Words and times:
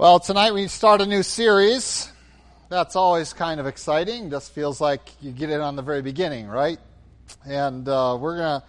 Well, 0.00 0.20
tonight 0.20 0.54
we 0.54 0.68
start 0.68 1.00
a 1.00 1.06
new 1.06 1.24
series. 1.24 2.12
That's 2.68 2.94
always 2.94 3.32
kind 3.32 3.58
of 3.58 3.66
exciting. 3.66 4.30
Just 4.30 4.52
feels 4.52 4.80
like 4.80 5.00
you 5.20 5.32
get 5.32 5.50
it 5.50 5.60
on 5.60 5.74
the 5.74 5.82
very 5.82 6.02
beginning, 6.02 6.46
right? 6.46 6.78
And 7.44 7.88
uh, 7.88 8.16
we're 8.20 8.36
going 8.36 8.60
to 8.60 8.66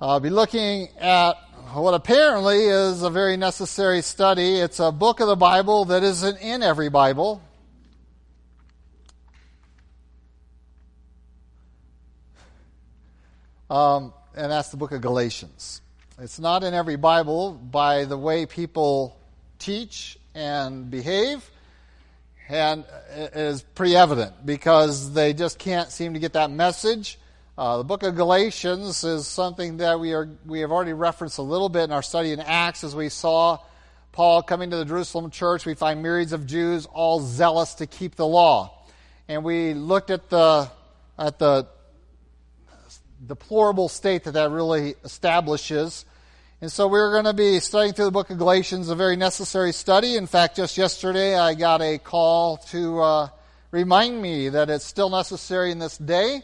uh, 0.00 0.18
be 0.20 0.30
looking 0.30 0.88
at 0.98 1.34
what 1.74 1.92
apparently 1.92 2.64
is 2.64 3.02
a 3.02 3.10
very 3.10 3.36
necessary 3.36 4.00
study. 4.00 4.54
It's 4.54 4.80
a 4.80 4.90
book 4.90 5.20
of 5.20 5.26
the 5.26 5.36
Bible 5.36 5.84
that 5.84 6.02
isn't 6.02 6.40
in 6.40 6.62
every 6.62 6.88
Bible. 6.88 7.42
Um, 13.68 14.14
and 14.34 14.50
that's 14.50 14.70
the 14.70 14.78
book 14.78 14.92
of 14.92 15.02
Galatians. 15.02 15.82
It's 16.18 16.38
not 16.38 16.64
in 16.64 16.72
every 16.72 16.96
Bible 16.96 17.52
by 17.52 18.06
the 18.06 18.16
way 18.16 18.46
people 18.46 19.20
teach 19.58 20.18
and 20.34 20.90
behave, 20.90 21.50
and 22.48 22.84
is 23.34 23.62
pretty 23.62 23.96
evident 23.96 24.46
because 24.46 25.12
they 25.12 25.32
just 25.32 25.58
can't 25.58 25.90
seem 25.90 26.14
to 26.14 26.20
get 26.20 26.34
that 26.34 26.50
message. 26.50 27.18
Uh, 27.58 27.78
the 27.78 27.84
book 27.84 28.02
of 28.02 28.14
Galatians 28.14 29.02
is 29.02 29.26
something 29.26 29.78
that 29.78 29.98
we 29.98 30.12
are 30.12 30.28
we 30.44 30.60
have 30.60 30.70
already 30.70 30.92
referenced 30.92 31.38
a 31.38 31.42
little 31.42 31.70
bit 31.70 31.84
in 31.84 31.92
our 31.92 32.02
study 32.02 32.32
in 32.32 32.40
Acts 32.40 32.84
as 32.84 32.94
we 32.94 33.08
saw 33.08 33.58
Paul 34.12 34.42
coming 34.42 34.70
to 34.70 34.76
the 34.76 34.84
Jerusalem 34.84 35.30
church. 35.30 35.64
We 35.64 35.74
find 35.74 36.02
myriads 36.02 36.32
of 36.32 36.46
Jews 36.46 36.86
all 36.86 37.20
zealous 37.20 37.74
to 37.74 37.86
keep 37.86 38.14
the 38.14 38.26
law, 38.26 38.86
and 39.26 39.42
we 39.42 39.72
looked 39.72 40.10
at 40.10 40.28
the 40.28 40.70
at 41.18 41.38
the 41.38 41.66
deplorable 43.26 43.88
state 43.88 44.24
that 44.24 44.32
that 44.32 44.50
really 44.50 44.94
establishes 45.02 46.04
and 46.62 46.72
so 46.72 46.88
we're 46.88 47.12
going 47.12 47.26
to 47.26 47.34
be 47.34 47.60
studying 47.60 47.92
through 47.92 48.06
the 48.06 48.10
book 48.10 48.30
of 48.30 48.38
Galatians, 48.38 48.88
a 48.88 48.94
very 48.94 49.14
necessary 49.14 49.72
study. 49.72 50.16
In 50.16 50.26
fact, 50.26 50.56
just 50.56 50.78
yesterday 50.78 51.36
I 51.36 51.52
got 51.52 51.82
a 51.82 51.98
call 51.98 52.56
to 52.68 52.98
uh, 52.98 53.28
remind 53.70 54.22
me 54.22 54.48
that 54.48 54.70
it's 54.70 54.86
still 54.86 55.10
necessary 55.10 55.70
in 55.70 55.78
this 55.78 55.98
day, 55.98 56.40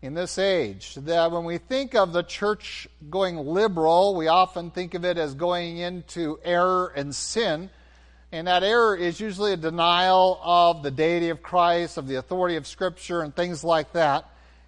in 0.00 0.14
this 0.14 0.38
age. 0.38 0.94
That 0.94 1.32
when 1.32 1.42
we 1.42 1.58
think 1.58 1.96
of 1.96 2.12
the 2.12 2.22
church 2.22 2.86
going 3.10 3.36
liberal, 3.36 4.14
we 4.14 4.28
often 4.28 4.70
think 4.70 4.94
of 4.94 5.04
it 5.04 5.18
as 5.18 5.34
going 5.34 5.78
into 5.78 6.38
error 6.44 6.92
and 6.94 7.12
sin. 7.12 7.68
And 8.30 8.46
that 8.46 8.62
error 8.62 8.96
is 8.96 9.18
usually 9.18 9.54
a 9.54 9.56
denial 9.56 10.38
of 10.44 10.84
the 10.84 10.92
deity 10.92 11.30
of 11.30 11.42
Christ, 11.42 11.96
of 11.96 12.06
the 12.06 12.14
authority 12.14 12.54
of 12.54 12.68
Scripture, 12.68 13.22
and 13.22 13.34
things 13.34 13.64
like 13.64 13.92
that. 13.94 14.24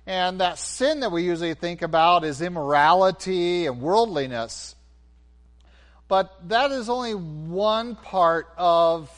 And 0.06 0.40
that 0.40 0.58
sin 0.58 1.00
that 1.00 1.10
we 1.10 1.22
usually 1.22 1.54
think 1.54 1.80
about 1.82 2.24
is 2.24 2.42
immorality 2.42 3.66
and 3.66 3.80
worldliness. 3.80 4.74
But 6.08 6.48
that 6.48 6.70
is 6.70 6.90
only 6.90 7.14
one 7.14 7.96
part 7.96 8.48
of 8.58 9.10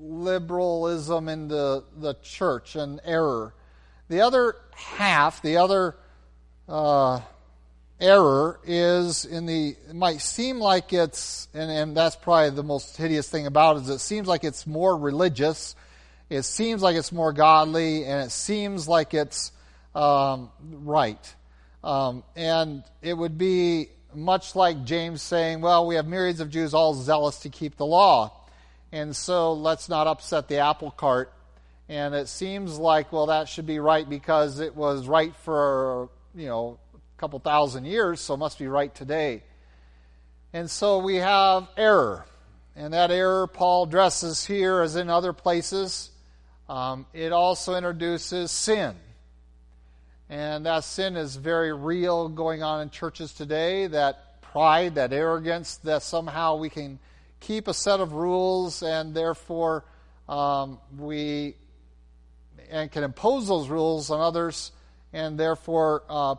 liberalism 0.00 1.28
in 1.28 1.48
the, 1.48 1.84
the 1.96 2.14
church 2.14 2.74
and 2.74 3.00
error. 3.04 3.54
The 4.08 4.22
other 4.22 4.56
half, 4.74 5.40
the 5.40 5.58
other 5.58 5.96
uh, 6.68 7.20
error 8.00 8.60
is 8.64 9.24
in 9.24 9.46
the, 9.46 9.76
it 9.88 9.94
might 9.94 10.20
seem 10.20 10.58
like 10.58 10.92
it's, 10.92 11.48
and, 11.54 11.70
and 11.70 11.96
that's 11.96 12.16
probably 12.16 12.50
the 12.50 12.64
most 12.64 12.96
hideous 12.96 13.28
thing 13.30 13.46
about 13.46 13.76
it, 13.76 13.82
is 13.84 13.88
it 13.88 13.98
seems 14.00 14.26
like 14.26 14.42
it's 14.42 14.66
more 14.66 14.96
religious, 14.96 15.76
it 16.28 16.42
seems 16.42 16.82
like 16.82 16.96
it's 16.96 17.12
more 17.12 17.32
godly, 17.32 18.04
and 18.04 18.26
it 18.26 18.30
seems 18.30 18.88
like 18.88 19.14
it's 19.14 19.52
um, 19.94 20.50
right. 20.62 21.34
Um, 21.82 22.24
and 22.34 22.82
it 23.02 23.14
would 23.14 23.36
be 23.38 23.88
much 24.14 24.56
like 24.56 24.84
James 24.84 25.22
saying, 25.22 25.60
well, 25.60 25.86
we 25.86 25.96
have 25.96 26.06
myriads 26.06 26.40
of 26.40 26.50
Jews 26.50 26.74
all 26.74 26.94
zealous 26.94 27.40
to 27.40 27.48
keep 27.48 27.76
the 27.76 27.86
law. 27.86 28.32
And 28.92 29.14
so 29.14 29.54
let's 29.54 29.88
not 29.88 30.06
upset 30.06 30.48
the 30.48 30.58
apple 30.58 30.90
cart. 30.90 31.32
And 31.88 32.14
it 32.14 32.28
seems 32.28 32.78
like, 32.78 33.12
well, 33.12 33.26
that 33.26 33.48
should 33.48 33.66
be 33.66 33.78
right 33.78 34.08
because 34.08 34.60
it 34.60 34.74
was 34.74 35.06
right 35.06 35.34
for, 35.36 36.08
you 36.34 36.46
know, 36.46 36.78
a 36.94 37.20
couple 37.20 37.38
thousand 37.40 37.84
years, 37.84 38.20
so 38.20 38.36
must 38.36 38.58
be 38.58 38.68
right 38.68 38.94
today. 38.94 39.42
And 40.52 40.70
so 40.70 40.98
we 40.98 41.16
have 41.16 41.68
error. 41.76 42.24
And 42.76 42.94
that 42.94 43.10
error 43.10 43.46
Paul 43.46 43.84
addresses 43.84 44.44
here 44.44 44.80
as 44.80 44.96
in 44.96 45.10
other 45.10 45.32
places. 45.32 46.10
Um, 46.68 47.06
it 47.12 47.32
also 47.32 47.74
introduces 47.74 48.50
sin. 48.50 48.94
And 50.30 50.66
that 50.66 50.84
sin 50.84 51.16
is 51.16 51.36
very 51.36 51.72
real 51.72 52.28
going 52.28 52.62
on 52.62 52.80
in 52.80 52.90
churches 52.90 53.32
today. 53.32 53.86
That 53.86 54.40
pride, 54.42 54.94
that 54.94 55.12
arrogance, 55.12 55.76
that 55.78 56.02
somehow 56.02 56.56
we 56.56 56.70
can 56.70 56.98
keep 57.40 57.68
a 57.68 57.74
set 57.74 58.00
of 58.00 58.12
rules 58.12 58.82
and 58.82 59.14
therefore 59.14 59.84
um, 60.28 60.78
we 60.98 61.54
and 62.70 62.90
can 62.90 63.04
impose 63.04 63.46
those 63.48 63.68
rules 63.68 64.10
on 64.10 64.20
others 64.20 64.72
and 65.12 65.38
therefore 65.38 66.02
uh, 66.08 66.34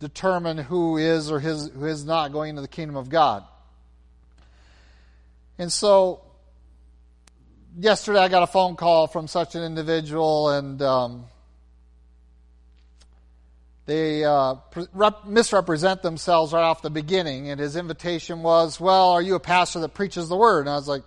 determine 0.00 0.58
who 0.58 0.96
is 0.96 1.30
or 1.30 1.40
his, 1.40 1.68
who 1.68 1.86
is 1.86 2.04
not 2.04 2.32
going 2.32 2.50
into 2.50 2.62
the 2.62 2.68
kingdom 2.68 2.96
of 2.96 3.08
God. 3.08 3.44
And 5.56 5.72
so, 5.72 6.20
yesterday 7.78 8.18
I 8.18 8.28
got 8.28 8.42
a 8.42 8.46
phone 8.46 8.76
call 8.76 9.06
from 9.06 9.28
such 9.28 9.54
an 9.54 9.62
individual, 9.62 10.50
and 10.50 10.82
um, 10.82 11.24
they 13.86 14.24
uh, 14.24 14.56
rep- 14.92 15.26
misrepresent 15.26 16.02
themselves 16.02 16.52
right 16.52 16.62
off 16.62 16.80
the 16.80 16.90
beginning. 16.90 17.50
And 17.50 17.60
his 17.60 17.76
invitation 17.76 18.42
was, 18.42 18.80
"Well, 18.80 19.10
are 19.10 19.22
you 19.22 19.34
a 19.34 19.40
pastor 19.40 19.80
that 19.80 19.94
preaches 19.94 20.28
the 20.28 20.36
word?" 20.36 20.60
And 20.60 20.70
I 20.70 20.76
was 20.76 20.88
like, 20.88 21.02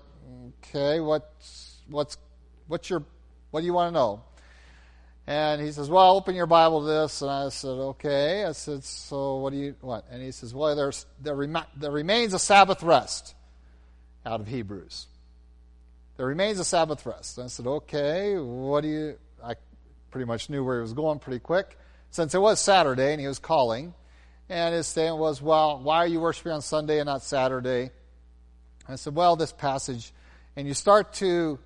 "Okay, 0.63 0.99
what's 0.99 1.81
what's 1.89 2.17
what's 2.67 2.89
your 2.89 3.03
what 3.51 3.61
do 3.61 3.65
you 3.65 3.73
want 3.73 3.89
to 3.89 3.93
know?" 3.93 4.21
And 5.25 5.59
he 5.59 5.71
says, 5.71 5.89
"Well, 5.89 6.15
open 6.15 6.35
your 6.35 6.45
Bible 6.45 6.81
to 6.81 6.87
this." 6.87 7.21
And 7.23 7.31
I 7.31 7.49
said, 7.49 7.69
"Okay." 7.69 8.45
I 8.45 8.51
said, 8.51 8.83
"So 8.83 9.37
what 9.37 9.53
do 9.53 9.57
you 9.57 9.75
what?" 9.81 10.05
And 10.11 10.21
he 10.21 10.31
says, 10.31 10.53
"Well, 10.53 10.75
there's 10.75 11.05
there, 11.19 11.35
rem- 11.35 11.65
there 11.75 11.91
remains 11.91 12.33
a 12.35 12.39
Sabbath 12.39 12.83
rest 12.83 13.33
out 14.23 14.39
of 14.39 14.47
Hebrews. 14.47 15.07
There 16.17 16.27
remains 16.27 16.59
a 16.59 16.65
Sabbath 16.65 17.03
rest." 17.07 17.39
And 17.39 17.45
I 17.45 17.47
said, 17.47 17.65
"Okay, 17.65 18.37
what 18.37 18.81
do 18.81 18.87
you?" 18.87 19.17
I 19.43 19.55
pretty 20.11 20.25
much 20.25 20.51
knew 20.51 20.63
where 20.63 20.77
he 20.77 20.81
was 20.83 20.93
going 20.93 21.17
pretty 21.17 21.39
quick 21.39 21.75
since 22.11 22.33
it 22.33 22.41
was 22.41 22.59
Saturday 22.59 23.11
and 23.11 23.21
he 23.21 23.27
was 23.27 23.39
calling, 23.39 23.93
and 24.49 24.73
his 24.73 24.87
statement 24.87 25.17
was, 25.17 25.41
Well, 25.41 25.79
why 25.79 25.97
are 25.97 26.07
you 26.07 26.19
worshiping 26.19 26.53
on 26.53 26.61
Sunday 26.61 26.99
and 26.99 27.07
not 27.07 27.23
Saturday? 27.23 27.91
I 28.87 28.95
said, 28.95 29.15
Well, 29.15 29.35
this 29.35 29.51
passage, 29.51 30.13
and 30.55 30.67
you 30.67 30.73
start 30.73 31.13
to 31.13 31.59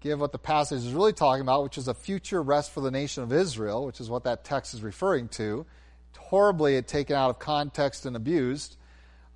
give 0.00 0.20
what 0.20 0.32
the 0.32 0.38
passage 0.38 0.84
is 0.84 0.92
really 0.92 1.12
talking 1.12 1.42
about, 1.42 1.64
which 1.64 1.78
is 1.78 1.88
a 1.88 1.94
future 1.94 2.42
rest 2.42 2.72
for 2.72 2.80
the 2.80 2.90
nation 2.90 3.22
of 3.22 3.32
Israel, 3.32 3.84
which 3.84 4.00
is 4.00 4.08
what 4.08 4.24
that 4.24 4.44
text 4.44 4.74
is 4.74 4.82
referring 4.82 5.28
to. 5.28 5.66
Horribly 6.16 6.80
taken 6.82 7.16
out 7.16 7.30
of 7.30 7.38
context 7.38 8.04
and 8.04 8.14
abused. 8.14 8.76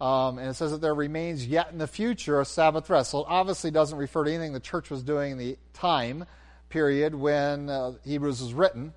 Um, 0.00 0.38
and 0.38 0.48
it 0.48 0.54
says 0.54 0.72
that 0.72 0.80
there 0.80 0.94
remains 0.94 1.46
yet 1.46 1.70
in 1.70 1.78
the 1.78 1.86
future 1.86 2.41
a 2.41 2.44
Sabbath 2.44 2.91
rest. 2.91 3.12
So 3.12 3.20
it 3.20 3.26
obviously 3.28 3.70
doesn't 3.70 3.96
refer 3.96 4.24
to 4.24 4.30
anything 4.30 4.52
the 4.52 4.60
church 4.60 4.91
was 4.91 5.02
doing 5.02 5.32
in 5.32 5.38
the 5.38 5.56
time 5.74 6.26
period 6.68 7.14
when 7.14 7.70
uh, 7.70 7.92
Hebrews 8.04 8.42
was 8.42 8.52
written 8.52 8.92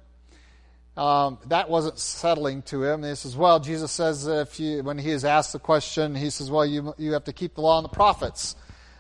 um, 0.98 1.40
that 1.48 1.70
wasn't 1.70 2.00
settling 2.00 2.62
to 2.64 2.84
him. 2.84 3.04
he 3.04 3.16
says, 3.16 3.36
well, 3.36 3.60
Jesus 3.60 3.92
says 3.92 4.26
that 4.26 4.42
if 4.42 4.60
you, 4.60 4.82
when 4.82 4.98
he 4.98 5.12
is 5.12 5.26
asked 5.26 5.52
the 5.52 5.60
question, 5.60 6.16
he 6.16 6.30
says, 6.30 6.50
well, 6.50 6.66
you, 6.66 6.94
you 6.98 7.14
have 7.14 7.26
to 7.26 7.34
keep 7.34 7.56
the 7.56 7.62
law 7.62 7.78
and 7.78 7.86
the 7.86 7.90
prophets, 7.90 8.56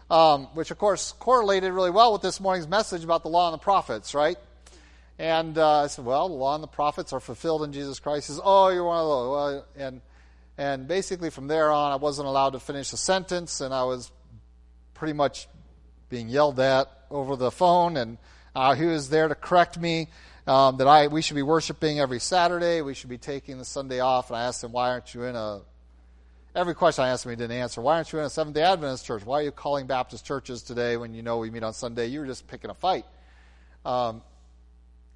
um, 0.09 0.45
which 0.53 0.71
of 0.71 0.77
course 0.77 1.13
correlated 1.13 1.71
really 1.71 1.91
well 1.91 2.11
with 2.11 2.21
this 2.21 2.39
morning's 2.39 2.67
message 2.67 3.03
about 3.03 3.23
the 3.23 3.29
law 3.29 3.47
and 3.47 3.53
the 3.53 3.63
prophets, 3.63 4.13
right? 4.13 4.37
And 5.17 5.57
uh, 5.57 5.83
I 5.83 5.87
said, 5.87 6.03
well, 6.03 6.27
the 6.27 6.35
law 6.35 6.55
and 6.55 6.63
the 6.63 6.67
prophets 6.67 7.13
are 7.13 7.21
fulfilled 7.21 7.63
in 7.63 7.71
Jesus 7.71 7.99
Christ. 7.99 8.27
He 8.27 8.33
says, 8.33 8.41
oh, 8.43 8.67
you're 8.69 8.83
one 8.83 8.99
of 8.99 9.05
those. 9.05 9.31
Well, 9.31 9.65
and, 9.77 10.01
and 10.57 10.87
basically 10.89 11.29
from 11.29 11.47
there 11.47 11.71
on, 11.71 11.93
I 11.93 11.95
wasn't 11.95 12.27
allowed 12.27 12.51
to 12.51 12.59
finish 12.59 12.91
the 12.91 12.97
sentence, 12.97 13.61
and 13.61 13.73
I 13.73 13.83
was 13.83 14.11
pretty 14.93 15.13
much 15.13 15.47
being 16.09 16.27
yelled 16.27 16.59
at 16.59 16.89
over 17.09 17.37
the 17.37 17.51
phone, 17.51 17.95
and 17.95 18.17
uh, 18.53 18.75
he 18.75 18.83
was 18.83 19.09
there 19.09 19.29
to 19.29 19.35
correct 19.35 19.79
me 19.79 20.09
um, 20.47 20.77
that 20.77 20.87
I 20.87 21.07
we 21.07 21.21
should 21.21 21.35
be 21.35 21.43
worshiping 21.43 21.99
every 21.99 22.19
Saturday. 22.19 22.81
We 22.81 22.93
should 22.93 23.09
be 23.09 23.17
taking 23.17 23.57
the 23.57 23.65
Sunday 23.65 23.99
off. 23.99 24.29
And 24.29 24.37
I 24.37 24.43
asked 24.43 24.63
him, 24.63 24.71
why 24.71 24.89
aren't 24.89 25.13
you 25.13 25.23
in 25.23 25.35
a 25.35 25.61
Every 26.55 26.73
question 26.73 27.03
I 27.03 27.09
asked 27.09 27.25
him, 27.25 27.31
he 27.31 27.35
didn't 27.35 27.57
answer. 27.57 27.81
Why 27.81 27.95
aren't 27.95 28.13
you 28.13 28.19
in 28.19 28.25
a 28.25 28.29
Seventh 28.29 28.55
day 28.55 28.61
Adventist 28.61 29.05
church? 29.05 29.25
Why 29.25 29.39
are 29.39 29.43
you 29.43 29.51
calling 29.51 29.87
Baptist 29.87 30.25
churches 30.25 30.63
today 30.63 30.95
when 30.95 31.13
you 31.13 31.21
know 31.21 31.39
we 31.39 31.49
meet 31.49 31.63
on 31.63 31.73
Sunday? 31.73 32.07
You 32.07 32.21
were 32.21 32.25
just 32.25 32.47
picking 32.47 32.69
a 32.69 32.73
fight. 32.73 33.05
Um, 33.83 34.21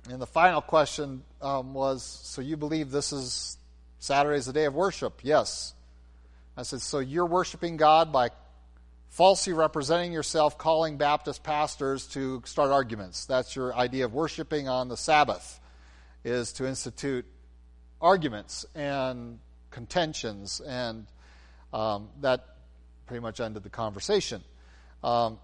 and 0.09 0.21
the 0.21 0.27
final 0.27 0.59
question 0.59 1.23
um, 1.41 1.73
was 1.73 2.03
So 2.03 2.41
you 2.41 2.57
believe 2.57 2.91
this 2.91 3.13
is 3.13 3.57
Saturday 3.99 4.37
is 4.37 4.47
the 4.47 4.53
day 4.53 4.65
of 4.65 4.73
worship? 4.73 5.21
Yes. 5.23 5.73
I 6.57 6.63
said, 6.63 6.81
So 6.81 6.99
you're 6.99 7.25
worshiping 7.25 7.77
God 7.77 8.11
by 8.11 8.31
falsely 9.09 9.53
representing 9.53 10.13
yourself, 10.13 10.57
calling 10.57 10.97
Baptist 10.97 11.43
pastors 11.43 12.07
to 12.07 12.41
start 12.45 12.71
arguments. 12.71 13.25
That's 13.25 13.55
your 13.55 13.75
idea 13.75 14.05
of 14.05 14.13
worshiping 14.13 14.69
on 14.69 14.87
the 14.87 14.97
Sabbath, 14.97 15.59
is 16.23 16.53
to 16.53 16.67
institute 16.67 17.25
arguments 17.99 18.65
and 18.75 19.39
contentions, 19.71 20.61
and 20.61 21.07
um, 21.73 22.09
that 22.21 22.45
pretty 23.07 23.21
much 23.21 23.39
ended 23.39 23.63
the 23.63 23.69
conversation. 23.69 24.43
Um, 25.03 25.39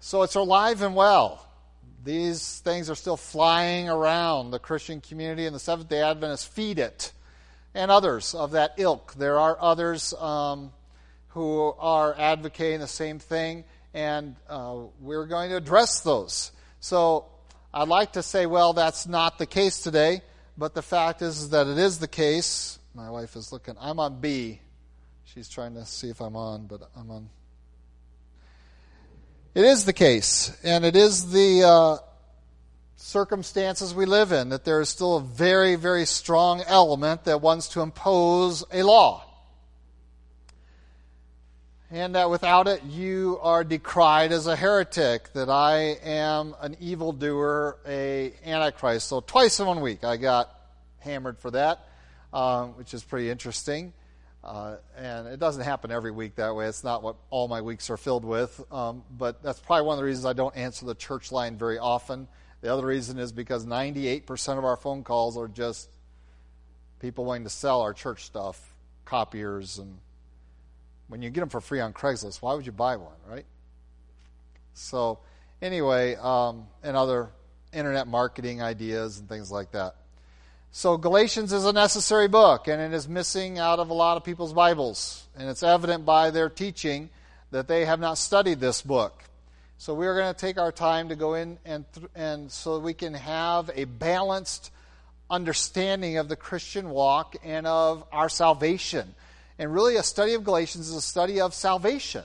so 0.00 0.22
it's 0.22 0.34
alive 0.34 0.82
and 0.82 0.94
well. 0.94 1.48
These 2.04 2.60
things 2.60 2.90
are 2.90 2.94
still 2.94 3.16
flying 3.16 3.88
around 3.88 4.50
the 4.50 4.58
Christian 4.58 5.00
community, 5.00 5.46
and 5.46 5.54
the 5.54 5.60
Seventh 5.60 5.88
day 5.88 6.02
Adventists 6.02 6.44
feed 6.44 6.78
it, 6.78 7.12
and 7.74 7.90
others 7.90 8.34
of 8.34 8.50
that 8.50 8.74
ilk. 8.76 9.14
There 9.14 9.40
are 9.40 9.56
others 9.58 10.12
um, 10.14 10.72
who 11.34 11.74
are 11.78 12.14
advocating 12.18 12.80
the 12.80 12.86
same 12.86 13.18
thing, 13.18 13.64
and 13.92 14.36
uh, 14.48 14.76
we're 15.00 15.26
going 15.26 15.50
to 15.50 15.56
address 15.56 16.00
those. 16.00 16.50
So 16.80 17.26
I'd 17.72 17.88
like 17.88 18.14
to 18.14 18.22
say, 18.22 18.46
well, 18.46 18.72
that's 18.72 19.06
not 19.06 19.38
the 19.38 19.46
case 19.46 19.80
today, 19.80 20.22
but 20.56 20.74
the 20.74 20.82
fact 20.82 21.22
is, 21.22 21.42
is 21.42 21.50
that 21.50 21.66
it 21.66 21.78
is 21.78 21.98
the 21.98 22.08
case. 22.08 22.78
My 22.94 23.10
wife 23.10 23.36
is 23.36 23.52
looking. 23.52 23.74
I'm 23.80 24.00
on 24.00 24.20
B. 24.20 24.60
She's 25.24 25.48
trying 25.48 25.74
to 25.74 25.84
see 25.84 26.08
if 26.08 26.20
I'm 26.20 26.36
on, 26.36 26.66
but 26.66 26.88
I'm 26.96 27.10
on 27.10 27.28
it 29.54 29.64
is 29.64 29.84
the 29.84 29.92
case, 29.92 30.56
and 30.64 30.84
it 30.84 30.96
is 30.96 31.30
the 31.30 31.62
uh, 31.62 31.96
circumstances 32.96 33.94
we 33.94 34.04
live 34.04 34.32
in 34.32 34.48
that 34.48 34.64
there 34.64 34.80
is 34.80 34.88
still 34.88 35.18
a 35.18 35.20
very, 35.20 35.76
very 35.76 36.06
strong 36.06 36.60
element 36.66 37.24
that 37.26 37.40
wants 37.40 37.68
to 37.68 37.80
impose 37.80 38.64
a 38.72 38.82
law. 38.82 39.24
And 41.94 42.16
that 42.16 42.28
without 42.28 42.66
it, 42.66 42.82
you 42.82 43.38
are 43.40 43.62
decried 43.62 44.32
as 44.32 44.48
a 44.48 44.56
heretic, 44.56 45.32
that 45.34 45.48
I 45.48 45.96
am 46.02 46.56
an 46.60 46.76
evildoer, 46.80 47.78
a 47.86 48.32
antichrist. 48.44 49.06
So 49.06 49.20
twice 49.20 49.60
in 49.60 49.66
one 49.68 49.80
week 49.80 50.02
I 50.02 50.16
got 50.16 50.52
hammered 50.98 51.38
for 51.38 51.52
that, 51.52 51.86
um, 52.32 52.70
which 52.70 52.94
is 52.94 53.04
pretty 53.04 53.30
interesting. 53.30 53.92
Uh, 54.42 54.78
and 54.96 55.28
it 55.28 55.38
doesn't 55.38 55.62
happen 55.62 55.92
every 55.92 56.10
week 56.10 56.34
that 56.34 56.56
way. 56.56 56.66
It's 56.66 56.82
not 56.82 57.04
what 57.04 57.14
all 57.30 57.46
my 57.46 57.60
weeks 57.60 57.88
are 57.90 57.96
filled 57.96 58.24
with. 58.24 58.60
Um, 58.72 59.04
but 59.16 59.40
that's 59.44 59.60
probably 59.60 59.86
one 59.86 59.94
of 59.94 59.98
the 59.98 60.04
reasons 60.04 60.26
I 60.26 60.32
don't 60.32 60.56
answer 60.56 60.86
the 60.86 60.96
church 60.96 61.30
line 61.30 61.56
very 61.56 61.78
often. 61.78 62.26
The 62.60 62.72
other 62.72 62.86
reason 62.86 63.20
is 63.20 63.30
because 63.30 63.66
98% 63.66 64.58
of 64.58 64.64
our 64.64 64.76
phone 64.76 65.04
calls 65.04 65.38
are 65.38 65.46
just 65.46 65.88
people 66.98 67.24
wanting 67.24 67.44
to 67.44 67.50
sell 67.50 67.82
our 67.82 67.92
church 67.92 68.24
stuff, 68.24 68.74
copiers, 69.04 69.78
and 69.78 70.00
when 71.08 71.22
you 71.22 71.30
get 71.30 71.40
them 71.40 71.48
for 71.48 71.60
free 71.60 71.80
on 71.80 71.92
Craigslist, 71.92 72.42
why 72.42 72.54
would 72.54 72.66
you 72.66 72.72
buy 72.72 72.96
one, 72.96 73.16
right? 73.28 73.44
So, 74.74 75.20
anyway, 75.62 76.16
um, 76.16 76.66
and 76.82 76.96
other 76.96 77.30
internet 77.72 78.06
marketing 78.06 78.62
ideas 78.62 79.18
and 79.18 79.28
things 79.28 79.50
like 79.50 79.72
that. 79.72 79.96
So, 80.72 80.96
Galatians 80.96 81.52
is 81.52 81.64
a 81.64 81.72
necessary 81.72 82.26
book, 82.26 82.66
and 82.66 82.80
it 82.80 82.92
is 82.92 83.08
missing 83.08 83.58
out 83.58 83.78
of 83.78 83.90
a 83.90 83.94
lot 83.94 84.16
of 84.16 84.24
people's 84.24 84.52
Bibles. 84.52 85.26
And 85.36 85.48
it's 85.48 85.62
evident 85.62 86.04
by 86.04 86.30
their 86.30 86.48
teaching 86.48 87.10
that 87.52 87.68
they 87.68 87.84
have 87.84 88.00
not 88.00 88.18
studied 88.18 88.58
this 88.58 88.82
book. 88.82 89.22
So, 89.78 89.94
we 89.94 90.06
are 90.06 90.16
going 90.16 90.34
to 90.34 90.38
take 90.38 90.58
our 90.58 90.72
time 90.72 91.10
to 91.10 91.16
go 91.16 91.34
in 91.34 91.58
and, 91.64 91.84
th- 91.92 92.06
and 92.16 92.50
so 92.50 92.78
we 92.80 92.94
can 92.94 93.14
have 93.14 93.70
a 93.74 93.84
balanced 93.84 94.72
understanding 95.30 96.16
of 96.18 96.28
the 96.28 96.36
Christian 96.36 96.90
walk 96.90 97.36
and 97.44 97.66
of 97.66 98.04
our 98.10 98.28
salvation. 98.28 99.14
And 99.58 99.72
really, 99.72 99.96
a 99.96 100.02
study 100.02 100.34
of 100.34 100.44
Galatians 100.44 100.88
is 100.88 100.96
a 100.96 101.02
study 101.02 101.40
of 101.40 101.54
salvation. 101.54 102.24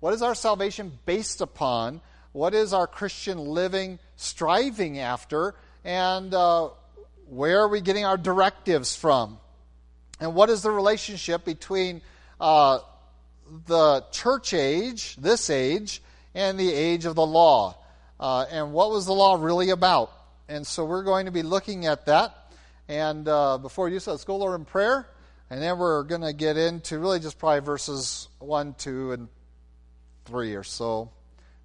What 0.00 0.14
is 0.14 0.22
our 0.22 0.34
salvation 0.34 0.96
based 1.04 1.40
upon? 1.40 2.00
What 2.32 2.54
is 2.54 2.72
our 2.72 2.86
Christian 2.86 3.38
living 3.38 3.98
striving 4.16 5.00
after? 5.00 5.56
And 5.84 6.32
uh, 6.32 6.68
where 7.28 7.60
are 7.60 7.68
we 7.68 7.80
getting 7.80 8.04
our 8.04 8.16
directives 8.16 8.94
from? 8.94 9.38
And 10.20 10.34
what 10.34 10.50
is 10.50 10.62
the 10.62 10.70
relationship 10.70 11.44
between 11.44 12.02
uh, 12.40 12.80
the 13.66 14.04
church 14.12 14.54
age, 14.54 15.16
this 15.16 15.50
age, 15.50 16.02
and 16.34 16.58
the 16.58 16.72
age 16.72 17.04
of 17.04 17.16
the 17.16 17.26
law? 17.26 17.76
Uh, 18.20 18.46
and 18.50 18.72
what 18.72 18.90
was 18.90 19.06
the 19.06 19.12
law 19.12 19.36
really 19.38 19.70
about? 19.70 20.12
And 20.48 20.66
so 20.66 20.84
we're 20.84 21.02
going 21.02 21.26
to 21.26 21.32
be 21.32 21.42
looking 21.42 21.86
at 21.86 22.06
that. 22.06 22.52
And 22.88 23.28
uh, 23.28 23.58
before 23.58 23.88
you, 23.88 23.98
so, 23.98 24.12
let's 24.12 24.24
go, 24.24 24.36
Lord, 24.36 24.58
in 24.58 24.64
prayer. 24.64 25.06
And 25.50 25.62
then 25.62 25.78
we're 25.78 26.02
going 26.02 26.20
to 26.20 26.32
get 26.32 26.56
into 26.56 26.98
really 26.98 27.20
just 27.20 27.38
probably 27.38 27.60
verses 27.60 28.28
1, 28.38 28.74
2, 28.78 29.12
and 29.12 29.28
3 30.26 30.54
or 30.54 30.62
so. 30.62 31.10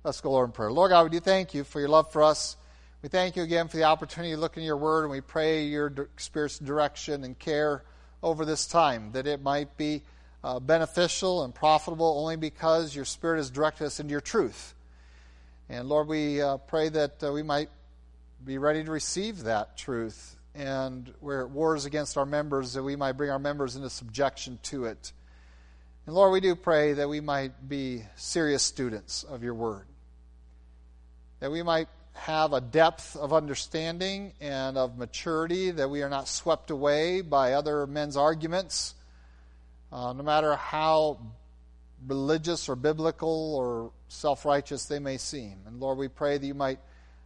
Let's 0.03 0.21
go, 0.21 0.31
Lord, 0.31 0.49
in 0.49 0.51
prayer. 0.53 0.71
Lord 0.71 0.91
God, 0.91 1.03
we 1.03 1.09
do 1.09 1.19
thank 1.19 1.53
you 1.53 1.63
for 1.63 1.79
your 1.79 1.89
love 1.89 2.11
for 2.11 2.23
us. 2.23 2.55
We 3.01 3.09
thank 3.09 3.35
you 3.35 3.43
again 3.43 3.67
for 3.67 3.75
the 3.75 3.83
opportunity 3.83 4.33
to 4.33 4.39
look 4.39 4.55
in 4.55 4.63
your 4.63 4.77
word, 4.77 5.03
and 5.03 5.11
we 5.11 5.19
pray 5.19 5.65
your 5.65 6.09
Spirit's 6.15 6.57
direction 6.59 7.25
and 7.25 7.37
care 7.37 7.83
over 8.21 8.45
this 8.45 8.65
time, 8.65 9.11
that 9.11 9.27
it 9.27 9.41
might 9.41 9.75
be 9.75 10.01
uh, 10.43 10.59
beneficial 10.59 11.43
and 11.43 11.53
profitable 11.53 12.19
only 12.19 12.37
because 12.37 12.95
your 12.95 13.03
Spirit 13.03 13.37
has 13.37 13.49
directed 13.49 13.85
us 13.85 13.99
into 13.99 14.11
your 14.11 14.21
truth. 14.21 14.73
And 15.67 15.89
Lord, 15.89 16.07
we 16.07 16.41
uh, 16.41 16.57
pray 16.57 16.87
that 16.89 17.21
uh, 17.21 17.33
we 17.33 17.43
might 17.43 17.69
be 18.45 18.57
ready 18.57 18.83
to 18.83 18.91
receive 18.91 19.43
that 19.43 19.77
truth, 19.77 20.37
and 20.55 21.11
where 21.19 21.47
wars 21.47 21.85
against 21.85 22.17
our 22.17 22.25
members, 22.25 22.73
that 22.73 22.83
we 22.83 22.95
might 22.95 23.13
bring 23.13 23.29
our 23.29 23.39
members 23.39 23.75
into 23.75 23.89
subjection 23.89 24.59
to 24.63 24.85
it. 24.85 25.11
And 26.05 26.15
Lord, 26.15 26.31
we 26.31 26.41
do 26.41 26.55
pray 26.55 26.93
that 26.93 27.07
we 27.07 27.21
might 27.21 27.67
be 27.67 28.03
serious 28.15 28.61
students 28.61 29.23
of 29.23 29.43
your 29.43 29.53
word, 29.53 29.85
that 31.39 31.51
we 31.51 31.63
might 31.63 31.87
have 32.13 32.53
a 32.53 32.61
depth 32.61 33.15
of 33.15 33.33
understanding 33.33 34.33
and 34.39 34.77
of 34.77 34.97
maturity, 34.97 35.71
that 35.71 35.89
we 35.89 36.03
are 36.03 36.09
not 36.09 36.27
swept 36.27 36.69
away 36.69 37.21
by 37.21 37.53
other 37.53 37.87
men's 37.87 38.15
arguments, 38.15 38.93
uh, 39.91 40.13
no 40.13 40.23
matter 40.23 40.55
how 40.55 41.19
religious 42.07 42.69
or 42.69 42.75
biblical 42.75 43.55
or 43.55 43.91
self 44.07 44.45
righteous 44.45 44.85
they 44.85 44.99
may 44.99 45.17
seem. 45.17 45.57
And 45.65 45.79
Lord, 45.79 45.97
we 45.97 46.07
pray 46.07 46.37
that 46.37 46.45
you 46.45 46.53
might 46.53 46.79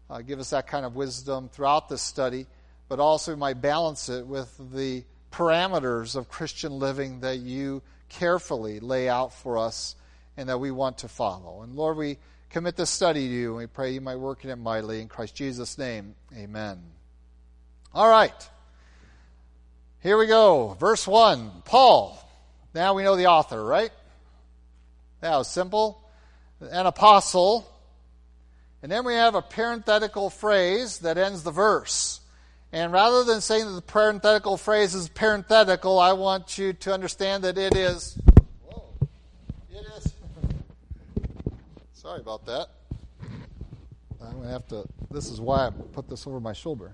uh, 0.10 0.22
give 0.22 0.40
us 0.40 0.52
that 0.52 0.68
kind 0.68 0.86
of 0.86 0.96
wisdom 0.96 1.50
throughout 1.50 1.90
this 1.90 2.02
study, 2.02 2.48
but 2.90 3.00
also 3.00 3.36
might 3.36 3.62
balance 3.62 4.10
it 4.10 4.26
with 4.26 4.56
the 4.74 5.04
parameters 5.32 6.16
of 6.16 6.30
Christian 6.30 6.80
living 6.80 7.20
that 7.22 7.38
you 7.38 7.82
carefully 8.10 8.80
lay 8.80 9.10
out 9.10 9.34
for 9.34 9.58
us 9.58 9.96
and 10.38 10.50
that 10.50 10.60
we 10.60 10.72
want 10.72 11.00
to 11.00 11.08
follow. 11.08 11.62
And 11.62 11.76
Lord, 11.76 11.98
we 11.98 12.18
commit 12.50 12.76
this 12.76 12.90
study 12.90 13.28
to 13.28 13.34
you, 13.34 13.50
and 13.50 13.58
we 13.58 13.68
pray 13.68 13.92
you 13.92 14.02
might 14.02 14.18
work 14.18 14.44
in 14.44 14.50
it 14.50 14.56
mightily. 14.56 15.02
In 15.02 15.08
Christ 15.08 15.36
Jesus' 15.36 15.78
name, 15.78 16.16
amen. 16.36 16.82
All 17.94 18.10
right. 18.10 18.50
Here 20.02 20.18
we 20.18 20.28
go. 20.28 20.78
Verse 20.80 21.08
1. 21.08 21.64
Paul. 21.66 22.24
Now 22.74 22.94
we 22.94 23.04
know 23.04 23.16
the 23.16 23.28
author, 23.28 23.64
right? 23.64 23.92
That 25.22 25.36
was 25.36 25.50
simple. 25.50 26.02
An 26.62 26.86
apostle. 26.86 27.68
And 28.84 28.92
then 28.92 29.04
we 29.04 29.16
have 29.16 29.36
a 29.36 29.42
parenthetical 29.42 30.30
phrase 30.30 31.00
that 31.00 31.18
ends 31.18 31.44
the 31.44 31.52
verse. 31.52 32.22
And 32.78 32.94
rather 32.94 33.24
than 33.24 33.42
saying 33.42 33.66
that 33.66 33.72
the 33.72 33.82
parenthetical 33.82 34.56
phrase 34.56 34.94
is 34.94 35.10
parenthetical, 35.10 35.98
I 35.98 36.14
want 36.14 36.60
you 36.60 36.74
to 36.74 36.94
understand 36.94 37.44
that 37.44 37.58
it 37.58 37.76
is 37.76 38.16
Whoa, 38.68 38.86
it 39.72 39.84
is. 39.98 40.14
Sorry 41.94 42.20
about 42.20 42.46
that. 42.46 42.68
I'm 44.22 44.34
going 44.34 44.44
to 44.44 44.50
have 44.50 44.68
to, 44.68 44.86
this 45.10 45.28
is 45.28 45.42
why 45.42 45.66
I 45.66 45.70
put 45.72 46.08
this 46.08 46.28
over 46.28 46.40
my 46.40 46.54
shoulder. 46.54 46.94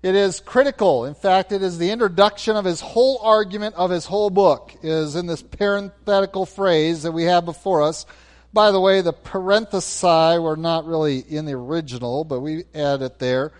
It 0.00 0.14
is 0.14 0.38
critical. 0.38 1.06
In 1.06 1.14
fact, 1.14 1.50
it 1.50 1.62
is 1.62 1.78
the 1.78 1.90
introduction 1.90 2.54
of 2.54 2.64
his 2.64 2.80
whole 2.80 3.18
argument 3.18 3.74
of 3.74 3.90
his 3.90 4.06
whole 4.06 4.30
book, 4.30 4.76
is 4.84 5.16
in 5.16 5.26
this 5.26 5.42
parenthetical 5.42 6.46
phrase 6.46 7.02
that 7.02 7.10
we 7.10 7.24
have 7.24 7.44
before 7.44 7.82
us. 7.82 8.06
By 8.52 8.70
the 8.70 8.80
way, 8.80 9.00
the 9.00 9.12
parenthesi 9.12 10.40
were 10.40 10.56
not 10.56 10.86
really 10.86 11.18
in 11.18 11.46
the 11.46 11.54
original, 11.54 12.22
but 12.22 12.38
we 12.38 12.62
add 12.72 13.02
it 13.02 13.18
there. 13.18 13.50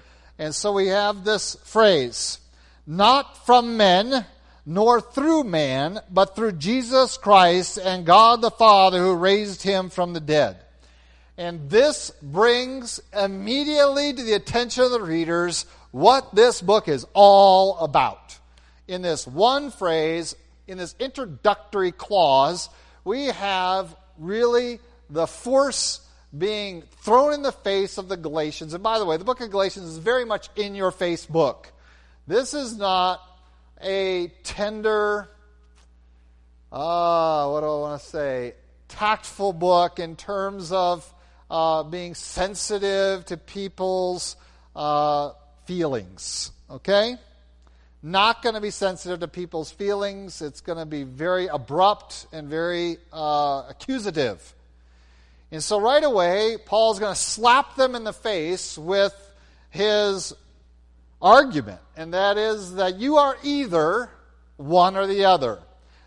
And 0.43 0.53
so 0.53 0.73
we 0.73 0.89
have 0.89 1.23
this 1.23 1.55
phrase, 1.63 2.41
not 2.85 3.47
from 3.47 3.77
men, 3.77 4.27
nor 4.67 5.01
through 5.01 5.45
man, 5.45 6.01
but 6.11 6.35
through 6.35 6.55
Jesus 6.55 7.17
Christ 7.17 7.79
and 7.79 8.05
God 8.05 8.41
the 8.41 8.51
Father 8.51 8.99
who 8.99 9.15
raised 9.15 9.63
him 9.63 9.89
from 9.89 10.15
the 10.15 10.21
dead. 10.21 10.57
And 11.39 11.71
this 11.71 12.11
brings 12.21 13.01
immediately 13.17 14.15
to 14.15 14.21
the 14.21 14.33
attention 14.33 14.83
of 14.83 14.91
the 14.91 15.01
readers 15.01 15.65
what 15.93 16.35
this 16.35 16.61
book 16.61 16.89
is 16.89 17.07
all 17.15 17.79
about. 17.79 18.37
In 18.89 19.01
this 19.01 19.29
one 19.29 19.71
phrase, 19.71 20.35
in 20.67 20.77
this 20.77 20.97
introductory 20.99 21.93
clause, 21.93 22.69
we 23.05 23.27
have 23.27 23.95
really 24.19 24.81
the 25.09 25.29
force 25.29 26.01
being 26.37 26.83
thrown 27.03 27.35
in 27.35 27.43
the 27.43 27.53
face 27.53 27.99
of 27.99 28.09
the 28.09 28.17
Galatians. 28.17 28.75
And 28.75 28.83
by 28.83 28.99
the 28.99 29.05
way, 29.05 29.17
the 29.17 29.25
book 29.25 29.41
of 29.41 29.51
Galatians 29.51 29.87
is 29.87 29.99
very 29.99 30.25
much 30.25 30.49
in 30.57 30.75
your 30.75 30.91
face 30.91 31.27
book. 31.27 31.73
This 32.27 32.55
is 32.55 32.77
not 32.77 33.21
a 33.83 34.29
tender, 34.45 35.29
uh, 36.71 37.49
what 37.49 37.61
do 37.61 37.67
I 37.67 37.81
want 37.81 38.01
to 38.01 38.07
say, 38.07 38.55
tactful 38.89 39.53
book 39.53 39.99
in 39.99 40.17
terms 40.17 40.73
of 40.73 41.13
uh, 41.51 41.83
being 41.83 42.15
sensitive 42.15 43.25
to 43.27 43.37
people's 43.37 44.37
uh, 44.75 45.33
feelings. 45.67 46.51
Okay? 46.71 47.17
not 48.03 48.43
going 48.43 48.55
to 48.57 48.61
be 48.61 48.71
sensitive 48.71 49.21
to 49.21 49.29
people's 49.29 49.71
feelings. 49.71 50.43
It's 50.43 50.61
going 50.61 50.79
to 50.79 50.87
be 50.87 51.05
very 51.05 51.47
abrupt 51.47 52.27
and 52.33 52.49
very 52.49 52.97
uh, 53.13 53.65
accusative. 53.69 54.55
And 55.53 55.63
so, 55.63 55.79
right 55.79 56.03
away, 56.03 56.57
Paul's 56.65 56.99
going 56.99 57.15
to 57.15 57.21
slap 57.21 57.77
them 57.77 57.95
in 57.95 58.05
the 58.05 58.13
face 58.15 58.79
with 58.79 59.15
his 59.69 60.33
argument, 61.21 61.81
and 61.95 62.15
that 62.15 62.39
is 62.39 62.77
that 62.77 62.99
you 62.99 63.19
are 63.19 63.37
either 63.43 64.09
one 64.57 64.97
or 64.97 65.07
the 65.07 65.27
other. 65.27 65.59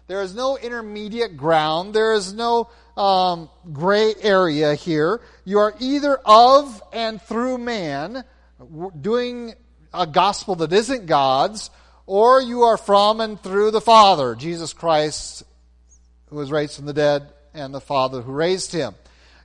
There 0.07 0.23
is 0.23 0.33
no 0.33 0.57
intermediate 0.57 1.37
ground. 1.37 1.93
There 1.93 2.13
is 2.13 2.33
no 2.33 2.69
um, 2.97 3.49
gray 3.71 4.15
area 4.19 4.73
here. 4.73 5.21
You 5.45 5.59
are 5.59 5.75
either 5.79 6.17
of 6.25 6.81
and 6.91 7.21
through 7.21 7.59
man, 7.59 8.23
doing 8.99 9.53
a 9.93 10.07
gospel 10.07 10.55
that 10.55 10.73
isn't 10.73 11.05
God's, 11.05 11.69
or 12.07 12.41
you 12.41 12.63
are 12.63 12.77
from 12.77 13.21
and 13.21 13.39
through 13.39 13.69
the 13.69 13.81
Father, 13.81 14.33
Jesus 14.33 14.73
Christ, 14.73 15.43
who 16.29 16.37
was 16.37 16.51
raised 16.51 16.75
from 16.75 16.87
the 16.87 16.93
dead, 16.93 17.29
and 17.53 17.73
the 17.73 17.81
Father 17.81 18.21
who 18.23 18.31
raised 18.31 18.71
him. 18.71 18.95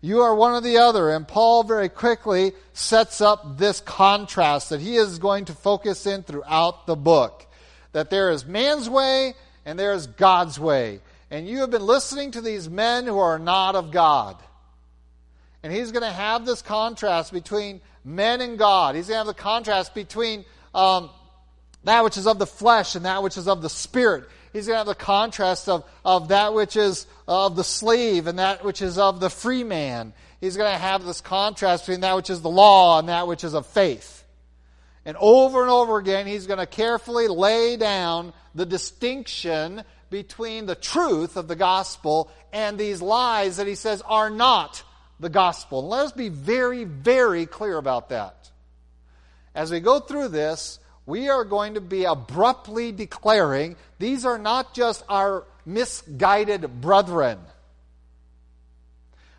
You 0.00 0.20
are 0.20 0.34
one 0.34 0.52
or 0.52 0.60
the 0.60 0.78
other. 0.78 1.10
And 1.10 1.26
Paul 1.28 1.62
very 1.62 1.88
quickly 1.88 2.52
sets 2.72 3.20
up 3.20 3.58
this 3.58 3.80
contrast 3.80 4.70
that 4.70 4.80
he 4.80 4.96
is 4.96 5.18
going 5.18 5.46
to 5.46 5.52
focus 5.52 6.06
in 6.06 6.22
throughout 6.22 6.86
the 6.86 6.96
book. 6.96 7.46
That 7.92 8.10
there 8.10 8.30
is 8.30 8.46
man's 8.46 8.88
way 8.88 9.34
and 9.64 9.78
there 9.78 9.92
is 9.92 10.06
God's 10.06 10.58
way. 10.58 11.00
And 11.30 11.46
you 11.46 11.58
have 11.58 11.70
been 11.70 11.86
listening 11.86 12.32
to 12.32 12.40
these 12.40 12.68
men 12.68 13.06
who 13.06 13.18
are 13.18 13.38
not 13.38 13.74
of 13.76 13.90
God. 13.90 14.36
And 15.62 15.72
he's 15.72 15.92
going 15.92 16.02
to 16.02 16.10
have 16.10 16.46
this 16.46 16.62
contrast 16.62 17.32
between 17.32 17.80
men 18.04 18.40
and 18.40 18.58
God. 18.58 18.94
He's 18.94 19.08
going 19.08 19.16
to 19.16 19.26
have 19.26 19.36
the 19.36 19.42
contrast 19.42 19.94
between 19.94 20.44
um, 20.74 21.10
that 21.84 22.02
which 22.02 22.16
is 22.16 22.26
of 22.26 22.38
the 22.38 22.46
flesh 22.46 22.94
and 22.94 23.04
that 23.04 23.22
which 23.22 23.36
is 23.36 23.46
of 23.46 23.60
the 23.60 23.68
spirit. 23.68 24.24
He's 24.52 24.66
going 24.66 24.74
to 24.74 24.78
have 24.78 24.86
the 24.86 24.94
contrast 24.94 25.68
of, 25.68 25.84
of 26.04 26.28
that 26.28 26.54
which 26.54 26.76
is 26.76 27.06
of 27.28 27.54
the 27.56 27.64
slave 27.64 28.26
and 28.26 28.38
that 28.38 28.64
which 28.64 28.82
is 28.82 28.98
of 28.98 29.20
the 29.20 29.30
free 29.30 29.62
man. 29.62 30.12
He's 30.40 30.56
going 30.56 30.72
to 30.72 30.78
have 30.78 31.04
this 31.04 31.20
contrast 31.20 31.84
between 31.84 32.00
that 32.00 32.16
which 32.16 32.30
is 32.30 32.40
the 32.40 32.50
law 32.50 32.98
and 32.98 33.08
that 33.08 33.28
which 33.28 33.44
is 33.44 33.54
of 33.54 33.66
faith. 33.66 34.24
And 35.04 35.16
over 35.18 35.62
and 35.62 35.70
over 35.70 35.98
again, 35.98 36.26
he's 36.26 36.46
going 36.46 36.58
to 36.58 36.66
carefully 36.66 37.28
lay 37.28 37.76
down 37.76 38.32
the 38.54 38.66
distinction 38.66 39.82
between 40.10 40.66
the 40.66 40.74
truth 40.74 41.36
of 41.36 41.46
the 41.46 41.56
gospel 41.56 42.30
and 42.52 42.76
these 42.76 43.00
lies 43.00 43.58
that 43.58 43.66
he 43.66 43.76
says 43.76 44.02
are 44.06 44.30
not 44.30 44.82
the 45.20 45.28
gospel. 45.28 45.80
And 45.80 45.88
let 45.88 46.06
us 46.06 46.12
be 46.12 46.28
very, 46.28 46.84
very 46.84 47.46
clear 47.46 47.76
about 47.76 48.08
that. 48.08 48.50
As 49.54 49.70
we 49.70 49.80
go 49.80 50.00
through 50.00 50.28
this, 50.28 50.78
we 51.10 51.28
are 51.28 51.44
going 51.44 51.74
to 51.74 51.80
be 51.80 52.04
abruptly 52.04 52.92
declaring 52.92 53.76
these 53.98 54.24
are 54.24 54.38
not 54.38 54.72
just 54.72 55.02
our 55.08 55.44
misguided 55.66 56.80
brethren. 56.80 57.38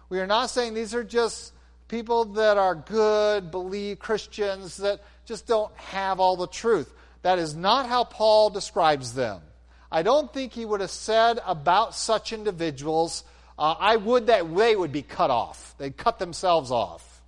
We 0.09 0.19
are 0.19 0.27
not 0.27 0.49
saying 0.49 0.73
these 0.73 0.93
are 0.93 1.05
just 1.05 1.53
people 1.87 2.25
that 2.25 2.57
are 2.57 2.75
good, 2.75 3.49
believe 3.51 3.99
Christians 3.99 4.77
that 4.77 5.01
just 5.25 5.47
don't 5.47 5.73
have 5.77 6.19
all 6.19 6.35
the 6.35 6.47
truth. 6.47 6.93
That 7.21 7.39
is 7.39 7.55
not 7.55 7.87
how 7.87 8.03
Paul 8.03 8.49
describes 8.49 9.13
them. 9.13 9.41
I 9.89 10.03
don't 10.03 10.31
think 10.33 10.51
he 10.51 10.65
would 10.65 10.81
have 10.81 10.91
said 10.91 11.39
about 11.45 11.95
such 11.95 12.33
individuals, 12.33 13.23
uh, 13.57 13.75
I 13.79 13.95
would 13.95 14.27
that 14.27 14.53
they 14.55 14.75
would 14.75 14.91
be 14.91 15.03
cut 15.03 15.29
off. 15.29 15.75
They'd 15.77 15.95
cut 15.95 16.19
themselves 16.19 16.71
off. 16.71 17.21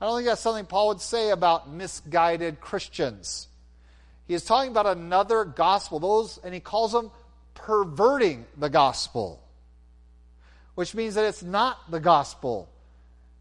I 0.00 0.06
don't 0.06 0.18
think 0.18 0.28
that's 0.28 0.40
something 0.40 0.66
Paul 0.66 0.88
would 0.88 1.00
say 1.00 1.30
about 1.30 1.70
misguided 1.70 2.60
Christians. 2.60 3.47
He 4.28 4.34
is 4.34 4.44
talking 4.44 4.70
about 4.70 4.86
another 4.86 5.44
gospel, 5.44 5.98
those, 5.98 6.38
and 6.44 6.52
he 6.52 6.60
calls 6.60 6.92
them 6.92 7.10
perverting 7.54 8.44
the 8.58 8.68
gospel, 8.68 9.42
which 10.74 10.94
means 10.94 11.14
that 11.14 11.24
it's 11.24 11.42
not 11.42 11.90
the 11.90 11.98
gospel. 11.98 12.68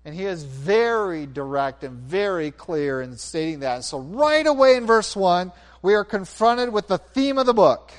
And 0.06 0.15
he 0.15 0.24
is 0.24 0.44
very 0.44 1.25
direct 1.25 1.84
and 1.84 1.98
very 1.98 2.51
clear 2.51 3.01
in 3.01 3.17
stating 3.17 3.60
that. 3.60 3.75
And 3.75 3.84
so, 3.84 4.00
right 4.00 4.48
away 4.48 4.77
in 4.77 4.86
verse 4.86 5.13
1, 5.13 5.51
we 5.82 5.94
are 5.94 6.06
confronted 6.06 6.72
with 6.72 6.88
the 6.88 6.98
theme 6.98 7.38
of 7.38 7.46
the 7.46 7.53
book. 7.53 7.91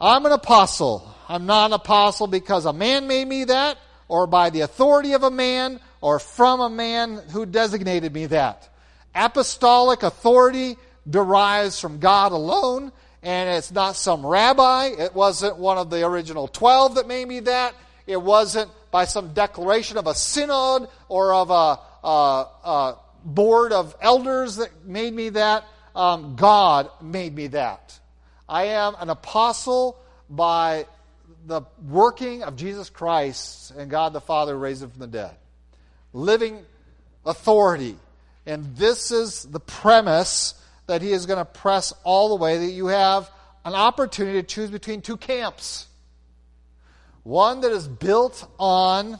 I'm 0.00 0.26
an 0.26 0.32
apostle. 0.32 1.08
I'm 1.28 1.46
not 1.46 1.66
an 1.66 1.74
apostle 1.74 2.26
because 2.26 2.66
a 2.66 2.72
man 2.72 3.06
made 3.06 3.28
me 3.28 3.44
that, 3.44 3.78
or 4.08 4.26
by 4.26 4.50
the 4.50 4.62
authority 4.62 5.12
of 5.12 5.22
a 5.22 5.30
man, 5.30 5.78
or 6.00 6.18
from 6.18 6.60
a 6.60 6.68
man 6.68 7.22
who 7.30 7.46
designated 7.46 8.12
me 8.12 8.26
that. 8.26 8.68
Apostolic 9.14 10.02
authority 10.02 10.76
derives 11.08 11.80
from 11.80 11.98
God 11.98 12.32
alone, 12.32 12.92
and 13.22 13.50
it's 13.50 13.72
not 13.72 13.96
some 13.96 14.24
rabbi. 14.24 14.86
It 14.86 15.14
wasn't 15.14 15.56
one 15.56 15.78
of 15.78 15.90
the 15.90 16.04
original 16.06 16.48
12 16.48 16.96
that 16.96 17.08
made 17.08 17.26
me 17.26 17.40
that. 17.40 17.74
It 18.06 18.20
wasn't 18.20 18.70
by 18.90 19.04
some 19.04 19.32
declaration 19.32 19.98
of 19.98 20.06
a 20.06 20.14
synod 20.14 20.88
or 21.08 21.34
of 21.34 21.50
a, 21.50 21.78
a, 22.06 22.46
a 22.64 22.98
board 23.24 23.72
of 23.72 23.96
elders 24.00 24.56
that 24.56 24.70
made 24.84 25.12
me 25.12 25.30
that. 25.30 25.64
Um, 25.94 26.36
God 26.36 26.90
made 27.00 27.34
me 27.34 27.48
that. 27.48 27.98
I 28.48 28.64
am 28.64 28.94
an 29.00 29.10
apostle 29.10 29.98
by 30.28 30.86
the 31.46 31.62
working 31.88 32.42
of 32.42 32.56
Jesus 32.56 32.90
Christ 32.90 33.72
and 33.72 33.90
God 33.90 34.12
the 34.12 34.20
Father 34.20 34.56
raised 34.56 34.82
him 34.82 34.90
from 34.90 35.00
the 35.00 35.06
dead. 35.06 35.34
Living 36.12 36.64
authority. 37.24 37.96
And 38.44 38.76
this 38.76 39.10
is 39.10 39.44
the 39.44 39.60
premise 39.60 40.54
that 40.86 41.02
he 41.02 41.12
is 41.12 41.26
going 41.26 41.38
to 41.38 41.44
press 41.44 41.92
all 42.04 42.28
the 42.30 42.36
way 42.36 42.58
that 42.58 42.72
you 42.72 42.86
have 42.86 43.30
an 43.64 43.74
opportunity 43.74 44.40
to 44.40 44.46
choose 44.46 44.70
between 44.70 45.02
two 45.02 45.16
camps. 45.16 45.86
One 47.24 47.60
that 47.62 47.72
is 47.72 47.88
built 47.88 48.48
on 48.58 49.18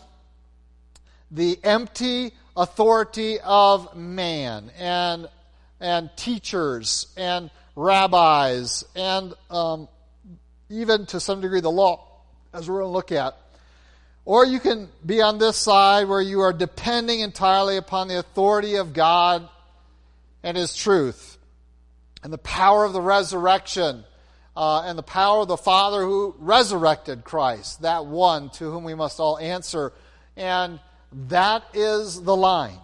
the 1.31 1.59
empty 1.65 2.33
authority 2.57 3.41
of 3.41 3.97
man 3.97 4.71
and, 4.79 5.29
and 5.81 6.11
teachers 6.17 7.09
and 7.17 7.51
rabbis 7.75 8.85
and 8.95 9.35
um, 9.51 9.89
even 10.71 11.07
to 11.07 11.19
some 11.19 11.41
degree 11.41 11.61
the 11.61 11.71
law, 11.71 12.07
as 12.55 12.69
we're 12.71 12.81
going 12.81 12.89
to 12.89 12.93
look 12.93 13.13
at. 13.13 13.37
Or 14.25 14.47
you 14.47 14.61
can 14.61 14.89
be 15.05 15.21
on 15.21 15.39
this 15.39 15.57
side 15.57 16.09
where 16.09 16.21
you 16.21 16.41
are 16.41 16.53
depending 16.53 17.21
entirely 17.21 17.77
upon 17.77 18.09
the 18.09 18.19
authority 18.19 18.77
of 18.77 18.93
God 18.93 19.49
and 20.43 20.57
His 20.57 20.77
truth 20.77 21.36
and 22.27 22.33
the 22.33 22.39
power 22.39 22.85
of 22.85 22.93
the 22.93 23.01
resurrection 23.01 24.03
uh, 24.57 24.83
and 24.83 24.99
the 24.99 25.03
power 25.05 25.43
of 25.43 25.47
the 25.47 25.57
Father 25.57 26.01
who 26.01 26.35
resurrected 26.41 27.23
Christ, 27.23 27.83
that 27.83 28.07
one 28.07 28.51
to 28.51 28.65
whom 28.65 28.83
we 28.83 28.95
must 28.95 29.21
all 29.21 29.39
answer. 29.39 29.93
And 30.37 30.81
that 31.29 31.63
is 31.73 32.21
the 32.21 32.35
line. 32.35 32.81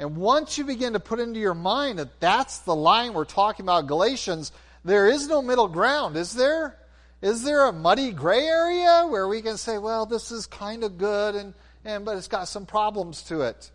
And 0.00 0.16
once 0.16 0.58
you 0.58 0.64
begin 0.64 0.94
to 0.94 0.98
put 0.98 1.20
into 1.20 1.38
your 1.38 1.54
mind 1.54 2.00
that 2.00 2.18
that's 2.18 2.58
the 2.58 2.74
line 2.74 3.14
we're 3.14 3.24
talking 3.24 3.64
about, 3.64 3.86
Galatians, 3.86 4.50
there 4.84 5.06
is 5.06 5.28
no 5.28 5.40
middle 5.40 5.68
ground, 5.68 6.16
is 6.16 6.34
there? 6.34 6.76
Is 7.22 7.44
there 7.44 7.68
a 7.68 7.72
muddy 7.72 8.10
gray 8.10 8.44
area 8.44 9.06
where 9.08 9.28
we 9.28 9.42
can 9.42 9.56
say, 9.56 9.78
well, 9.78 10.06
this 10.06 10.32
is 10.32 10.48
kind 10.48 10.82
of 10.82 10.98
good, 10.98 11.36
and, 11.36 11.54
and 11.84 12.04
but 12.04 12.16
it's 12.16 12.26
got 12.26 12.48
some 12.48 12.66
problems 12.66 13.22
to 13.28 13.42
it? 13.42 13.70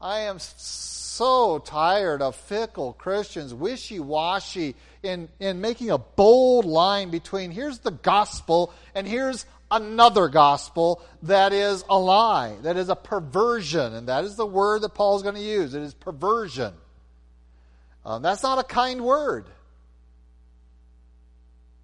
I 0.00 0.20
am 0.20 0.38
so 0.38 1.58
tired 1.58 2.20
of 2.20 2.36
fickle 2.36 2.92
Christians, 2.92 3.54
wishy 3.54 3.98
washy, 3.98 4.74
in, 5.02 5.28
in 5.40 5.60
making 5.60 5.90
a 5.90 5.98
bold 5.98 6.64
line 6.64 7.10
between 7.10 7.50
here's 7.50 7.78
the 7.78 7.90
gospel 7.90 8.72
and 8.94 9.06
here's 9.06 9.46
another 9.70 10.28
gospel 10.28 11.02
that 11.22 11.52
is 11.52 11.84
a 11.88 11.98
lie, 11.98 12.56
that 12.62 12.76
is 12.76 12.88
a 12.88 12.96
perversion. 12.96 13.94
And 13.94 14.08
that 14.08 14.24
is 14.24 14.36
the 14.36 14.46
word 14.46 14.82
that 14.82 14.94
Paul's 14.94 15.22
going 15.22 15.34
to 15.34 15.40
use. 15.40 15.74
It 15.74 15.82
is 15.82 15.94
perversion. 15.94 16.74
Um, 18.04 18.22
that's 18.22 18.42
not 18.42 18.58
a 18.58 18.62
kind 18.62 19.00
word, 19.00 19.46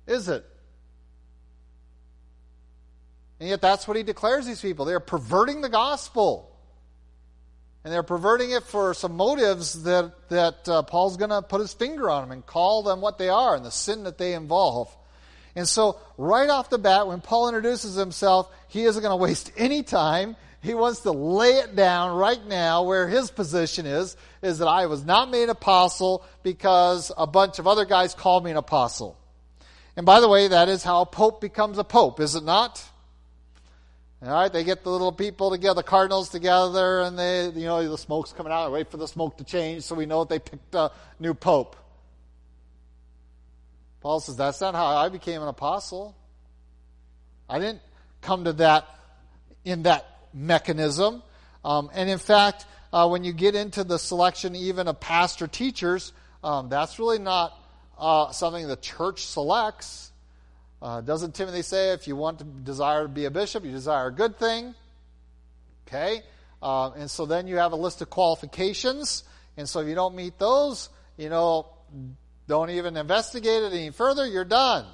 is 0.07 0.29
it? 0.29 0.45
And 3.41 3.49
yet, 3.49 3.61
that's 3.61 3.89
what 3.89 3.97
he 3.97 4.05
declares 4.05 4.47
these 4.47 4.61
people. 4.61 4.85
They 4.85 4.93
are 4.93 5.01
perverting 5.01 5.63
the 5.63 5.69
gospel. 5.69 6.52
And 7.85 7.93
they're 7.93 8.05
perverting 8.05 8.51
it 8.53 8.63
for 8.63 8.95
some 8.95 9.17
motives 9.17 9.83
that, 9.83 10.13
that 10.29 10.69
uh, 10.69 10.83
Paul's 10.83 11.17
going 11.17 11.31
to 11.31 11.43
put 11.43 11.61
his 11.61 11.75
finger 11.75 12.09
on 12.09 12.23
them 12.23 12.31
and 12.31 12.47
call 12.47 12.83
them 12.85 13.01
what 13.01 13.19
they 13.19 13.29
are 13.29 13.57
and 13.57 13.65
the 13.65 13.71
sin 13.71 14.05
that 14.05 14.19
they 14.19 14.35
involve. 14.35 14.95
And 15.57 15.69
so, 15.69 15.99
right 16.17 16.49
off 16.49 16.71
the 16.71 16.79
bat, 16.79 17.09
when 17.09 17.21
Paul 17.21 17.49
introduces 17.49 17.95
himself, 17.95 18.49
he 18.69 18.85
isn't 18.85 19.03
going 19.03 19.13
to 19.13 19.23
waste 19.23 19.53
any 19.57 19.83
time. 19.83 20.37
He 20.63 20.75
wants 20.75 21.01
to 21.01 21.11
lay 21.11 21.55
it 21.55 21.75
down 21.75 22.17
right 22.17 22.45
now 22.47 22.85
where 22.85 23.09
his 23.09 23.33
position 23.33 23.85
is, 23.85 24.17
is 24.43 24.59
that 24.59 24.69
I 24.69 24.87
was 24.87 25.05
not 25.05 25.29
made 25.29 25.49
apostle 25.49 26.25
because 26.45 27.11
a 27.19 27.27
bunch 27.27 27.59
of 27.59 27.67
other 27.67 27.85
guys 27.85 28.15
called 28.15 28.45
me 28.45 28.53
an 28.53 28.57
apostle. 28.57 29.19
And 29.97 30.07
by 30.07 30.21
the 30.21 30.29
way, 30.29 30.49
that 30.49 30.69
is 30.69 30.85
how 30.85 31.03
a 31.03 31.07
pope 31.07 31.41
becomes 31.41 31.79
a 31.79 31.85
pope, 31.85 32.21
is 32.21 32.37
it 32.37 32.45
not? 32.45 32.83
All 34.25 34.31
right, 34.31 34.53
they 34.53 34.63
get 34.63 34.85
the 34.85 34.91
little 34.91 35.11
people 35.11 35.51
together, 35.51 35.75
the 35.75 35.83
cardinals 35.83 36.29
together, 36.29 37.01
and 37.01 37.19
they, 37.19 37.49
you 37.49 37.67
know, 37.67 37.89
the 37.89 37.99
smoke's 37.99 38.33
coming 38.33 38.53
out. 38.53 38.67
They 38.67 38.73
wait 38.73 38.89
for 38.89 38.97
the 38.97 39.09
smoke 39.09 39.37
to 39.39 39.45
change 39.45 39.83
so 39.83 39.97
we 39.97 40.07
know 40.07 40.23
that 40.23 40.29
they 40.29 40.39
picked 40.39 40.73
a 40.77 40.93
new 41.19 41.35
pope. 41.35 41.75
Paul 44.01 44.21
says, 44.21 44.37
That's 44.37 44.61
not 44.61 44.77
how 44.77 44.87
I 44.87 45.09
became 45.09 45.43
an 45.43 45.49
apostle. 45.49 46.17
I 47.49 47.59
didn't 47.59 47.81
come 48.21 48.45
to 48.45 48.53
that 48.55 48.89
in 49.65 49.83
that 49.83 50.07
mechanism. 50.33 51.25
Um, 51.65 51.91
and 51.93 52.09
in 52.09 52.19
fact, 52.19 52.65
uh, 52.93 53.09
when 53.09 53.25
you 53.25 53.33
get 53.33 53.57
into 53.57 53.83
the 53.83 53.99
selection 53.99 54.55
even 54.55 54.87
of 54.87 55.01
pastor 55.01 55.49
teachers, 55.49 56.13
um, 56.45 56.69
that's 56.69 57.01
really 57.01 57.19
not 57.19 57.59
uh, 57.99 58.31
something 58.31 58.69
the 58.69 58.77
church 58.77 59.27
selects. 59.27 60.12
Uh, 60.83 61.01
doesn't 61.01 61.37
Timothy 61.37 61.63
say 61.63 61.93
if 61.93 62.09
you 62.09 62.17
want 62.17 62.41
to 62.41 62.45
desire 62.45 63.05
to 63.05 63.09
be 63.09 63.25
a 63.25 63.31
bishop, 63.31 63.65
you 63.65 63.71
desire 63.71 64.09
a 64.09 64.13
good 64.13 64.37
thing? 64.37 64.75
Okay? 65.87 66.23
Uh, 66.61 66.91
and 66.91 67.09
so 67.09 67.25
then 67.25 67.47
you 67.47 67.59
have 67.59 67.71
a 67.71 67.77
list 67.77 68.03
of 68.03 68.11
qualifications. 68.11 69.23
And 69.57 69.69
so 69.69 69.79
if 69.79 69.87
you 69.87 69.95
don't 69.95 70.17
meet 70.17 70.41
those, 70.41 70.89
you 71.17 71.29
know, 71.29 71.69
don't 72.49 72.71
even 72.71 72.97
investigate 72.97 73.63
it 73.63 73.73
any 73.73 73.91
further, 73.91 74.27
you're 74.27 74.45
done. 74.45 74.85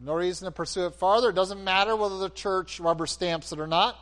No 0.00 0.14
reason 0.14 0.46
to 0.46 0.52
pursue 0.52 0.86
it 0.86 0.94
farther. 0.94 1.28
It 1.28 1.34
doesn't 1.34 1.62
matter 1.62 1.94
whether 1.94 2.18
the 2.18 2.30
church 2.30 2.80
rubber 2.80 3.06
stamps 3.06 3.52
it 3.52 3.60
or 3.60 3.66
not. 3.66 3.96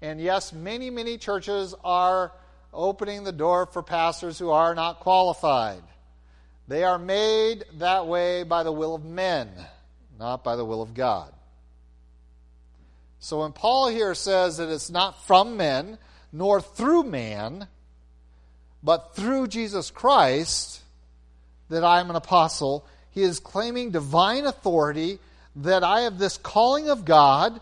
And 0.00 0.20
yes, 0.20 0.52
many, 0.52 0.88
many 0.88 1.18
churches 1.18 1.74
are 1.82 2.32
opening 2.72 3.24
the 3.24 3.32
door 3.32 3.66
for 3.66 3.82
pastors 3.82 4.38
who 4.38 4.50
are 4.50 4.74
not 4.74 5.00
qualified. 5.00 5.82
They 6.68 6.84
are 6.84 6.98
made 6.98 7.64
that 7.74 8.06
way 8.06 8.42
by 8.42 8.62
the 8.62 8.72
will 8.72 8.94
of 8.94 9.04
men, 9.04 9.50
not 10.18 10.44
by 10.44 10.56
the 10.56 10.64
will 10.64 10.82
of 10.82 10.94
God. 10.94 11.32
So 13.18 13.40
when 13.40 13.52
Paul 13.52 13.88
here 13.88 14.14
says 14.14 14.58
that 14.58 14.68
it's 14.68 14.90
not 14.90 15.26
from 15.26 15.56
men, 15.56 15.98
nor 16.32 16.60
through 16.60 17.04
man, 17.04 17.68
but 18.82 19.16
through 19.16 19.46
Jesus 19.46 19.90
Christ 19.90 20.82
that 21.70 21.84
I 21.84 22.00
am 22.00 22.10
an 22.10 22.16
apostle, 22.16 22.86
he 23.10 23.22
is 23.22 23.40
claiming 23.40 23.90
divine 23.90 24.44
authority 24.44 25.20
that 25.56 25.82
I 25.82 26.02
have 26.02 26.18
this 26.18 26.36
calling 26.36 26.90
of 26.90 27.04
God, 27.04 27.60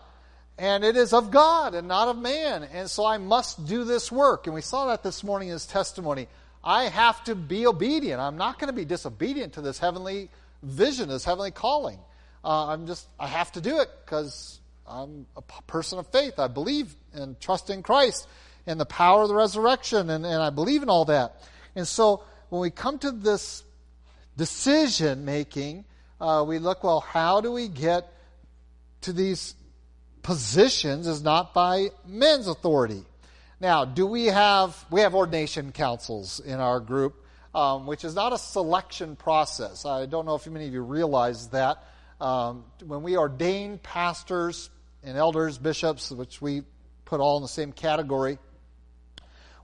and 0.57 0.83
it 0.83 0.97
is 0.97 1.13
of 1.13 1.31
God 1.31 1.75
and 1.75 1.87
not 1.87 2.09
of 2.09 2.17
man. 2.17 2.63
And 2.63 2.89
so 2.89 3.05
I 3.05 3.17
must 3.17 3.65
do 3.65 3.85
this 3.85 4.11
work. 4.11 4.47
And 4.47 4.53
we 4.53 4.61
saw 4.61 4.87
that 4.87 5.03
this 5.03 5.23
morning 5.23 5.49
in 5.49 5.53
his 5.53 5.65
testimony. 5.65 6.27
I 6.63 6.85
have 6.85 7.23
to 7.25 7.35
be 7.35 7.67
obedient. 7.67 8.19
I'm 8.19 8.37
not 8.37 8.59
going 8.59 8.67
to 8.67 8.73
be 8.73 8.85
disobedient 8.85 9.53
to 9.53 9.61
this 9.61 9.79
heavenly 9.79 10.29
vision, 10.61 11.09
this 11.09 11.25
heavenly 11.25 11.51
calling. 11.51 11.99
Uh, 12.43 12.67
I'm 12.67 12.87
just, 12.87 13.07
I 13.19 13.27
have 13.27 13.51
to 13.53 13.61
do 13.61 13.79
it 13.79 13.89
because 14.03 14.59
I'm 14.87 15.25
a 15.35 15.41
person 15.41 15.99
of 15.99 16.07
faith. 16.07 16.39
I 16.39 16.47
believe 16.47 16.93
and 17.13 17.39
trust 17.39 17.69
in 17.69 17.83
Christ 17.83 18.27
and 18.65 18.79
the 18.79 18.85
power 18.85 19.23
of 19.23 19.29
the 19.29 19.35
resurrection, 19.35 20.09
and, 20.09 20.25
and 20.25 20.41
I 20.41 20.49
believe 20.49 20.83
in 20.83 20.89
all 20.89 21.05
that. 21.05 21.41
And 21.75 21.87
so 21.87 22.23
when 22.49 22.61
we 22.61 22.69
come 22.69 22.99
to 22.99 23.11
this 23.11 23.63
decision 24.37 25.25
making, 25.25 25.85
uh, 26.19 26.43
we 26.47 26.59
look, 26.59 26.83
well, 26.83 27.01
how 27.01 27.41
do 27.41 27.51
we 27.51 27.67
get 27.67 28.11
to 29.01 29.13
these 29.13 29.55
positions 30.23 31.05
is 31.05 31.21
not 31.21 31.53
by 31.53 31.89
men's 32.07 32.47
authority. 32.47 33.03
Now, 33.59 33.85
do 33.85 34.07
we 34.07 34.25
have, 34.25 34.85
we 34.89 35.01
have 35.01 35.13
ordination 35.13 35.71
councils 35.71 36.39
in 36.39 36.59
our 36.59 36.79
group, 36.79 37.15
um, 37.53 37.85
which 37.85 38.03
is 38.03 38.15
not 38.15 38.33
a 38.33 38.37
selection 38.37 39.15
process. 39.15 39.85
I 39.85 40.05
don't 40.05 40.25
know 40.25 40.35
if 40.35 40.47
many 40.47 40.67
of 40.67 40.73
you 40.73 40.81
realize 40.81 41.49
that. 41.49 41.83
Um, 42.23 42.63
when 42.81 43.03
we 43.03 43.17
ordain 43.17 43.79
pastors 43.79 44.69
and 45.03 45.17
elders, 45.17 45.57
bishops, 45.57 46.09
which 46.09 46.41
we 46.41 46.61
put 47.03 47.19
all 47.19 47.35
in 47.35 47.41
the 47.41 47.49
same 47.49 47.73
category, 47.73 48.37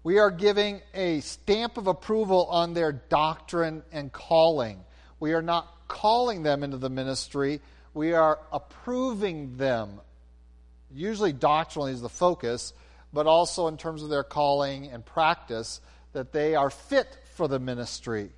we 0.04 0.20
are 0.20 0.30
giving 0.30 0.82
a 0.94 1.22
stamp 1.22 1.78
of 1.78 1.88
approval 1.88 2.48
on 2.48 2.74
their 2.74 2.92
doctrine 2.92 3.82
and 3.94 4.12
calling. 4.12 4.84
We 5.22 5.32
are 5.32 5.42
not 5.42 5.74
calling 5.88 6.44
them 6.44 6.62
into 6.66 6.75
the 6.75 6.89
ministry, 6.89 7.62
we 7.94 8.12
are 8.12 8.39
approving 8.51 9.56
them. 9.56 10.01
Usually, 10.94 11.31
doctrinally 11.31 11.94
is 11.94 12.01
the 12.01 12.10
focus, 12.10 12.74
but 13.14 13.25
also 13.25 13.68
in 13.68 13.77
terms 13.77 14.03
of 14.03 14.10
their 14.10 14.25
calling 14.25 14.88
and 14.88 15.05
practice, 15.05 15.79
that 16.12 16.33
they 16.33 16.55
are 16.55 16.70
fit 16.70 17.07
for 17.36 17.48
the 17.48 17.57
ministry. 17.57 18.31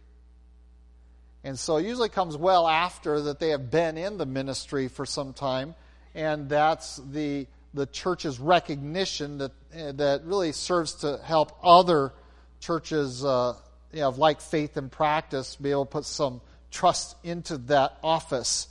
And 1.43 1.57
so 1.57 1.77
it 1.77 1.85
usually 1.85 2.09
comes 2.09 2.37
well 2.37 2.67
after 2.67 3.21
that 3.21 3.39
they 3.39 3.49
have 3.49 3.71
been 3.71 3.97
in 3.97 4.17
the 4.17 4.25
ministry 4.25 4.87
for 4.87 5.05
some 5.05 5.33
time, 5.33 5.75
and 6.13 6.49
that's 6.49 6.97
the 6.97 7.47
the 7.73 7.85
church's 7.85 8.39
recognition 8.39 9.37
that 9.39 9.51
that 9.97 10.21
really 10.25 10.51
serves 10.51 10.93
to 10.95 11.19
help 11.23 11.57
other 11.63 12.13
churches 12.59 13.25
uh, 13.25 13.55
you 13.91 13.99
know, 13.99 14.09
of 14.09 14.17
like 14.17 14.41
faith 14.41 14.77
and 14.77 14.91
practice 14.91 15.55
be 15.55 15.71
able 15.71 15.85
to 15.85 15.91
put 15.91 16.05
some 16.05 16.41
trust 16.69 17.15
into 17.23 17.57
that 17.57 17.97
office. 18.03 18.67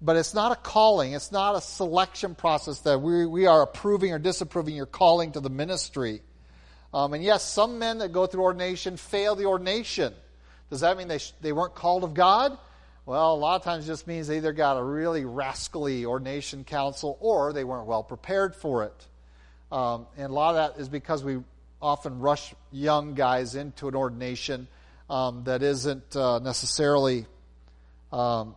But 0.00 0.16
it's 0.16 0.34
not 0.34 0.52
a 0.52 0.56
calling, 0.56 1.12
it's 1.12 1.32
not 1.32 1.56
a 1.56 1.60
selection 1.60 2.34
process 2.34 2.80
that 2.80 3.00
we, 3.00 3.26
we 3.26 3.46
are 3.46 3.62
approving 3.62 4.12
or 4.12 4.18
disapproving 4.18 4.74
your 4.74 4.86
calling 4.86 5.32
to 5.32 5.40
the 5.40 5.50
ministry. 5.50 6.20
Um, 6.92 7.14
and 7.14 7.22
yes, 7.22 7.42
some 7.42 7.78
men 7.78 7.98
that 7.98 8.12
go 8.12 8.26
through 8.26 8.42
ordination 8.42 8.96
fail 8.96 9.34
the 9.34 9.46
ordination. 9.46 10.12
Does 10.70 10.80
that 10.80 10.96
mean 10.96 11.08
they, 11.08 11.18
sh- 11.18 11.32
they 11.40 11.52
weren't 11.52 11.74
called 11.74 12.04
of 12.04 12.14
God? 12.14 12.56
Well, 13.06 13.34
a 13.34 13.36
lot 13.36 13.56
of 13.56 13.64
times 13.64 13.84
it 13.84 13.88
just 13.88 14.06
means 14.06 14.28
they 14.28 14.38
either 14.38 14.52
got 14.52 14.78
a 14.78 14.82
really 14.82 15.24
rascally 15.24 16.06
ordination 16.06 16.64
council 16.64 17.18
or 17.20 17.52
they 17.52 17.64
weren't 17.64 17.86
well 17.86 18.02
prepared 18.02 18.56
for 18.56 18.84
it. 18.84 19.06
Um, 19.70 20.06
and 20.16 20.30
a 20.30 20.32
lot 20.32 20.56
of 20.56 20.74
that 20.74 20.80
is 20.80 20.88
because 20.88 21.22
we 21.22 21.40
often 21.82 22.20
rush 22.20 22.54
young 22.72 23.14
guys 23.14 23.56
into 23.56 23.88
an 23.88 23.94
ordination 23.94 24.68
um, 25.10 25.44
that 25.44 25.62
isn't 25.62 26.16
uh, 26.16 26.38
necessarily 26.38 27.26
um, 28.10 28.54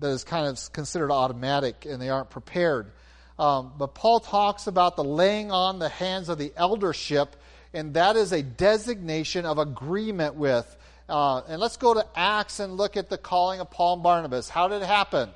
that 0.00 0.10
is 0.10 0.24
kind 0.24 0.46
of 0.46 0.72
considered 0.72 1.10
automatic 1.10 1.84
and 1.84 2.00
they 2.00 2.08
aren't 2.08 2.30
prepared. 2.30 2.90
Um, 3.38 3.72
but 3.76 3.94
Paul 3.94 4.20
talks 4.20 4.66
about 4.66 4.96
the 4.96 5.04
laying 5.04 5.52
on 5.52 5.78
the 5.78 5.88
hands 5.88 6.28
of 6.28 6.38
the 6.38 6.52
eldership, 6.56 7.36
and 7.72 7.94
that 7.94 8.16
is 8.16 8.32
a 8.32 8.42
designation 8.42 9.44
of 9.46 9.58
agreement 9.58 10.34
with. 10.34 10.76
Uh, 11.08 11.42
and 11.48 11.60
let's 11.60 11.76
go 11.76 11.94
to 11.94 12.04
Acts 12.14 12.60
and 12.60 12.76
look 12.76 12.96
at 12.96 13.08
the 13.08 13.18
calling 13.18 13.60
of 13.60 13.70
Paul 13.70 13.94
and 13.94 14.02
Barnabas. 14.02 14.48
How 14.48 14.68
did 14.68 14.82
it 14.82 14.86
happen? 14.86 15.30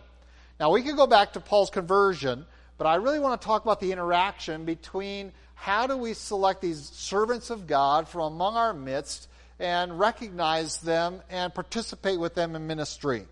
Now, 0.61 0.71
we 0.71 0.83
could 0.83 0.97
go 0.97 1.07
back 1.07 1.33
to 1.33 1.41
Paul's 1.41 1.71
conversion, 1.71 2.45
but 2.79 2.87
I 2.87 2.97
really 2.97 3.19
want 3.19 3.41
to 3.41 3.47
talk 3.47 3.63
about 3.63 3.81
the 3.81 3.93
interaction 3.93 4.65
between 4.65 5.33
how 5.55 5.87
do 5.87 5.97
we 5.97 6.15
select 6.15 6.61
these 6.61 6.91
servants 6.91 7.51
of 7.51 7.67
God 7.67 8.09
from 8.09 8.33
among 8.33 8.57
our 8.57 8.75
midst 8.75 9.29
and 9.59 9.99
recognize 9.99 10.79
them 10.79 11.23
and 11.31 11.55
participate 11.55 12.19
with 12.19 12.35
them 12.35 12.55
in 12.55 12.67
ministry 12.67 13.27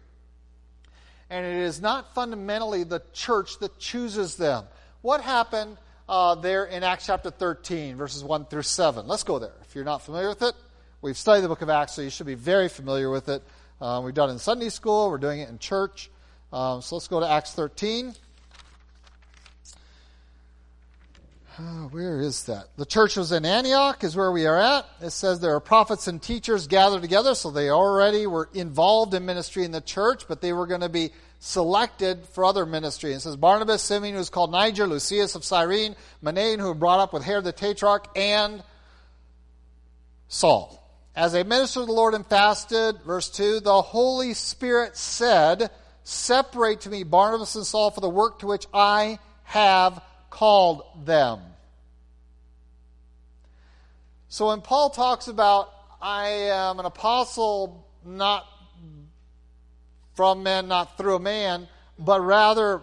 and 1.31 1.47
it 1.47 1.63
is 1.63 1.81
not 1.81 2.13
fundamentally 2.13 2.83
the 2.83 3.01
church 3.13 3.59
that 3.61 3.79
chooses 3.79 4.35
them. 4.37 4.65
What 5.01 5.23
happened 5.23 5.79
uh, 6.09 6.35
there 6.35 6.65
in 6.65 6.83
Acts 6.83 7.07
chapter 7.07 7.31
13, 7.31 7.97
verses 7.97 8.25
1 8.25 8.47
through 8.47 8.63
7? 8.63 9.07
Let's 9.07 9.23
go 9.23 9.39
there. 9.39 9.53
If 9.63 9.75
you're 9.77 9.85
not 9.85 10.03
familiar 10.03 10.29
with 10.29 10.43
it, 10.43 10.55
we've 11.03 11.17
studied 11.17 11.43
the 11.43 11.49
book 11.49 11.63
of 11.63 11.71
Acts, 11.71 11.93
so 11.93 12.03
you 12.03 12.11
should 12.11 12.27
be 12.27 12.35
very 12.35 12.69
familiar 12.69 13.11
with 13.11 13.29
it. 13.29 13.43
Uh, 13.81 14.03
we've 14.05 14.15
done 14.15 14.29
it 14.29 14.33
in 14.33 14.39
Sunday 14.39 14.69
school, 14.69 15.11
we're 15.11 15.19
doing 15.19 15.41
it 15.41 15.49
in 15.49 15.59
church. 15.59 16.11
Um, 16.53 16.83
so 16.83 16.97
let's 16.97 17.09
go 17.09 17.21
to 17.21 17.29
Acts 17.29 17.53
13. 17.55 18.15
Oh, 21.59 21.89
where 21.91 22.21
is 22.21 22.45
that? 22.45 22.69
The 22.77 22.87
church 22.87 23.17
was 23.17 23.33
in 23.33 23.45
Antioch, 23.45 24.03
is 24.03 24.17
where 24.17 24.33
we 24.33 24.47
are 24.47 24.59
at. 24.59 24.87
It 25.03 25.11
says 25.11 25.41
there 25.41 25.55
are 25.55 25.61
prophets 25.61 26.07
and 26.09 26.23
teachers 26.23 26.67
gathered 26.67 27.03
together, 27.03 27.35
so 27.35 27.51
they 27.51 27.71
already 27.71 28.27
were 28.27 28.49
involved 28.55 29.13
in 29.13 29.27
ministry 29.27 29.65
in 29.65 29.71
the 29.71 29.81
church, 29.81 30.27
but 30.27 30.41
they 30.41 30.53
were 30.53 30.67
going 30.67 30.81
to 30.81 30.89
be 30.89 31.11
selected 31.39 32.27
for 32.29 32.45
other 32.45 32.65
ministry. 32.65 33.13
It 33.13 33.21
says 33.21 33.37
Barnabas, 33.37 33.83
Simeon, 33.83 34.15
who 34.15 34.19
was 34.19 34.31
called 34.31 34.53
Niger, 34.53 34.87
Lucius 34.87 35.35
of 35.35 35.45
Cyrene, 35.45 35.97
Manaen, 36.23 36.61
who 36.61 36.75
brought 36.75 37.01
up 37.01 37.13
with 37.13 37.25
Herod 37.25 37.45
the 37.45 37.53
Tetrarch, 37.53 38.07
and 38.17 38.63
Saul. 40.29 40.80
As 41.15 41.33
they 41.33 41.43
ministered 41.43 41.83
to 41.83 41.87
the 41.87 41.93
Lord 41.93 42.15
and 42.15 42.27
fasted, 42.27 43.01
verse 43.03 43.29
2, 43.31 43.61
the 43.61 43.83
Holy 43.83 44.35
Spirit 44.35 44.97
said, 44.97 45.71
Separate 46.05 46.83
to 46.83 46.91
me 46.91 47.03
Barnabas 47.03 47.57
and 47.57 47.67
Saul 47.67 47.91
for 47.91 48.01
the 48.01 48.09
work 48.09 48.41
to 48.41 48.47
which 48.47 48.67
I 48.73 49.19
have 49.45 50.03
called 50.31 50.83
them. 51.05 51.41
So 54.29 54.49
when 54.49 54.61
Paul 54.61 54.91
talks 54.91 55.27
about, 55.27 55.73
I 56.01 56.29
am 56.29 56.79
an 56.79 56.87
apostle 56.87 57.87
not 58.05 58.47
from 60.15 60.43
men, 60.43 60.69
not 60.69 60.97
through 60.97 61.17
a 61.17 61.21
man, 61.21 61.69
but 61.99 62.21
rather 62.21 62.81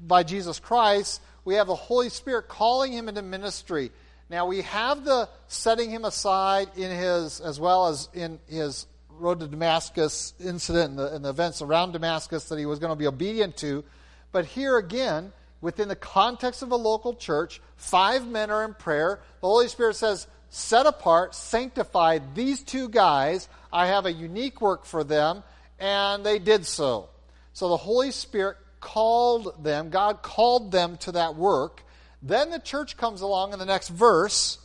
by 0.00 0.22
Jesus 0.22 0.58
Christ, 0.58 1.20
we 1.44 1.54
have 1.54 1.66
the 1.66 1.74
Holy 1.74 2.10
Spirit 2.10 2.48
calling 2.48 2.92
him 2.92 3.08
into 3.08 3.22
ministry. 3.22 3.90
Now 4.30 4.46
we 4.46 4.62
have 4.62 5.04
the 5.04 5.28
setting 5.48 5.90
him 5.90 6.04
aside 6.04 6.68
in 6.76 6.96
his, 6.96 7.40
as 7.40 7.58
well 7.58 7.88
as 7.88 8.08
in 8.14 8.38
his 8.46 8.86
road 9.10 9.40
to 9.40 9.48
Damascus 9.48 10.34
incident 10.38 10.90
and 10.90 10.98
the, 10.98 11.14
and 11.14 11.24
the 11.24 11.30
events 11.30 11.60
around 11.60 11.92
Damascus 11.92 12.44
that 12.44 12.58
he 12.58 12.64
was 12.64 12.78
going 12.78 12.92
to 12.92 12.96
be 12.96 13.08
obedient 13.08 13.56
to. 13.58 13.84
But 14.30 14.44
here 14.46 14.78
again, 14.78 15.32
within 15.60 15.88
the 15.88 15.96
context 15.96 16.62
of 16.62 16.70
a 16.70 16.76
local 16.76 17.14
church, 17.14 17.60
five 17.76 18.26
men 18.26 18.52
are 18.52 18.64
in 18.64 18.74
prayer. 18.74 19.18
The 19.40 19.48
Holy 19.48 19.66
Spirit 19.66 19.96
says, 19.96 20.28
set 20.48 20.86
apart, 20.86 21.34
sanctify 21.34 22.20
these 22.34 22.62
two 22.62 22.88
guys. 22.88 23.48
I 23.72 23.88
have 23.88 24.06
a 24.06 24.12
unique 24.12 24.60
work 24.60 24.84
for 24.84 25.02
them, 25.02 25.42
and 25.80 26.24
they 26.24 26.38
did 26.38 26.66
so. 26.66 27.08
So 27.52 27.68
the 27.68 27.76
Holy 27.76 28.12
Spirit 28.12 28.58
called 28.78 29.62
them, 29.62 29.90
God 29.90 30.22
called 30.22 30.70
them 30.70 30.96
to 30.98 31.12
that 31.12 31.34
work. 31.34 31.82
Then 32.22 32.50
the 32.50 32.58
church 32.58 32.96
comes 32.96 33.20
along 33.20 33.52
in 33.52 33.58
the 33.58 33.66
next 33.66 33.88
verse. 33.88 34.58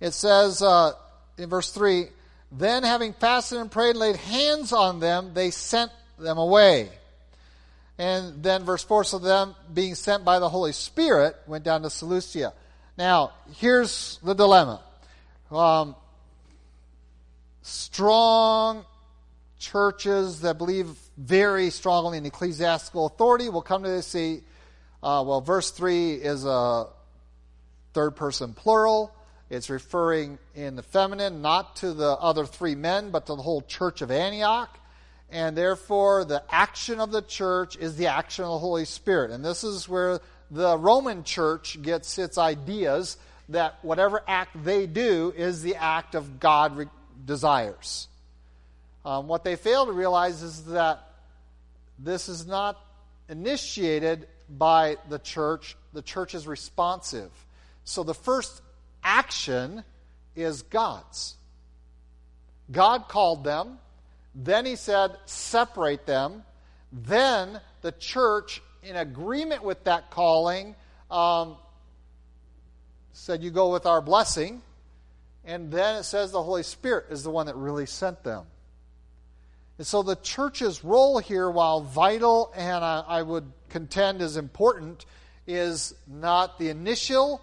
It 0.00 0.12
says 0.12 0.62
uh, 0.62 0.92
in 1.36 1.48
verse 1.48 1.70
3 1.70 2.06
Then, 2.52 2.82
having 2.82 3.12
fasted 3.12 3.58
and 3.58 3.70
prayed 3.70 3.90
and 3.90 3.98
laid 3.98 4.16
hands 4.16 4.72
on 4.72 5.00
them, 5.00 5.32
they 5.34 5.50
sent 5.50 5.90
them 6.18 6.38
away. 6.38 6.90
And 7.98 8.42
then, 8.42 8.64
verse 8.64 8.84
4 8.84 9.04
So 9.04 9.18
them, 9.18 9.54
being 9.72 9.94
sent 9.94 10.24
by 10.24 10.38
the 10.38 10.48
Holy 10.48 10.72
Spirit, 10.72 11.36
went 11.46 11.64
down 11.64 11.82
to 11.82 11.90
Seleucia. 11.90 12.52
Now, 12.98 13.32
here's 13.56 14.18
the 14.22 14.34
dilemma. 14.34 14.80
Um, 15.50 15.94
strong 17.62 18.84
churches 19.58 20.42
that 20.42 20.58
believe 20.58 20.88
very 21.16 21.70
strongly 21.70 22.18
in 22.18 22.26
ecclesiastical 22.26 23.06
authority 23.06 23.48
will 23.48 23.62
come 23.62 23.82
to 23.82 23.88
this 23.88 24.06
uh, 25.06 25.22
well, 25.22 25.40
verse 25.40 25.70
3 25.70 26.14
is 26.14 26.44
a 26.44 26.88
third 27.94 28.16
person 28.16 28.54
plural. 28.54 29.14
It's 29.48 29.70
referring 29.70 30.40
in 30.56 30.74
the 30.74 30.82
feminine, 30.82 31.42
not 31.42 31.76
to 31.76 31.92
the 31.92 32.10
other 32.10 32.44
three 32.44 32.74
men, 32.74 33.12
but 33.12 33.26
to 33.26 33.36
the 33.36 33.42
whole 33.42 33.60
church 33.60 34.02
of 34.02 34.10
Antioch. 34.10 34.76
And 35.30 35.56
therefore, 35.56 36.24
the 36.24 36.42
action 36.50 36.98
of 36.98 37.12
the 37.12 37.22
church 37.22 37.76
is 37.76 37.94
the 37.94 38.08
action 38.08 38.44
of 38.46 38.50
the 38.50 38.58
Holy 38.58 38.84
Spirit. 38.84 39.30
And 39.30 39.44
this 39.44 39.62
is 39.62 39.88
where 39.88 40.18
the 40.50 40.76
Roman 40.76 41.22
church 41.22 41.80
gets 41.82 42.18
its 42.18 42.36
ideas 42.36 43.16
that 43.50 43.78
whatever 43.82 44.24
act 44.26 44.64
they 44.64 44.88
do 44.88 45.32
is 45.36 45.62
the 45.62 45.76
act 45.76 46.16
of 46.16 46.40
God 46.40 46.76
re- 46.76 46.86
desires. 47.24 48.08
Um, 49.04 49.28
what 49.28 49.44
they 49.44 49.54
fail 49.54 49.86
to 49.86 49.92
realize 49.92 50.42
is 50.42 50.64
that 50.64 51.08
this 51.96 52.28
is 52.28 52.44
not 52.44 52.84
initiated 53.28 54.26
by 54.48 54.96
the 55.08 55.18
church, 55.18 55.76
the 55.92 56.02
church 56.02 56.34
is 56.34 56.46
responsive. 56.46 57.30
So 57.84 58.02
the 58.02 58.14
first 58.14 58.62
action 59.02 59.84
is 60.34 60.62
God's. 60.62 61.36
God 62.70 63.08
called 63.08 63.44
them, 63.44 63.78
then 64.34 64.66
He 64.66 64.76
said, 64.76 65.16
separate 65.26 66.06
them. 66.06 66.42
Then 66.92 67.60
the 67.82 67.92
church, 67.92 68.62
in 68.82 68.96
agreement 68.96 69.62
with 69.62 69.84
that 69.84 70.10
calling, 70.10 70.74
um, 71.10 71.56
said, 73.12 73.42
You 73.42 73.50
go 73.50 73.72
with 73.72 73.86
our 73.86 74.00
blessing. 74.00 74.62
And 75.44 75.70
then 75.70 75.96
it 75.96 76.02
says 76.02 76.32
the 76.32 76.42
Holy 76.42 76.64
Spirit 76.64 77.06
is 77.10 77.22
the 77.22 77.30
one 77.30 77.46
that 77.46 77.54
really 77.54 77.86
sent 77.86 78.24
them. 78.24 78.46
And 79.78 79.86
so 79.86 80.02
the 80.02 80.16
church's 80.16 80.82
role 80.82 81.18
here, 81.18 81.50
while 81.50 81.80
vital 81.80 82.52
and 82.56 82.84
I, 82.84 83.04
I 83.06 83.22
would 83.22 83.52
contend 83.68 84.22
is 84.22 84.36
important, 84.36 85.04
is 85.46 85.94
not 86.06 86.58
the 86.58 86.70
initial 86.70 87.42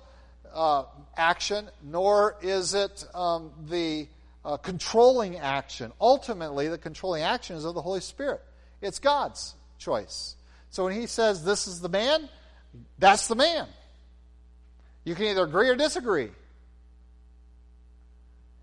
uh, 0.54 0.84
action, 1.15 1.69
nor 1.84 2.38
is 2.41 2.74
it 2.74 3.06
um, 3.13 3.52
the 3.67 4.08
uh, 4.43 4.58
controlling 4.58 5.38
action. 5.38 5.91
Ultimately, 6.02 6.67
the 6.67 6.78
controlling 6.78 7.24
action 7.24 7.56
is 7.56 7.65
of 7.65 7.76
the 7.76 7.82
Holy 7.82 8.02
Spirit. 8.02 8.41
It's 8.82 9.00
God's 9.00 9.56
choice. 9.78 10.36
So 10.69 10.86
when 10.86 11.00
He 11.00 11.08
says 11.08 11.43
this 11.46 11.67
is 11.67 11.82
the 11.82 11.89
man, 11.89 12.30
that's 12.98 13.28
the 13.28 13.36
man. 13.36 13.67
You 15.04 15.15
can 15.15 15.26
either 15.26 15.43
agree 15.43 15.69
or 15.69 15.76
disagree. 15.76 16.32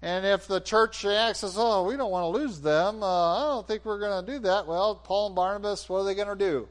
And 0.02 0.24
if 0.24 0.46
the 0.46 0.60
church 0.60 1.04
acts 1.04 1.44
as, 1.44 1.56
oh, 1.58 1.86
we 1.86 1.96
don't 1.96 2.10
want 2.10 2.24
to 2.24 2.40
lose 2.40 2.60
them, 2.60 3.02
uh, 3.02 3.36
I 3.36 3.40
don't 3.48 3.66
think 3.68 3.84
we're 3.84 3.98
going 3.98 4.24
to 4.24 4.32
do 4.32 4.38
that. 4.40 4.66
Well, 4.66 4.94
Paul 4.94 5.26
and 5.26 5.36
Barnabas, 5.36 5.88
what 5.88 5.98
are 5.98 6.04
they 6.04 6.14
going 6.14 6.28
to 6.28 6.36
do? 6.36 6.68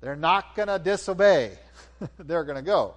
They're 0.00 0.16
not 0.16 0.56
going 0.56 0.66
to 0.66 0.80
disobey. 0.80 1.52
They're 2.18 2.44
going 2.44 2.56
to 2.56 2.62
go. 2.62 2.94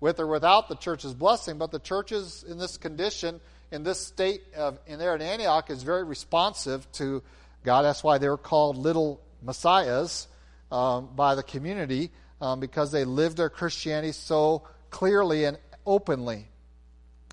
With 0.00 0.20
or 0.20 0.26
without 0.26 0.68
the 0.68 0.74
church's 0.74 1.14
blessing, 1.14 1.56
but 1.56 1.70
the 1.70 1.78
church 1.78 2.12
is 2.12 2.42
in 2.42 2.58
this 2.58 2.76
condition, 2.76 3.40
in 3.70 3.84
this 3.84 4.00
state 4.00 4.42
of, 4.54 4.78
in 4.86 4.98
there 4.98 5.14
in 5.14 5.22
Antioch, 5.22 5.70
is 5.70 5.82
very 5.82 6.04
responsive 6.04 6.90
to 6.92 7.22
God. 7.64 7.82
That's 7.82 8.04
why 8.04 8.18
they 8.18 8.28
were 8.28 8.36
called 8.36 8.76
little 8.76 9.22
messiahs 9.42 10.28
um, 10.70 11.08
by 11.14 11.36
the 11.36 11.42
community, 11.42 12.10
um, 12.40 12.60
because 12.60 12.92
they 12.92 13.04
lived 13.04 13.36
their 13.38 13.48
Christianity 13.48 14.12
so 14.12 14.64
clearly 14.90 15.44
and 15.44 15.56
openly. 15.86 16.48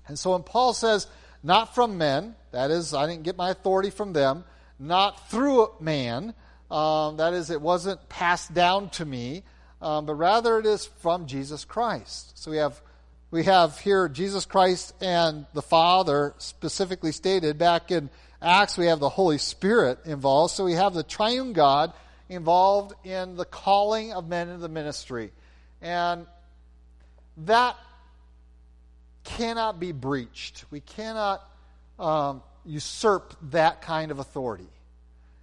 And 0.08 0.18
so 0.18 0.32
when 0.32 0.42
Paul 0.42 0.74
says, 0.74 1.06
not 1.42 1.74
from 1.74 1.98
men, 1.98 2.34
that 2.52 2.70
is, 2.70 2.94
I 2.94 3.06
didn't 3.06 3.22
get 3.22 3.36
my 3.36 3.50
authority 3.50 3.90
from 3.90 4.12
them, 4.12 4.44
not 4.78 5.30
through 5.30 5.70
man, 5.80 6.34
um, 6.70 7.16
that 7.16 7.32
is, 7.34 7.50
it 7.50 7.60
wasn't 7.60 8.08
passed 8.08 8.52
down 8.54 8.90
to 8.90 9.04
me, 9.04 9.42
um, 9.82 10.06
but 10.06 10.14
rather 10.14 10.58
it 10.58 10.66
is 10.66 10.86
from 10.86 11.26
Jesus 11.26 11.64
Christ. 11.64 12.38
So 12.38 12.50
we 12.50 12.58
have 12.58 12.80
we 13.30 13.44
have 13.44 13.78
here 13.78 14.08
Jesus 14.08 14.44
Christ 14.44 14.92
and 15.00 15.46
the 15.54 15.62
Father 15.62 16.34
specifically 16.38 17.12
stated. 17.12 17.58
Back 17.58 17.92
in 17.92 18.10
Acts, 18.42 18.76
we 18.76 18.86
have 18.86 18.98
the 18.98 19.08
Holy 19.08 19.38
Spirit 19.38 20.00
involved. 20.04 20.52
So 20.54 20.64
we 20.64 20.72
have 20.72 20.94
the 20.94 21.04
triune 21.04 21.52
God 21.52 21.92
involved 22.28 22.94
in 23.04 23.36
the 23.36 23.44
calling 23.44 24.12
of 24.12 24.28
men 24.28 24.48
into 24.48 24.60
the 24.60 24.68
ministry. 24.68 25.30
And 25.80 26.26
that 27.36 27.76
cannot 29.24 29.80
be 29.80 29.92
breached. 29.92 30.64
We 30.70 30.80
cannot 30.80 31.48
um, 31.98 32.42
usurp 32.64 33.34
that 33.50 33.82
kind 33.82 34.10
of 34.10 34.18
authority. 34.18 34.68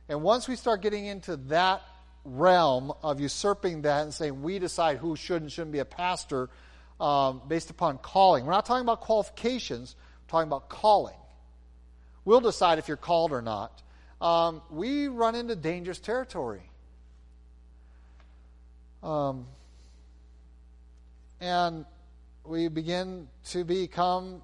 And 0.09 0.21
once 0.23 0.47
we 0.47 0.55
start 0.55 0.81
getting 0.81 1.05
into 1.05 1.37
that 1.47 1.81
realm 2.23 2.91
of 3.03 3.19
usurping 3.19 3.83
that 3.83 4.03
and 4.03 4.13
saying 4.13 4.41
we 4.41 4.59
decide 4.59 4.97
who 4.97 5.15
should 5.15 5.41
and 5.41 5.51
shouldn't 5.51 5.71
be 5.71 5.79
a 5.79 5.85
pastor 5.85 6.49
um, 6.99 7.41
based 7.47 7.69
upon 7.69 7.97
calling, 7.97 8.45
we're 8.45 8.53
not 8.53 8.65
talking 8.65 8.83
about 8.83 9.01
qualifications, 9.01 9.95
we're 10.25 10.31
talking 10.31 10.47
about 10.47 10.69
calling. 10.69 11.15
We'll 12.25 12.41
decide 12.41 12.79
if 12.79 12.87
you're 12.87 12.97
called 12.97 13.31
or 13.31 13.41
not. 13.41 13.81
Um, 14.19 14.61
we 14.69 15.07
run 15.07 15.35
into 15.35 15.55
dangerous 15.55 15.99
territory. 15.99 16.63
Um, 19.03 19.45
and 21.39 21.85
we 22.47 22.67
begin 22.67 23.27
to 23.49 23.63
become 23.63 24.41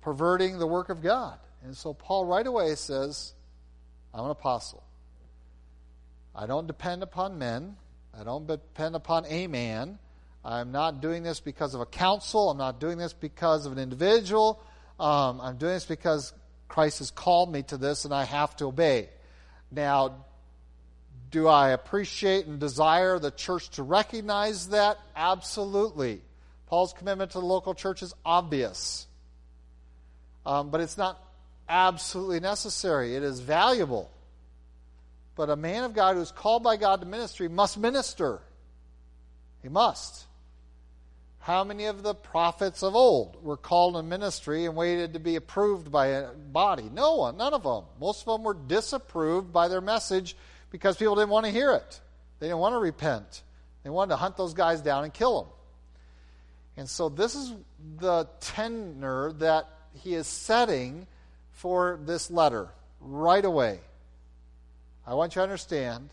perverting 0.00 0.58
the 0.58 0.66
work 0.66 0.88
of 0.88 1.02
God. 1.02 1.38
And 1.64 1.76
so 1.76 1.92
Paul 1.92 2.24
right 2.24 2.46
away 2.46 2.74
says, 2.74 3.34
I'm 4.14 4.24
an 4.24 4.30
apostle. 4.30 4.82
I 6.34 6.46
don't 6.46 6.66
depend 6.66 7.02
upon 7.02 7.38
men. 7.38 7.76
I 8.18 8.24
don't 8.24 8.46
depend 8.46 8.94
upon 8.94 9.26
a 9.26 9.46
man. 9.46 9.98
I'm 10.44 10.72
not 10.72 11.00
doing 11.00 11.22
this 11.22 11.40
because 11.40 11.74
of 11.74 11.80
a 11.80 11.86
council. 11.86 12.50
I'm 12.50 12.58
not 12.58 12.80
doing 12.80 12.96
this 12.96 13.12
because 13.12 13.66
of 13.66 13.72
an 13.72 13.78
individual. 13.78 14.62
Um, 14.98 15.40
I'm 15.40 15.56
doing 15.56 15.74
this 15.74 15.84
because 15.84 16.32
Christ 16.68 17.00
has 17.00 17.10
called 17.10 17.52
me 17.52 17.62
to 17.64 17.76
this 17.76 18.04
and 18.04 18.14
I 18.14 18.24
have 18.24 18.56
to 18.56 18.66
obey. 18.66 19.08
Now, 19.70 20.24
do 21.30 21.46
I 21.46 21.70
appreciate 21.70 22.46
and 22.46 22.58
desire 22.58 23.18
the 23.18 23.30
church 23.30 23.70
to 23.70 23.82
recognize 23.82 24.68
that? 24.68 24.98
Absolutely. 25.14 26.22
Paul's 26.68 26.92
commitment 26.92 27.30
to 27.30 27.40
the 27.40 27.46
local 27.46 27.74
church 27.74 28.02
is 28.02 28.12
obvious, 28.26 29.06
um, 30.44 30.70
but 30.70 30.82
it's 30.82 30.98
not 30.98 31.18
absolutely 31.66 32.40
necessary. 32.40 33.16
It 33.16 33.22
is 33.22 33.40
valuable. 33.40 34.10
But 35.34 35.48
a 35.48 35.56
man 35.56 35.84
of 35.84 35.94
God 35.94 36.16
who's 36.16 36.30
called 36.30 36.62
by 36.62 36.76
God 36.76 37.00
to 37.00 37.06
ministry 37.06 37.48
must 37.48 37.78
minister. 37.78 38.40
He 39.62 39.70
must. 39.70 40.26
How 41.38 41.64
many 41.64 41.86
of 41.86 42.02
the 42.02 42.14
prophets 42.14 42.82
of 42.82 42.94
old 42.94 43.42
were 43.42 43.56
called 43.56 43.96
in 43.96 44.10
ministry 44.10 44.66
and 44.66 44.76
waited 44.76 45.14
to 45.14 45.20
be 45.20 45.36
approved 45.36 45.90
by 45.90 46.08
a 46.08 46.32
body? 46.32 46.90
No 46.92 47.16
one, 47.16 47.38
none 47.38 47.54
of 47.54 47.62
them. 47.62 47.84
Most 47.98 48.26
of 48.26 48.34
them 48.34 48.42
were 48.42 48.52
disapproved 48.52 49.54
by 49.54 49.68
their 49.68 49.80
message 49.80 50.36
because 50.70 50.98
people 50.98 51.14
didn't 51.14 51.30
want 51.30 51.46
to 51.46 51.52
hear 51.52 51.72
it. 51.72 52.00
They 52.40 52.48
didn't 52.48 52.58
want 52.58 52.74
to 52.74 52.78
repent. 52.78 53.42
They 53.84 53.90
wanted 53.90 54.10
to 54.10 54.16
hunt 54.16 54.36
those 54.36 54.52
guys 54.52 54.82
down 54.82 55.04
and 55.04 55.14
kill 55.14 55.42
them. 55.42 55.52
And 56.78 56.88
so 56.88 57.08
this 57.08 57.34
is 57.34 57.52
the 57.98 58.28
tenor 58.38 59.32
that 59.38 59.68
he 59.94 60.14
is 60.14 60.28
setting 60.28 61.08
for 61.50 61.98
this 62.04 62.30
letter 62.30 62.68
right 63.00 63.44
away. 63.44 63.80
I 65.04 65.14
want 65.14 65.34
you 65.34 65.40
to 65.40 65.42
understand 65.42 66.08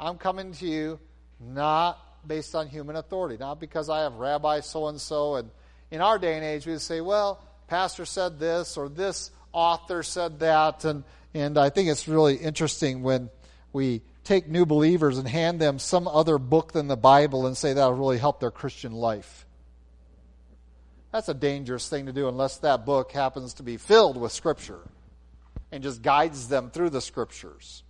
I'm 0.00 0.18
coming 0.18 0.54
to 0.54 0.66
you 0.66 0.98
not 1.38 2.00
based 2.26 2.56
on 2.56 2.66
human 2.66 2.96
authority, 2.96 3.36
not 3.38 3.60
because 3.60 3.88
I 3.88 4.00
have 4.00 4.14
Rabbi 4.14 4.58
so 4.58 4.88
and 4.88 5.00
so. 5.00 5.36
And 5.36 5.50
in 5.92 6.00
our 6.00 6.18
day 6.18 6.34
and 6.34 6.44
age, 6.44 6.66
we 6.66 6.76
say, 6.78 7.00
well, 7.00 7.40
Pastor 7.68 8.04
said 8.04 8.40
this 8.40 8.76
or 8.76 8.88
this 8.88 9.30
author 9.52 10.02
said 10.02 10.40
that. 10.40 10.84
And, 10.84 11.04
and 11.32 11.56
I 11.56 11.70
think 11.70 11.88
it's 11.88 12.08
really 12.08 12.34
interesting 12.34 13.04
when 13.04 13.30
we 13.72 14.02
take 14.24 14.48
new 14.48 14.66
believers 14.66 15.18
and 15.18 15.28
hand 15.28 15.60
them 15.60 15.78
some 15.78 16.08
other 16.08 16.38
book 16.38 16.72
than 16.72 16.88
the 16.88 16.96
Bible 16.96 17.46
and 17.46 17.56
say 17.56 17.72
that'll 17.72 17.94
really 17.94 18.18
help 18.18 18.40
their 18.40 18.50
Christian 18.50 18.90
life. 18.90 19.46
That's 21.12 21.28
a 21.28 21.34
dangerous 21.34 21.88
thing 21.88 22.06
to 22.06 22.12
do 22.12 22.28
unless 22.28 22.56
that 22.58 22.86
book 22.86 23.12
happens 23.12 23.54
to 23.54 23.62
be 23.62 23.76
filled 23.76 24.16
with 24.16 24.32
Scripture 24.32 24.80
and 25.70 25.82
just 25.82 26.02
guides 26.02 26.48
them 26.48 26.70
through 26.70 26.90
the 26.90 27.00
Scriptures. 27.00 27.82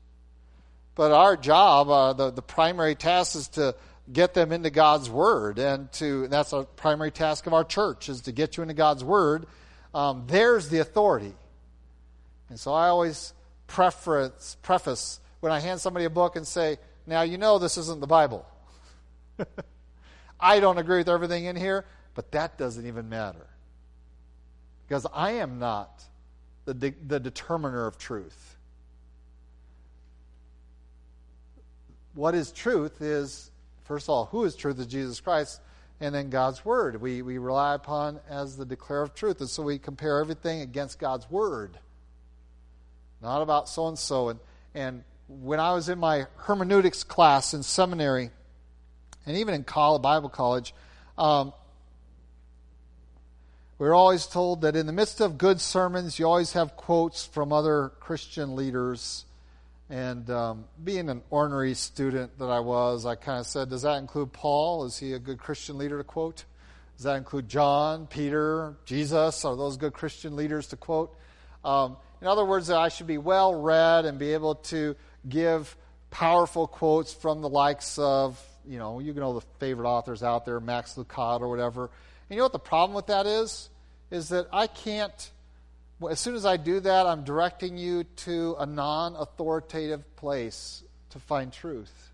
But 0.95 1.13
our 1.13 1.37
job, 1.37 1.89
uh, 1.89 2.13
the, 2.13 2.31
the 2.31 2.43
primary 2.43 2.95
task 2.95 3.37
is 3.37 3.49
to 3.49 3.75
get 4.13 4.35
them 4.35 4.53
into 4.53 4.71
God's 4.71 5.09
Word. 5.09 5.59
And 5.59 5.91
to 5.93 6.29
that's 6.29 6.53
a 6.53 6.65
primary 6.65 7.11
task 7.11 7.47
of 7.47 7.55
our 7.55 7.65
church, 7.65 8.09
is 8.09 8.23
to 8.23 8.33
get 8.33 8.57
you 8.57 8.63
into 8.63 8.75
God's 8.75 9.05
Word. 9.05 9.47
Um, 9.95 10.25
there's 10.27 10.69
the 10.69 10.81
authority. 10.81 11.35
And 12.49 12.59
so 12.59 12.73
I 12.73 12.89
always 12.89 13.33
preference, 13.67 14.57
preface 14.63 15.21
when 15.41 15.53
I 15.53 15.61
hand 15.61 15.81
somebody 15.81 16.05
a 16.05 16.11
book 16.11 16.37
and 16.37 16.47
say, 16.47 16.79
now 17.07 17.23
you 17.23 17.39
know 17.39 17.59
this 17.59 17.79
isn't 17.79 18.01
the 18.01 18.07
Bible. 18.07 18.47
I 20.41 20.61
don't 20.61 20.79
agree 20.79 20.99
with 20.99 21.09
everything 21.09 21.47
in 21.47 21.57
here, 21.57 21.85
but 22.14 22.33
that 22.33 22.59
doesn't 22.59 22.87
even 22.87 23.09
matter. 23.09 23.46
Because 24.87 25.07
I 25.12 25.33
am 25.33 25.59
not 25.59 26.03
the, 26.64 26.75
de- 26.75 26.94
the 27.07 27.20
determiner 27.20 27.87
of 27.87 27.98
truth. 27.98 28.57
What 32.14 32.35
is 32.35 32.53
truth 32.53 33.01
is, 33.01 33.51
first 33.85 34.07
of 34.07 34.11
all, 34.11 34.27
who 34.27 34.44
is 34.44 34.55
truth 34.55 34.79
is 34.79 34.87
Jesus 34.87 35.20
Christ, 35.20 35.61
and 36.01 36.14
then 36.14 36.31
God's 36.31 36.64
Word. 36.64 37.01
We, 37.01 37.22
we 37.22 37.38
rely 37.38 37.75
upon 37.75 38.20
as 38.29 38.57
the 38.57 38.66
declarer 38.66 39.03
of 39.03 39.14
truth. 39.14 39.40
And 39.40 39.48
so 39.48 39.62
we 39.62 39.79
compare 39.79 40.18
everything 40.18 40.61
against 40.61 40.98
God's 40.98 41.31
Word. 41.31 41.79
Not 43.22 43.40
about 43.40 43.68
so 43.68 43.87
and 43.87 43.98
so. 43.98 44.37
And 44.75 45.05
when 45.29 45.61
I 45.61 45.72
was 45.75 45.88
in 45.88 45.98
my 45.98 46.27
hermeneutics 46.37 47.05
class 47.05 47.55
in 47.55 47.62
seminary, 47.62 48.31
and 49.25 49.37
even 49.37 49.55
in 49.55 49.62
college, 49.62 50.03
Bible 50.03 50.29
college, 50.29 50.75
um, 51.16 51.53
we're 53.83 53.95
always 53.95 54.27
told 54.27 54.61
that 54.61 54.77
in 54.77 54.87
the 54.87 54.92
midst 54.92 55.21
of 55.21 55.37
good 55.37 55.61
sermons, 55.61 56.16
you 56.16 56.25
always 56.25 56.53
have 56.53 56.77
quotes 56.77 57.27
from 57.27 57.53
other 57.53 57.90
Christian 57.99 58.55
leaders. 58.55 59.25
And 59.90 60.31
um, 60.31 60.66
being 60.85 61.09
an 61.09 61.21
ornery 61.31 61.75
student 61.75 62.38
that 62.38 62.45
I 62.45 62.61
was, 62.61 63.05
I 63.05 63.16
kind 63.16 63.40
of 63.40 63.47
said, 63.47 63.71
Does 63.71 63.83
that 63.83 63.97
include 63.97 64.33
Paul? 64.33 64.85
Is 64.85 64.99
he 64.99 65.14
a 65.14 65.18
good 65.18 65.40
Christian 65.40 65.79
leader 65.79 65.99
to 65.99 66.05
quote? 66.05 66.45
Does 66.97 67.03
that 67.03 67.16
include 67.16 67.49
John, 67.49 68.07
Peter, 68.07 68.77
Jesus? 68.85 69.45
Are 69.45 69.57
those 69.57 69.77
good 69.77 69.95
Christian 69.95 70.37
leaders 70.37 70.68
to 70.68 70.77
quote? 70.77 71.12
Um, 71.64 71.97
in 72.21 72.29
other 72.29 72.45
words, 72.45 72.68
that 72.68 72.77
I 72.77 72.88
should 72.88 73.09
be 73.09 73.18
well 73.18 73.53
read 73.53 74.05
and 74.05 74.16
be 74.16 74.33
able 74.33 74.55
to 74.71 74.95
give 75.29 75.77
powerful 76.12 76.68
quotes 76.68 77.12
from 77.12 77.42
the 77.42 77.49
likes 77.49 77.99
of, 77.99 78.40
you 78.66 78.79
know, 78.79 79.01
you 79.01 79.12
can 79.12 79.20
know 79.20 79.35
the 79.35 79.46
favorite 79.59 79.88
authors 79.88 80.22
out 80.22 80.44
there, 80.44 80.61
Max 80.61 80.94
Lucado 80.94 81.40
or 81.40 81.48
whatever. 81.48 81.85
And 81.85 82.31
you 82.31 82.37
know 82.37 82.44
what 82.44 82.53
the 82.53 82.59
problem 82.59 82.94
with 82.94 83.07
that 83.07 83.27
is? 83.27 83.68
Is 84.11 84.29
that 84.31 84.46
I 84.53 84.66
can't, 84.66 85.31
as 86.11 86.20
soon 86.20 86.35
as 86.35 86.44
I 86.44 86.57
do 86.57 86.81
that, 86.81 87.07
I'm 87.07 87.25
directing 87.25 87.79
you 87.79 88.05
to 88.05 88.57
a 88.59 88.66
non 88.66 89.16
authoritative 89.16 90.16
place 90.16 90.83
to 91.11 91.18
find 91.18 91.53
truth. 91.53 92.11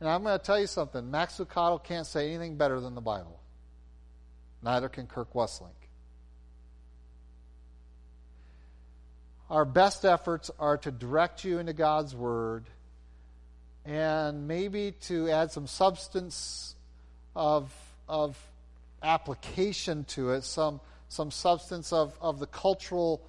And 0.00 0.08
I'm 0.08 0.22
going 0.22 0.38
to 0.38 0.44
tell 0.44 0.58
you 0.58 0.66
something 0.66 1.10
Max 1.10 1.38
Lucado 1.38 1.82
can't 1.82 2.06
say 2.06 2.28
anything 2.28 2.56
better 2.56 2.80
than 2.80 2.94
the 2.94 3.00
Bible. 3.00 3.40
Neither 4.62 4.88
can 4.88 5.06
Kirk 5.06 5.32
Wesseling. 5.34 5.70
our 9.50 9.64
best 9.64 10.04
efforts 10.04 10.50
are 10.58 10.78
to 10.78 10.90
direct 10.90 11.44
you 11.44 11.58
into 11.58 11.72
God's 11.72 12.14
Word 12.14 12.64
and 13.84 14.46
maybe 14.46 14.92
to 15.02 15.30
add 15.30 15.50
some 15.50 15.66
substance 15.66 16.74
of, 17.34 17.72
of 18.08 18.38
application 19.02 20.04
to 20.04 20.30
it, 20.30 20.44
some, 20.44 20.80
some 21.08 21.30
substance 21.30 21.92
of, 21.92 22.16
of 22.20 22.38
the 22.38 22.46
cultural 22.46 23.22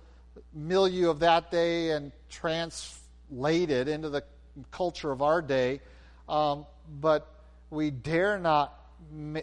milieu 0.53 1.09
of 1.09 1.19
that 1.19 1.51
day 1.51 1.91
and 1.91 2.11
translate 2.29 3.69
it 3.69 3.87
into 3.87 4.09
the 4.09 4.23
culture 4.71 5.11
of 5.11 5.21
our 5.21 5.41
day. 5.41 5.81
Um, 6.27 6.65
but 6.99 7.27
we 7.69 7.91
dare 7.91 8.37
not 8.37 8.77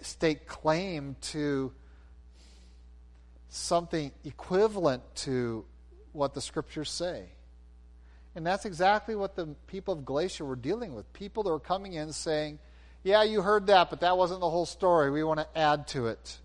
stake 0.03 0.47
claim 0.47 1.17
to 1.21 1.73
something 3.49 4.13
equivalent 4.25 5.03
to 5.15 5.65
what 6.13 6.35
the 6.35 6.41
scriptures 6.41 6.91
say. 6.91 7.27
And 8.39 8.47
that's 8.47 8.65
exactly 8.65 9.17
what 9.17 9.35
the 9.35 9.49
people 9.67 9.95
of 9.95 10.05
Galatia 10.05 10.45
were 10.45 10.55
dealing 10.55 10.95
with. 10.95 11.13
People 11.13 11.43
that 11.43 11.51
were 11.51 11.59
coming 11.59 11.95
in 11.95 12.13
saying, 12.13 12.61
Yeah, 13.03 13.25
you 13.25 13.43
heard 13.43 13.67
that, 13.67 13.91
but 13.91 13.99
that 14.03 14.17
wasn't 14.17 14.39
the 14.39 14.49
whole 14.49 14.65
story. 14.65 15.11
We 15.11 15.25
want 15.25 15.41
to 15.41 15.59
add 15.59 15.89
to 15.89 16.07
it. 16.07 16.39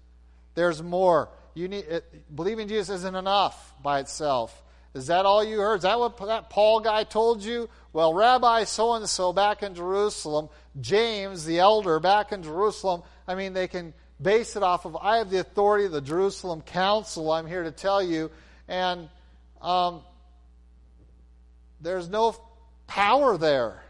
There's 0.55 0.81
more. 0.81 1.29
You 1.53 1.67
need 1.67 1.85
it, 1.85 2.35
believing 2.35 2.67
Jesus 2.67 3.01
isn't 3.01 3.15
enough 3.15 3.75
by 3.83 3.99
itself. 3.99 4.63
Is 4.95 5.05
that 5.05 5.27
all 5.27 5.43
you 5.43 5.59
heard? 5.59 5.75
Is 5.75 5.81
that 5.83 5.99
what 5.99 6.17
that 6.17 6.49
Paul 6.49 6.79
guy 6.79 7.03
told 7.03 7.43
you? 7.43 7.69
Well, 7.93 8.11
Rabbi 8.15 8.63
so 8.63 8.93
and 8.93 9.07
so 9.07 9.31
back 9.31 9.61
in 9.61 9.75
Jerusalem, 9.75 10.49
James 10.81 11.45
the 11.45 11.59
elder 11.59 11.99
back 11.99 12.31
in 12.31 12.41
Jerusalem. 12.41 13.03
I 13.27 13.35
mean, 13.35 13.53
they 13.53 13.67
can 13.67 13.93
base 14.19 14.55
it 14.55 14.63
off 14.63 14.85
of 14.85 14.95
I 14.95 15.17
have 15.17 15.29
the 15.29 15.41
authority 15.41 15.85
of 15.85 15.91
the 15.91 16.01
Jerusalem 16.01 16.61
Council. 16.61 17.31
I'm 17.31 17.45
here 17.45 17.61
to 17.61 17.71
tell 17.71 18.01
you, 18.01 18.31
and 18.67 19.09
um, 19.61 20.01
there's 21.83 22.09
no 22.09 22.35
power 22.87 23.37
there. 23.37 23.83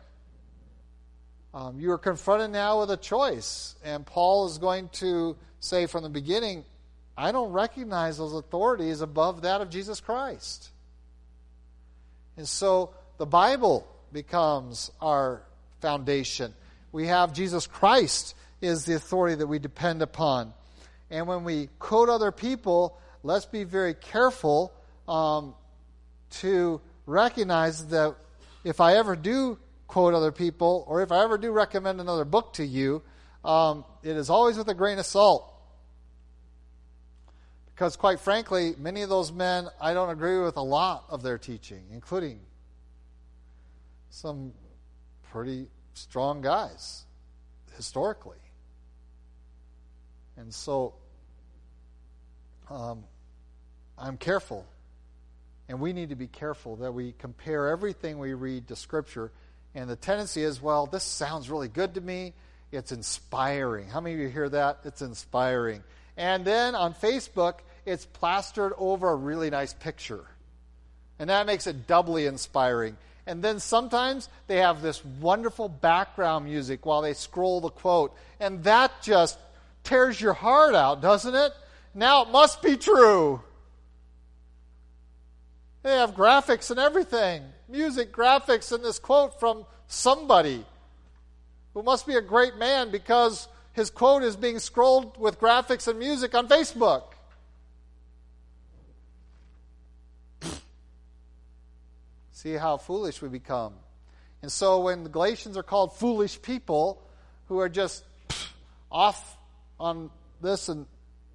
Um, 1.53 1.79
you 1.79 1.91
are 1.91 1.99
confronted 1.99 2.51
now 2.51 2.79
with 2.79 2.91
a 2.91 2.97
choice. 2.97 3.75
And 3.83 4.05
Paul 4.05 4.47
is 4.47 4.57
going 4.57 4.89
to 4.93 5.37
say 5.59 5.85
from 5.85 6.03
the 6.03 6.09
beginning, 6.09 6.65
I 7.15 7.31
don't 7.31 7.51
recognize 7.51 8.17
those 8.17 8.33
authorities 8.33 9.01
above 9.01 9.43
that 9.43 9.61
of 9.61 9.69
Jesus 9.69 9.99
Christ. 9.99 10.69
And 12.37 12.47
so 12.47 12.95
the 13.17 13.27
Bible 13.27 13.87
becomes 14.11 14.91
our 14.99 15.43
foundation. 15.79 16.53
We 16.91 17.07
have 17.07 17.33
Jesus 17.33 17.67
Christ 17.67 18.35
is 18.61 18.85
the 18.85 18.95
authority 18.95 19.35
that 19.35 19.47
we 19.47 19.59
depend 19.59 20.01
upon. 20.01 20.53
And 21.11 21.27
when 21.27 21.43
we 21.43 21.69
quote 21.77 22.09
other 22.09 22.31
people, 22.31 22.97
let's 23.21 23.45
be 23.45 23.63
very 23.63 23.93
careful 23.93 24.73
um, 25.07 25.53
to 26.41 26.81
recognize 27.05 27.87
that 27.87 28.15
if 28.63 28.79
I 28.79 28.95
ever 28.97 29.15
do 29.15 29.57
quote 29.87 30.13
other 30.13 30.31
people, 30.31 30.85
or 30.87 31.01
if 31.01 31.11
I 31.11 31.23
ever 31.23 31.37
do 31.37 31.51
recommend 31.51 32.01
another 32.01 32.25
book 32.25 32.53
to 32.53 32.65
you, 32.65 33.03
um, 33.45 33.85
it 34.01 34.15
is 34.15 34.29
always 34.29 34.57
with 34.57 34.67
a 34.69 34.73
grain 34.73 34.97
of 34.97 35.05
salt. 35.05 35.49
Because, 37.73 37.95
quite 37.95 38.19
frankly, 38.19 38.75
many 38.77 39.01
of 39.01 39.09
those 39.09 39.31
men, 39.31 39.67
I 39.81 39.93
don't 39.93 40.09
agree 40.09 40.39
with 40.39 40.57
a 40.57 40.61
lot 40.61 41.05
of 41.09 41.23
their 41.23 41.37
teaching, 41.37 41.83
including 41.91 42.39
some 44.09 44.53
pretty 45.31 45.67
strong 45.93 46.41
guys 46.41 47.05
historically. 47.75 48.37
And 50.37 50.53
so 50.53 50.93
um, 52.69 53.03
I'm 53.97 54.17
careful 54.17 54.65
and 55.73 55.81
we 55.81 55.91
need 55.91 56.09
to 56.09 56.15
be 56.15 56.27
careful 56.27 56.75
that 56.75 56.91
we 56.91 57.15
compare 57.17 57.69
everything 57.69 58.19
we 58.19 58.35
read 58.35 58.67
to 58.67 58.75
Scripture. 58.75 59.31
And 59.73 59.89
the 59.89 59.95
tendency 59.95 60.43
is, 60.43 60.61
well, 60.61 60.85
this 60.85 61.03
sounds 61.03 61.49
really 61.49 61.67
good 61.67 61.95
to 61.95 62.01
me. 62.01 62.33
It's 62.71 62.91
inspiring. 62.91 63.87
How 63.87 63.99
many 63.99 64.13
of 64.13 64.21
you 64.21 64.27
hear 64.27 64.49
that? 64.49 64.81
It's 64.83 65.01
inspiring. 65.01 65.83
And 66.15 66.45
then 66.45 66.75
on 66.75 66.93
Facebook, 66.93 67.55
it's 67.87 68.05
plastered 68.05 68.73
over 68.77 69.09
a 69.09 69.15
really 69.15 69.49
nice 69.49 69.73
picture. 69.73 70.23
And 71.17 71.31
that 71.31 71.47
makes 71.47 71.65
it 71.65 71.87
doubly 71.87 72.27
inspiring. 72.27 72.95
And 73.25 73.43
then 73.43 73.59
sometimes 73.59 74.29
they 74.45 74.57
have 74.57 74.83
this 74.83 75.03
wonderful 75.03 75.69
background 75.69 76.45
music 76.45 76.85
while 76.85 77.01
they 77.01 77.15
scroll 77.15 77.61
the 77.61 77.71
quote. 77.71 78.15
And 78.39 78.63
that 78.65 78.91
just 79.01 79.39
tears 79.83 80.21
your 80.21 80.33
heart 80.33 80.75
out, 80.75 81.01
doesn't 81.01 81.33
it? 81.33 81.51
Now 81.95 82.21
it 82.21 82.29
must 82.29 82.61
be 82.61 82.77
true. 82.77 83.41
They 85.83 85.91
have 85.97 86.15
graphics 86.15 86.71
and 86.71 86.79
everything 86.79 87.43
music, 87.69 88.11
graphics, 88.13 88.71
and 88.71 88.83
this 88.83 88.97
quote 88.99 89.39
from 89.39 89.65
somebody 89.87 90.65
who 91.73 91.83
must 91.83 92.07
be 92.07 92.15
a 92.15 92.21
great 92.21 92.55
man 92.57 92.91
because 92.91 93.47
his 93.73 93.89
quote 93.89 94.23
is 94.23 94.35
being 94.35 94.59
scrolled 94.59 95.19
with 95.19 95.39
graphics 95.39 95.87
and 95.87 95.97
music 95.99 96.35
on 96.35 96.47
Facebook. 96.47 97.03
See 102.31 102.53
how 102.53 102.77
foolish 102.77 103.21
we 103.21 103.29
become. 103.29 103.73
And 104.41 104.51
so 104.51 104.81
when 104.81 105.03
the 105.03 105.09
Galatians 105.09 105.57
are 105.57 105.63
called 105.63 105.95
foolish 105.97 106.41
people 106.41 107.01
who 107.47 107.59
are 107.59 107.69
just 107.69 108.03
off 108.91 109.37
on 109.79 110.11
this 110.41 110.69
and 110.69 110.85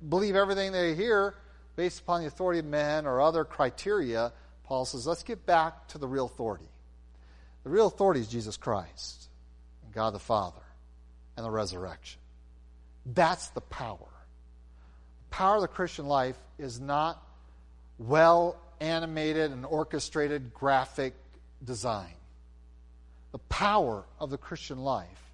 believe 0.08 0.36
everything 0.36 0.72
they 0.72 0.94
hear, 0.94 1.34
based 1.78 2.00
upon 2.00 2.20
the 2.20 2.26
authority 2.26 2.58
of 2.58 2.64
men 2.64 3.06
or 3.06 3.20
other 3.20 3.44
criteria, 3.44 4.32
Paul 4.64 4.84
says, 4.84 5.06
let's 5.06 5.22
get 5.22 5.46
back 5.46 5.86
to 5.90 5.98
the 5.98 6.08
real 6.08 6.24
authority. 6.24 6.68
The 7.62 7.70
real 7.70 7.86
authority 7.86 8.18
is 8.18 8.26
Jesus 8.26 8.56
Christ 8.56 9.28
and 9.84 9.94
God 9.94 10.12
the 10.12 10.18
Father 10.18 10.60
and 11.36 11.46
the 11.46 11.52
resurrection. 11.52 12.20
That's 13.06 13.46
the 13.50 13.60
power. 13.60 14.08
The 15.30 15.36
power 15.36 15.54
of 15.54 15.62
the 15.62 15.68
Christian 15.68 16.08
life 16.08 16.36
is 16.58 16.80
not 16.80 17.22
well 17.96 18.56
animated 18.80 19.52
and 19.52 19.64
orchestrated 19.64 20.52
graphic 20.52 21.14
design. 21.64 22.10
the 23.30 23.38
power 23.38 24.04
of 24.18 24.30
the 24.30 24.38
Christian 24.38 24.78
life 24.78 25.30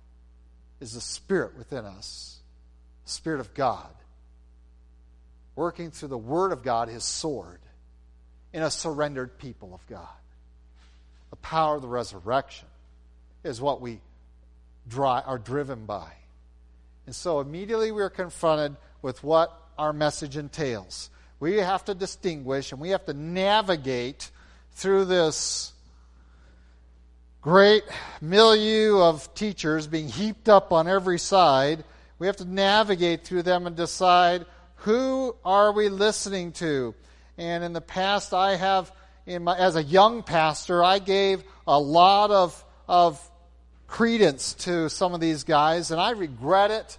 is 0.80 0.92
the 0.92 1.00
Spirit 1.00 1.56
within 1.56 1.86
us, 1.86 2.40
the 3.06 3.10
Spirit 3.10 3.40
of 3.40 3.54
God, 3.54 3.88
working 5.56 5.90
through 5.90 6.08
the 6.08 6.18
Word 6.18 6.52
of 6.52 6.62
God, 6.62 6.88
His 6.88 7.04
sword, 7.04 7.60
in 8.52 8.62
a 8.62 8.70
surrendered 8.70 9.38
people 9.38 9.74
of 9.74 9.86
God. 9.88 10.06
The 11.30 11.36
power 11.36 11.76
of 11.76 11.82
the 11.82 11.88
resurrection 11.88 12.68
is 13.42 13.60
what 13.60 13.80
we 13.80 14.00
dry, 14.88 15.20
are 15.20 15.38
driven 15.38 15.84
by. 15.86 16.12
And 17.06 17.14
so 17.14 17.40
immediately 17.40 17.92
we 17.92 18.02
are 18.02 18.10
confronted 18.10 18.76
with 19.02 19.22
what 19.22 19.52
our 19.76 19.92
message 19.92 20.36
entails. 20.36 21.10
We 21.40 21.56
have 21.56 21.84
to 21.86 21.94
distinguish 21.94 22.72
and 22.72 22.80
we 22.80 22.90
have 22.90 23.04
to 23.06 23.12
navigate 23.12 24.30
through 24.72 25.06
this 25.06 25.72
great 27.42 27.84
milieu 28.22 29.00
of 29.00 29.32
teachers 29.34 29.86
being 29.86 30.08
heaped 30.08 30.48
up 30.48 30.72
on 30.72 30.88
every 30.88 31.18
side. 31.18 31.84
We 32.18 32.26
have 32.26 32.36
to 32.36 32.44
navigate 32.44 33.24
through 33.24 33.42
them 33.42 33.66
and 33.66 33.76
decide 33.76 34.46
who 34.84 35.34
are 35.46 35.72
we 35.72 35.88
listening 35.88 36.52
to. 36.52 36.94
And 37.38 37.64
in 37.64 37.72
the 37.72 37.80
past, 37.80 38.34
I 38.34 38.56
have, 38.56 38.92
my, 39.26 39.56
as 39.56 39.76
a 39.76 39.82
young 39.82 40.22
pastor, 40.22 40.84
I 40.84 40.98
gave 40.98 41.42
a 41.66 41.80
lot 41.80 42.30
of, 42.30 42.64
of 42.86 43.18
credence 43.86 44.52
to 44.54 44.90
some 44.90 45.14
of 45.14 45.20
these 45.20 45.44
guys, 45.44 45.90
and 45.90 45.98
I 45.98 46.10
regret 46.10 46.70
it 46.70 46.98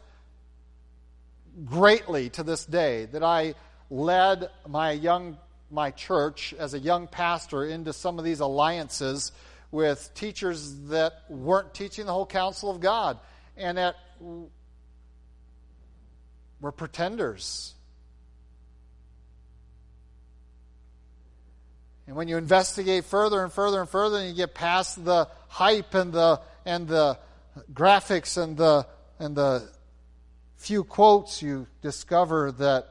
greatly 1.63 2.31
to 2.31 2.41
this 2.41 2.65
day 2.65 3.05
that 3.05 3.21
I 3.21 3.53
led 3.91 4.49
my 4.67 4.91
young 4.91 5.37
my 5.69 5.91
church 5.91 6.55
as 6.57 6.73
a 6.73 6.79
young 6.79 7.07
pastor 7.07 7.65
into 7.65 7.93
some 7.93 8.17
of 8.17 8.25
these 8.25 8.39
alliances 8.39 9.31
with 9.71 10.11
teachers 10.15 10.73
that 10.87 11.13
weren't 11.29 11.73
teaching 11.73 12.05
the 12.07 12.13
whole 12.13 12.25
counsel 12.25 12.71
of 12.71 12.79
God 12.79 13.19
and 13.57 13.77
that 13.77 13.95
were 16.61 16.71
pretenders. 16.71 17.74
And 22.07 22.15
when 22.15 22.27
you 22.27 22.37
investigate 22.37 23.05
further 23.05 23.43
and 23.43 23.51
further 23.51 23.81
and 23.81 23.89
further, 23.89 24.17
and 24.17 24.29
you 24.29 24.35
get 24.35 24.53
past 24.53 25.03
the 25.03 25.27
hype 25.47 25.93
and 25.93 26.13
the 26.13 26.39
and 26.65 26.87
the 26.87 27.17
graphics 27.73 28.41
and 28.41 28.55
the 28.55 28.85
and 29.19 29.35
the 29.35 29.67
few 30.57 30.83
quotes, 30.83 31.41
you 31.41 31.67
discover 31.81 32.51
that 32.51 32.87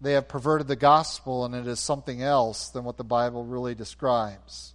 they 0.00 0.12
have 0.12 0.28
perverted 0.28 0.68
the 0.68 0.76
gospel 0.76 1.44
and 1.44 1.54
it 1.54 1.66
is 1.66 1.80
something 1.80 2.22
else 2.22 2.68
than 2.70 2.84
what 2.84 2.96
the 2.96 3.04
Bible 3.04 3.44
really 3.44 3.74
describes. 3.74 4.74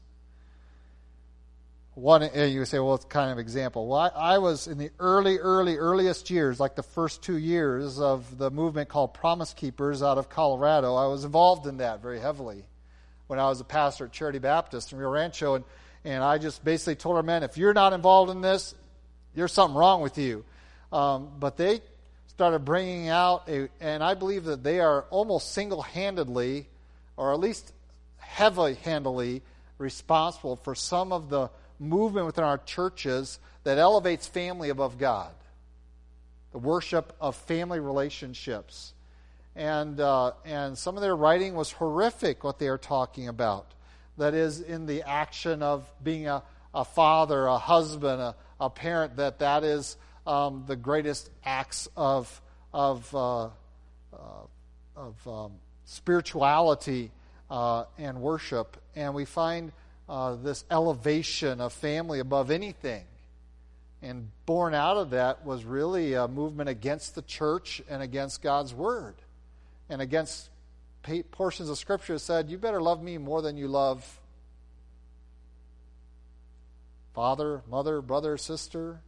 One, 1.93 2.23
eh, 2.23 2.45
you 2.45 2.63
say, 2.65 2.79
well, 2.79 2.95
it's 2.95 3.05
kind 3.05 3.31
of 3.31 3.37
example. 3.37 3.87
Well, 3.87 3.99
I, 3.99 4.35
I, 4.35 4.37
was 4.37 4.67
in 4.67 4.77
the 4.77 4.91
early, 4.97 5.37
early, 5.37 5.77
earliest 5.77 6.29
years, 6.29 6.59
like 6.59 6.75
the 6.75 6.83
first 6.83 7.21
two 7.21 7.37
years 7.37 7.99
of 7.99 8.37
the 8.37 8.49
movement 8.49 8.87
called 8.89 9.13
Promise 9.13 9.53
Keepers 9.53 10.01
out 10.01 10.17
of 10.17 10.29
Colorado. 10.29 10.95
I 10.95 11.07
was 11.07 11.25
involved 11.25 11.67
in 11.67 11.77
that 11.77 12.01
very 12.01 12.19
heavily 12.19 12.63
when 13.31 13.39
I 13.39 13.47
was 13.47 13.61
a 13.61 13.63
pastor 13.63 14.07
at 14.07 14.11
Charity 14.11 14.39
Baptist 14.39 14.91
in 14.91 14.97
Rio 14.97 15.09
Rancho. 15.09 15.55
And, 15.55 15.63
and 16.03 16.21
I 16.21 16.37
just 16.37 16.65
basically 16.65 16.95
told 16.95 17.15
our 17.15 17.23
men, 17.23 17.43
if 17.43 17.55
you're 17.55 17.73
not 17.73 17.93
involved 17.93 18.29
in 18.29 18.41
this, 18.41 18.75
there's 19.35 19.53
something 19.53 19.77
wrong 19.77 20.01
with 20.01 20.17
you. 20.17 20.43
Um, 20.91 21.31
but 21.39 21.55
they 21.55 21.79
started 22.27 22.65
bringing 22.65 23.07
out, 23.07 23.47
a, 23.47 23.69
and 23.79 24.03
I 24.03 24.15
believe 24.15 24.43
that 24.43 24.63
they 24.63 24.81
are 24.81 25.03
almost 25.11 25.53
single 25.53 25.81
handedly, 25.81 26.67
or 27.15 27.31
at 27.31 27.39
least 27.39 27.71
heavily 28.17 28.73
handedly, 28.73 29.43
responsible 29.77 30.57
for 30.57 30.75
some 30.75 31.13
of 31.13 31.29
the 31.29 31.49
movement 31.79 32.25
within 32.25 32.43
our 32.43 32.57
churches 32.57 33.39
that 33.63 33.77
elevates 33.77 34.27
family 34.27 34.67
above 34.67 34.97
God, 34.97 35.31
the 36.51 36.59
worship 36.59 37.15
of 37.21 37.37
family 37.37 37.79
relationships. 37.79 38.91
And, 39.55 39.99
uh, 39.99 40.31
and 40.45 40.77
some 40.77 40.95
of 40.95 41.01
their 41.01 41.15
writing 41.15 41.55
was 41.55 41.71
horrific, 41.71 42.43
what 42.43 42.59
they 42.59 42.67
are 42.67 42.77
talking 42.77 43.27
about. 43.27 43.73
That 44.17 44.33
is, 44.33 44.61
in 44.61 44.85
the 44.85 45.03
action 45.03 45.61
of 45.61 45.89
being 46.03 46.27
a, 46.27 46.43
a 46.73 46.85
father, 46.85 47.47
a 47.47 47.57
husband, 47.57 48.21
a, 48.21 48.35
a 48.59 48.69
parent, 48.69 49.17
that 49.17 49.39
that 49.39 49.63
is 49.63 49.97
um, 50.25 50.63
the 50.67 50.75
greatest 50.75 51.29
acts 51.43 51.89
of, 51.97 52.41
of, 52.73 53.13
uh, 53.13 53.45
uh, 53.45 53.49
of 54.95 55.27
um, 55.27 55.53
spirituality 55.85 57.11
uh, 57.49 57.85
and 57.97 58.21
worship. 58.21 58.77
And 58.95 59.13
we 59.13 59.25
find 59.25 59.73
uh, 60.07 60.35
this 60.35 60.63
elevation 60.71 61.59
of 61.59 61.73
family 61.73 62.19
above 62.19 62.51
anything. 62.51 63.03
And 64.01 64.29
born 64.45 64.73
out 64.73 64.97
of 64.97 65.11
that 65.11 65.45
was 65.45 65.65
really 65.65 66.13
a 66.13 66.27
movement 66.27 66.69
against 66.69 67.15
the 67.15 67.21
church 67.21 67.81
and 67.89 68.01
against 68.01 68.41
God's 68.41 68.73
word 68.73 69.15
and 69.91 70.01
against 70.01 70.49
portions 71.31 71.69
of 71.69 71.77
Scripture 71.77 72.17
said, 72.17 72.49
You 72.49 72.57
better 72.57 72.81
love 72.81 73.03
me 73.03 73.17
more 73.17 73.41
than 73.41 73.57
you 73.57 73.67
love 73.67 74.19
father, 77.13 77.61
mother, 77.69 78.01
brother, 78.01 78.37
sister, 78.37 79.01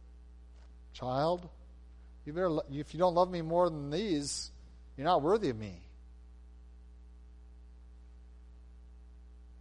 child. 0.92 1.48
You 2.26 2.34
better, 2.34 2.58
if 2.70 2.92
you 2.92 2.98
don't 2.98 3.14
love 3.14 3.30
me 3.30 3.40
more 3.40 3.70
than 3.70 3.90
these, 3.90 4.50
you're 4.96 5.06
not 5.06 5.22
worthy 5.22 5.48
of 5.48 5.58
me. 5.58 5.80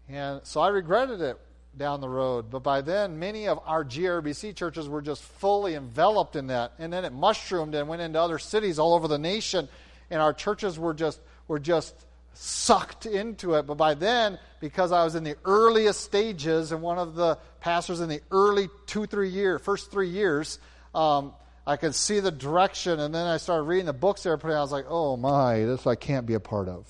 And 0.09 0.41
so 0.43 0.59
I 0.59 0.67
regretted 0.67 1.21
it 1.21 1.39
down 1.77 2.01
the 2.01 2.09
road. 2.09 2.51
But 2.51 2.59
by 2.59 2.81
then, 2.81 3.17
many 3.17 3.47
of 3.47 3.59
our 3.65 3.85
GRBC 3.85 4.55
churches 4.55 4.89
were 4.89 5.01
just 5.01 5.23
fully 5.23 5.75
enveloped 5.75 6.35
in 6.35 6.47
that. 6.47 6.73
And 6.77 6.91
then 6.91 7.05
it 7.05 7.13
mushroomed 7.13 7.73
and 7.75 7.87
went 7.87 8.01
into 8.01 8.19
other 8.19 8.39
cities 8.39 8.77
all 8.77 8.93
over 8.93 9.07
the 9.07 9.17
nation. 9.17 9.69
And 10.09 10.21
our 10.21 10.33
churches 10.33 10.77
were 10.77 10.93
just, 10.93 11.19
were 11.47 11.59
just 11.59 11.95
sucked 12.33 13.05
into 13.05 13.53
it. 13.55 13.67
But 13.67 13.75
by 13.75 13.93
then, 13.93 14.39
because 14.59 14.91
I 14.91 15.03
was 15.03 15.15
in 15.15 15.23
the 15.23 15.37
earliest 15.45 16.01
stages 16.01 16.71
and 16.71 16.81
one 16.81 16.97
of 16.97 17.15
the 17.15 17.37
pastors 17.59 18.01
in 18.01 18.09
the 18.09 18.21
early 18.31 18.69
two, 18.85 19.05
three 19.05 19.29
years, 19.29 19.61
first 19.61 19.91
three 19.91 20.09
years, 20.09 20.59
um, 20.93 21.33
I 21.65 21.77
could 21.77 21.95
see 21.95 22.19
the 22.19 22.31
direction. 22.31 22.99
And 22.99 23.13
then 23.13 23.25
I 23.25 23.37
started 23.37 23.63
reading 23.63 23.85
the 23.85 23.93
books 23.93 24.23
they 24.23 24.29
were 24.29 24.37
putting. 24.37 24.57
I 24.57 24.61
was 24.61 24.71
like, 24.71 24.85
oh 24.89 25.15
my, 25.17 25.59
this 25.59 25.87
I 25.87 25.95
can't 25.95 26.25
be 26.25 26.33
a 26.33 26.39
part 26.39 26.67
of. 26.67 26.87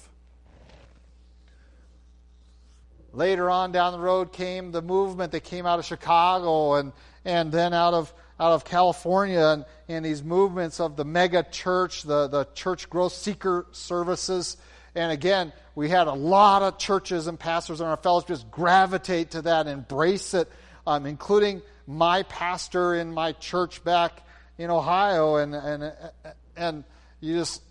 Later 3.12 3.48
on 3.50 3.72
down 3.72 3.94
the 3.94 4.00
road 4.00 4.34
came 4.34 4.72
the 4.72 4.82
movement 4.82 5.34
that 5.34 5.44
came 5.44 5.68
out 5.68 5.78
of 5.78 5.86
Chicago 5.86 6.74
and, 6.74 6.94
and 7.24 7.52
then 7.52 7.72
out 7.72 7.94
of, 7.94 8.12
out 8.44 8.52
of 8.52 8.66
California 8.66 9.40
and, 9.40 9.66
and 9.88 10.04
these 10.04 10.22
movements 10.22 10.82
of 10.82 10.98
the 10.98 11.06
mega 11.06 11.44
church, 11.44 12.04
the, 12.04 12.28
the 12.28 12.46
church 12.54 12.90
growth 12.90 13.14
seeker 13.14 13.66
services. 13.72 14.58
And 14.96 15.14
again, 15.14 15.54
we 15.76 15.88
had 15.88 16.08
a 16.08 16.14
lot 16.14 16.62
of 16.62 16.78
churches 16.78 17.28
and 17.28 17.40
pastors 17.40 17.80
in 17.80 17.88
our 17.88 17.96
fellowship 17.96 18.28
just 18.28 18.52
gravitate 18.52 19.32
to 19.32 19.44
that, 19.44 19.68
embrace 19.68 20.34
it, 20.34 20.52
um, 20.86 21.06
including 21.06 21.62
my 21.88 22.24
pastor 22.24 22.96
in 22.96 23.14
my 23.14 23.32
church 23.32 23.82
back 23.86 24.22
in 24.58 24.70
Ohio. 24.70 25.38
And, 25.38 25.56
and, 25.56 25.94
and 26.58 26.84
you 27.22 27.38
just, 27.38 27.62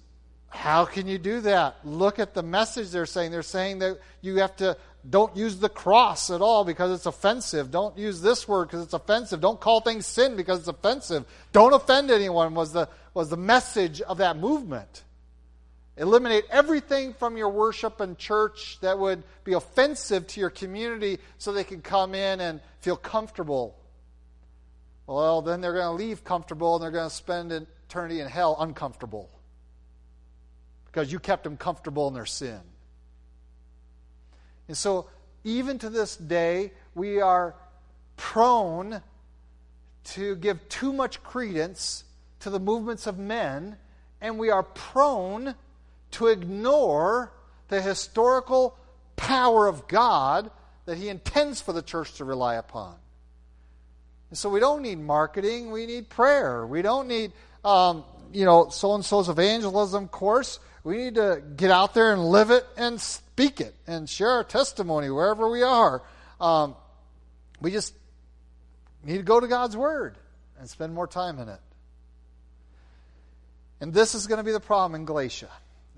how 0.49 0.87
can 0.87 1.07
you 1.07 1.19
do 1.19 1.43
that? 1.43 1.77
Look 1.85 2.19
at 2.19 2.33
the 2.33 2.43
message 2.43 2.93
they're 2.93 3.05
saying. 3.05 3.31
They're 3.31 3.43
saying 3.43 3.81
that 3.81 3.99
you 4.23 4.39
have 4.39 4.57
to 4.57 4.79
don't 5.09 5.37
use 5.37 5.59
the 5.59 5.69
cross 5.69 6.31
at 6.31 6.41
all 6.41 6.65
because 6.65 6.93
it's 6.93 7.07
offensive. 7.07 7.71
Don't 7.71 7.99
use 7.99 8.21
this 8.21 8.47
word 8.47 8.67
because 8.69 8.85
it's 8.85 8.95
offensive. 8.95 9.41
Don't 9.41 9.61
call 9.61 9.81
things 9.81 10.07
sin 10.07 10.37
because 10.37 10.61
it's 10.61 10.69
offensive. 10.69 11.25
Don't 11.53 11.73
offend 11.73 12.11
anyone 12.11 12.55
was 12.55 12.73
the, 12.73 12.89
was 13.13 13.29
the 13.29 13.37
message 13.37 14.01
of 14.01 14.19
that 14.19 14.37
movement. 14.37 15.03
Eliminate 15.97 16.45
everything 16.51 17.15
from 17.15 17.37
your 17.37 17.51
worship 17.51 18.01
and 18.01 18.17
church 18.17 18.79
that 18.81 18.99
would 18.99 19.23
be 19.45 19.55
offensive 19.55 20.27
to 20.29 20.41
your 20.41 20.51
community 20.51 21.19
so 21.37 21.53
they 21.53 21.65
can 21.65 21.83
come 21.83 22.15
in 22.15 22.41
and 22.41 22.61
feel 22.81 22.97
comfortable. 22.97 23.77
Well, 25.07 25.43
then 25.43 25.61
they're 25.61 25.75
going 25.75 25.99
to 25.99 26.05
leave 26.05 26.25
comfortable 26.25 26.77
and 26.77 26.83
they're 26.83 26.93
going 26.93 27.11
to 27.11 27.15
spend 27.15 27.53
eternity 27.53 28.21
in 28.21 28.29
hell 28.29 28.57
uncomfortable 28.59 29.29
because 30.87 31.11
you 31.11 31.19
kept 31.19 31.45
them 31.45 31.57
comfortable 31.57 32.07
in 32.09 32.15
their 32.15 32.25
sin. 32.25 32.61
And 34.69 34.77
so, 34.77 35.09
even 35.45 35.79
to 35.79 35.91
this 35.91 36.17
day, 36.17 36.73
we 36.95 37.21
are 37.21 37.55
prone 38.17 39.03
to 40.05 40.37
give 40.37 40.69
too 40.69 40.93
much 40.93 41.23
credence 41.23 42.05
to 42.41 42.51
the 42.51 42.61
movements 42.61 43.07
of 43.07 43.19
men, 43.19 43.77
and 44.21 44.39
we 44.39 44.51
are 44.51 44.63
prone 44.63 45.55
to 46.13 46.27
ignore 46.27 47.33
the 47.69 47.81
historical 47.81 48.77
power 49.17 49.67
of 49.67 49.89
God 49.89 50.51
that 50.85 50.99
He 50.99 51.09
intends 51.09 51.61
for 51.61 51.73
the 51.73 51.83
church 51.83 52.15
to 52.15 52.25
rely 52.25 52.57
upon. 52.57 52.95
And 54.31 54.39
so 54.39 54.49
we 54.49 54.61
don't 54.61 54.83
need 54.83 54.99
marketing, 54.99 55.71
we 55.71 55.87
need 55.87 56.09
prayer. 56.09 56.67
We 56.67 56.83
don't 56.83 57.07
need, 57.07 57.33
um, 57.65 58.05
you 58.33 58.45
know, 58.45 58.71
so 58.71 58.95
and 58.95 59.05
so's 59.05 59.29
evangelism 59.29 60.09
course. 60.09 60.59
We 60.85 60.97
need 60.97 61.15
to 61.17 61.43
get 61.57 61.71
out 61.71 61.95
there 61.95 62.13
and 62.13 62.25
live 62.25 62.51
it 62.51 62.67
and 62.77 62.99
speak 63.33 63.63
it 63.63 63.75
and 63.87 64.09
share 64.09 64.29
our 64.29 64.45
testimony 64.45 65.09
wherever 65.09 65.51
we 65.51 65.63
are. 65.63 66.03
Um, 66.39 66.77
we 67.63 67.71
just 67.71 67.95
need 69.05 69.17
to 69.17 69.23
go 69.23 69.41
to 69.41 69.49
God's 69.49 69.75
Word 69.75 70.19
and 70.59 70.69
spend 70.69 70.93
more 70.93 71.07
time 71.07 71.39
in 71.39 71.49
it. 71.49 71.61
And 73.81 73.95
this 73.95 74.15
is 74.15 74.27
going 74.27 74.37
to 74.37 74.45
be 74.45 74.53
the 74.53 74.61
problem 74.61 75.01
in 75.01 75.07
Galatia. 75.07 75.49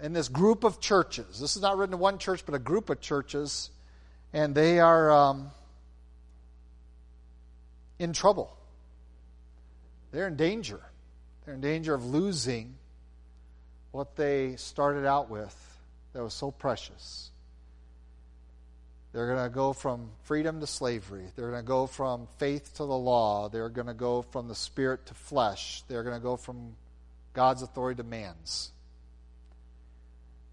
In 0.00 0.12
this 0.12 0.28
group 0.28 0.62
of 0.62 0.80
churches, 0.80 1.40
this 1.40 1.56
is 1.56 1.62
not 1.62 1.76
written 1.76 1.90
to 1.90 1.96
one 1.96 2.18
church, 2.18 2.46
but 2.46 2.54
a 2.54 2.58
group 2.58 2.88
of 2.88 3.00
churches, 3.00 3.70
and 4.32 4.54
they 4.54 4.78
are 4.78 5.10
um, 5.10 5.50
in 7.98 8.12
trouble. 8.12 8.56
They're 10.12 10.28
in 10.28 10.36
danger. 10.36 10.80
They're 11.44 11.54
in 11.54 11.60
danger 11.60 11.94
of 11.94 12.06
losing 12.06 12.76
what 13.90 14.14
they 14.14 14.54
started 14.56 15.04
out 15.04 15.30
with 15.30 15.73
that 16.14 16.22
was 16.22 16.32
so 16.32 16.50
precious. 16.50 17.30
They're 19.12 19.26
going 19.26 19.44
to 19.44 19.54
go 19.54 19.72
from 19.72 20.10
freedom 20.24 20.60
to 20.60 20.66
slavery. 20.66 21.26
They're 21.36 21.50
going 21.50 21.62
to 21.62 21.66
go 21.66 21.86
from 21.86 22.26
faith 22.38 22.74
to 22.74 22.78
the 22.78 22.86
law. 22.86 23.48
They're 23.48 23.68
going 23.68 23.86
to 23.86 23.94
go 23.94 24.22
from 24.22 24.48
the 24.48 24.54
spirit 24.54 25.06
to 25.06 25.14
flesh. 25.14 25.82
They're 25.86 26.02
going 26.02 26.16
to 26.16 26.22
go 26.22 26.36
from 26.36 26.74
God's 27.32 27.62
authority 27.62 27.98
to 27.98 28.08
man's. 28.08 28.72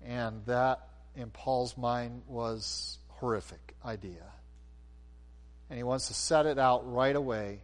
And 0.05 0.45
that, 0.45 0.87
in 1.15 1.29
Paul's 1.31 1.77
mind, 1.77 2.21
was 2.27 2.99
horrific 3.09 3.75
idea. 3.85 4.25
And 5.69 5.77
he 5.77 5.83
wants 5.83 6.07
to 6.09 6.13
set 6.13 6.45
it 6.45 6.59
out 6.59 6.91
right 6.91 7.15
away. 7.15 7.61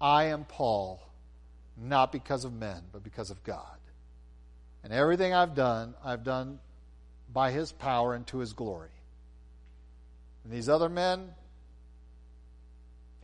I 0.00 0.24
am 0.24 0.44
Paul, 0.44 1.00
not 1.76 2.12
because 2.12 2.44
of 2.44 2.52
men, 2.52 2.82
but 2.92 3.02
because 3.02 3.30
of 3.30 3.42
God. 3.42 3.64
And 4.84 4.92
everything 4.92 5.34
I've 5.34 5.54
done, 5.54 5.94
I've 6.04 6.24
done 6.24 6.58
by 7.32 7.50
his 7.50 7.72
power 7.72 8.14
and 8.14 8.26
to 8.28 8.38
his 8.38 8.52
glory. 8.52 8.90
And 10.44 10.52
these 10.52 10.68
other 10.68 10.88
men, 10.88 11.30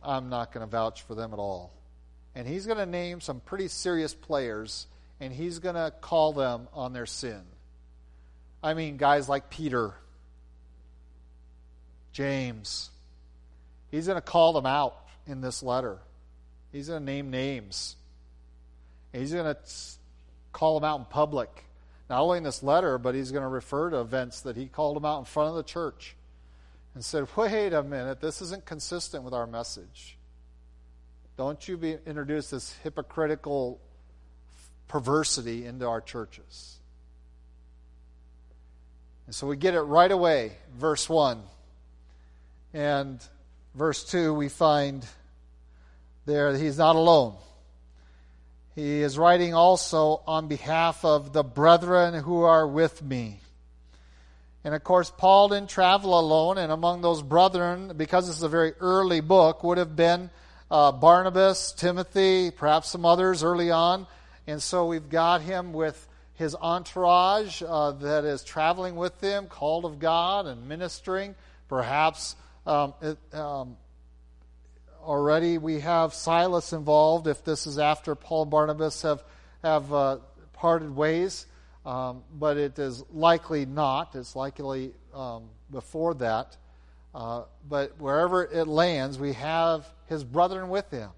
I'm 0.03 0.29
not 0.29 0.53
going 0.53 0.65
to 0.65 0.69
vouch 0.69 1.01
for 1.03 1.15
them 1.15 1.33
at 1.33 1.39
all. 1.39 1.73
And 2.35 2.47
he's 2.47 2.65
going 2.65 2.77
to 2.77 2.85
name 2.85 3.19
some 3.19 3.39
pretty 3.39 3.67
serious 3.67 4.13
players, 4.13 4.87
and 5.19 5.33
he's 5.33 5.59
going 5.59 5.75
to 5.75 5.91
call 6.01 6.33
them 6.33 6.67
on 6.73 6.93
their 6.93 7.07
sin. 7.07 7.41
I 8.63 8.73
mean, 8.73 8.97
guys 8.97 9.27
like 9.27 9.49
Peter, 9.49 9.93
James. 12.11 12.89
He's 13.91 14.07
going 14.07 14.17
to 14.17 14.21
call 14.21 14.53
them 14.53 14.65
out 14.65 14.95
in 15.27 15.41
this 15.41 15.61
letter. 15.61 15.99
He's 16.71 16.87
going 16.89 16.99
to 16.99 17.05
name 17.05 17.29
names. 17.29 17.95
He's 19.13 19.31
going 19.31 19.45
to 19.45 19.57
call 20.51 20.79
them 20.79 20.89
out 20.89 20.99
in 20.99 21.05
public. 21.05 21.66
Not 22.09 22.21
only 22.21 22.37
in 22.37 22.43
this 22.43 22.63
letter, 22.63 22.97
but 22.97 23.15
he's 23.15 23.31
going 23.31 23.43
to 23.43 23.49
refer 23.49 23.89
to 23.89 23.99
events 23.99 24.41
that 24.41 24.55
he 24.55 24.67
called 24.67 24.95
them 24.95 25.05
out 25.05 25.19
in 25.19 25.25
front 25.25 25.49
of 25.49 25.55
the 25.55 25.63
church 25.63 26.15
and 26.95 27.03
said, 27.03 27.27
wait 27.35 27.73
a 27.73 27.83
minute, 27.83 28.21
this 28.21 28.41
isn't 28.41 28.65
consistent 28.65 29.23
with 29.23 29.33
our 29.33 29.45
message. 29.45 30.17
Don't 31.37 31.67
you 31.67 31.77
be, 31.77 31.97
introduce 32.05 32.49
this 32.49 32.73
hypocritical 32.83 33.79
perversity 34.87 35.65
into 35.65 35.85
our 35.85 36.01
churches. 36.01 36.77
And 39.27 39.35
so 39.35 39.45
we 39.45 39.57
get 39.57 39.75
it 39.75 39.81
right 39.81 40.11
away, 40.11 40.53
verse 40.77 41.09
1. 41.09 41.41
And 42.73 43.21
verse 43.75 44.03
2, 44.05 44.33
we 44.33 44.49
find 44.49 45.05
there 46.25 46.53
that 46.53 46.59
he's 46.59 46.77
not 46.77 46.95
alone. 46.95 47.35
He 48.77 49.01
is 49.01 49.17
writing 49.17 49.55
also 49.55 50.21
on 50.27 50.47
behalf 50.47 51.03
of 51.03 51.33
the 51.33 51.41
brethren 51.41 52.13
who 52.13 52.43
are 52.43 52.67
with 52.67 53.01
me. 53.01 53.39
And 54.63 54.75
of 54.75 54.83
course, 54.83 55.11
Paul 55.17 55.49
didn't 55.49 55.71
travel 55.71 56.19
alone, 56.19 56.59
and 56.59 56.71
among 56.71 57.01
those 57.01 57.23
brethren, 57.23 57.93
because 57.97 58.27
this 58.27 58.37
is 58.37 58.43
a 58.43 58.47
very 58.47 58.73
early 58.79 59.19
book, 59.19 59.63
would 59.63 59.79
have 59.79 59.95
been 59.95 60.29
uh, 60.69 60.91
Barnabas, 60.91 61.71
Timothy, 61.71 62.51
perhaps 62.51 62.89
some 62.89 63.03
others 63.03 63.43
early 63.43 63.71
on. 63.71 64.05
And 64.45 64.61
so 64.61 64.85
we've 64.85 65.09
got 65.09 65.41
him 65.41 65.73
with 65.73 66.07
his 66.35 66.53
entourage 66.53 67.63
uh, 67.63 67.93
that 67.93 68.25
is 68.25 68.43
traveling 68.43 68.95
with 68.95 69.19
him, 69.19 69.47
called 69.47 69.85
of 69.85 69.97
God 69.97 70.45
and 70.45 70.69
ministering. 70.69 71.33
Perhaps 71.67 72.35
um, 72.67 72.93
it, 73.01 73.17
um, 73.33 73.75
already 75.07 75.57
we 75.57 75.79
have 75.79 76.13
Silas 76.13 76.73
involved 76.73 77.25
if 77.25 77.43
this 77.43 77.65
is 77.65 77.79
after 77.79 78.13
Paul 78.13 78.43
and 78.43 78.51
Barnabas 78.51 79.01
have, 79.01 79.23
have 79.63 79.91
uh, 79.91 80.17
parted 80.53 80.95
ways 80.95 81.47
um, 81.87 82.23
but 82.37 82.57
it 82.57 82.77
is 82.77 83.01
likely 83.13 83.65
not. 83.65 84.13
It's 84.13 84.35
likely 84.35 84.91
um, 85.13 85.43
before 85.71 86.15
that. 86.15 86.57
Uh, 87.15 87.43
but 87.67 87.93
wherever 87.97 88.43
it 88.43 88.67
lands, 88.67 89.17
we 89.17 89.31
have 89.33 89.87
his 90.07 90.25
brethren 90.25 90.67
with 90.67 90.91
him. 90.91 91.09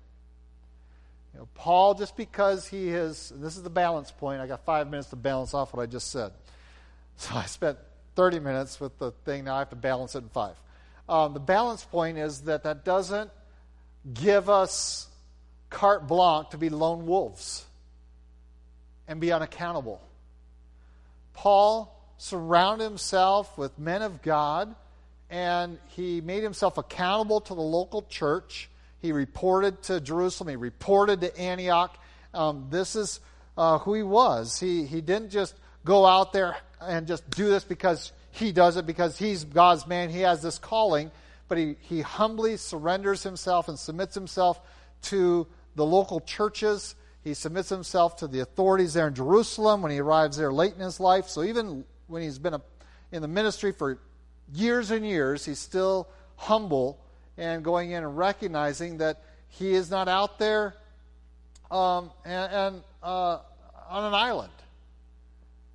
You 1.33 1.39
know, 1.39 1.47
Paul, 1.55 1.95
just 1.95 2.15
because 2.15 2.67
he 2.67 2.89
is, 2.89 3.33
this 3.35 3.57
is 3.57 3.63
the 3.63 3.71
balance 3.71 4.11
point. 4.11 4.41
I 4.41 4.47
got 4.47 4.63
five 4.63 4.87
minutes 4.87 5.09
to 5.09 5.15
balance 5.15 5.55
off 5.55 5.73
what 5.73 5.81
I 5.81 5.87
just 5.87 6.11
said. 6.11 6.31
So 7.21 7.35
I 7.35 7.47
spent 7.47 7.77
30 8.15 8.39
minutes 8.39 8.79
with 8.79 8.97
the 8.97 9.11
thing. 9.11 9.43
Now 9.43 9.55
I 9.55 9.59
have 9.59 9.71
to 9.71 9.75
balance 9.75 10.15
it 10.15 10.19
in 10.19 10.29
five. 10.29 10.55
Um, 11.09 11.33
the 11.33 11.41
balance 11.41 11.83
point 11.83 12.17
is 12.17 12.43
that 12.43 12.63
that 12.63 12.85
doesn't 12.85 13.29
give 14.13 14.49
us 14.49 15.07
carte 15.69 16.07
blanche 16.07 16.49
to 16.51 16.57
be 16.57 16.69
lone 16.69 17.05
wolves 17.05 17.65
and 19.07 19.19
be 19.19 19.31
unaccountable. 19.31 20.01
Paul 21.33 21.95
surrounded 22.17 22.83
himself 22.83 23.57
with 23.57 23.77
men 23.79 24.01
of 24.01 24.21
God 24.21 24.75
and 25.29 25.77
he 25.89 26.21
made 26.21 26.43
himself 26.43 26.77
accountable 26.77 27.41
to 27.41 27.53
the 27.53 27.61
local 27.61 28.01
church. 28.03 28.69
He 29.01 29.11
reported 29.11 29.81
to 29.83 30.01
Jerusalem, 30.01 30.49
he 30.49 30.55
reported 30.55 31.21
to 31.21 31.37
Antioch. 31.37 31.97
Um, 32.33 32.67
this 32.69 32.95
is 32.95 33.19
uh, 33.57 33.77
who 33.79 33.93
he 33.93 34.03
was. 34.03 34.59
He, 34.59 34.85
he 34.85 35.01
didn't 35.01 35.29
just 35.29 35.55
go 35.85 36.05
out 36.05 36.33
there 36.33 36.57
and 36.81 37.07
just 37.07 37.29
do 37.29 37.49
this 37.49 37.63
because 37.63 38.11
he 38.31 38.51
does 38.51 38.77
it, 38.77 38.85
because 38.85 39.17
he's 39.17 39.43
God's 39.43 39.87
man, 39.87 40.09
he 40.09 40.21
has 40.21 40.41
this 40.41 40.57
calling, 40.57 41.11
but 41.49 41.57
he, 41.57 41.75
he 41.81 42.01
humbly 42.01 42.55
surrenders 42.55 43.23
himself 43.23 43.67
and 43.67 43.77
submits 43.77 44.15
himself 44.15 44.61
to 45.01 45.45
the 45.75 45.85
local 45.85 46.21
churches 46.21 46.95
he 47.21 47.33
submits 47.33 47.69
himself 47.69 48.17
to 48.17 48.27
the 48.27 48.39
authorities 48.39 48.93
there 48.93 49.07
in 49.07 49.13
Jerusalem 49.13 49.81
when 49.81 49.91
he 49.91 49.99
arrives 49.99 50.37
there 50.37 50.53
late 50.53 50.73
in 50.73 50.79
his 50.79 50.99
life. 50.99 51.27
So 51.27 51.43
even 51.43 51.83
when 52.07 52.21
he's 52.21 52.39
been 52.39 52.53
a, 52.53 52.61
in 53.11 53.21
the 53.21 53.27
ministry 53.27 53.71
for 53.71 53.99
years 54.53 54.91
and 54.91 55.05
years, 55.05 55.45
he's 55.45 55.59
still 55.59 56.07
humble 56.37 56.99
and 57.37 57.63
going 57.63 57.91
in 57.91 58.03
and 58.03 58.17
recognizing 58.17 58.97
that 58.97 59.21
he 59.49 59.73
is 59.73 59.91
not 59.91 60.07
out 60.07 60.39
there 60.39 60.75
um, 61.69 62.11
and, 62.25 62.51
and 62.51 62.83
uh, 63.03 63.39
on 63.89 64.05
an 64.05 64.13
island. 64.13 64.53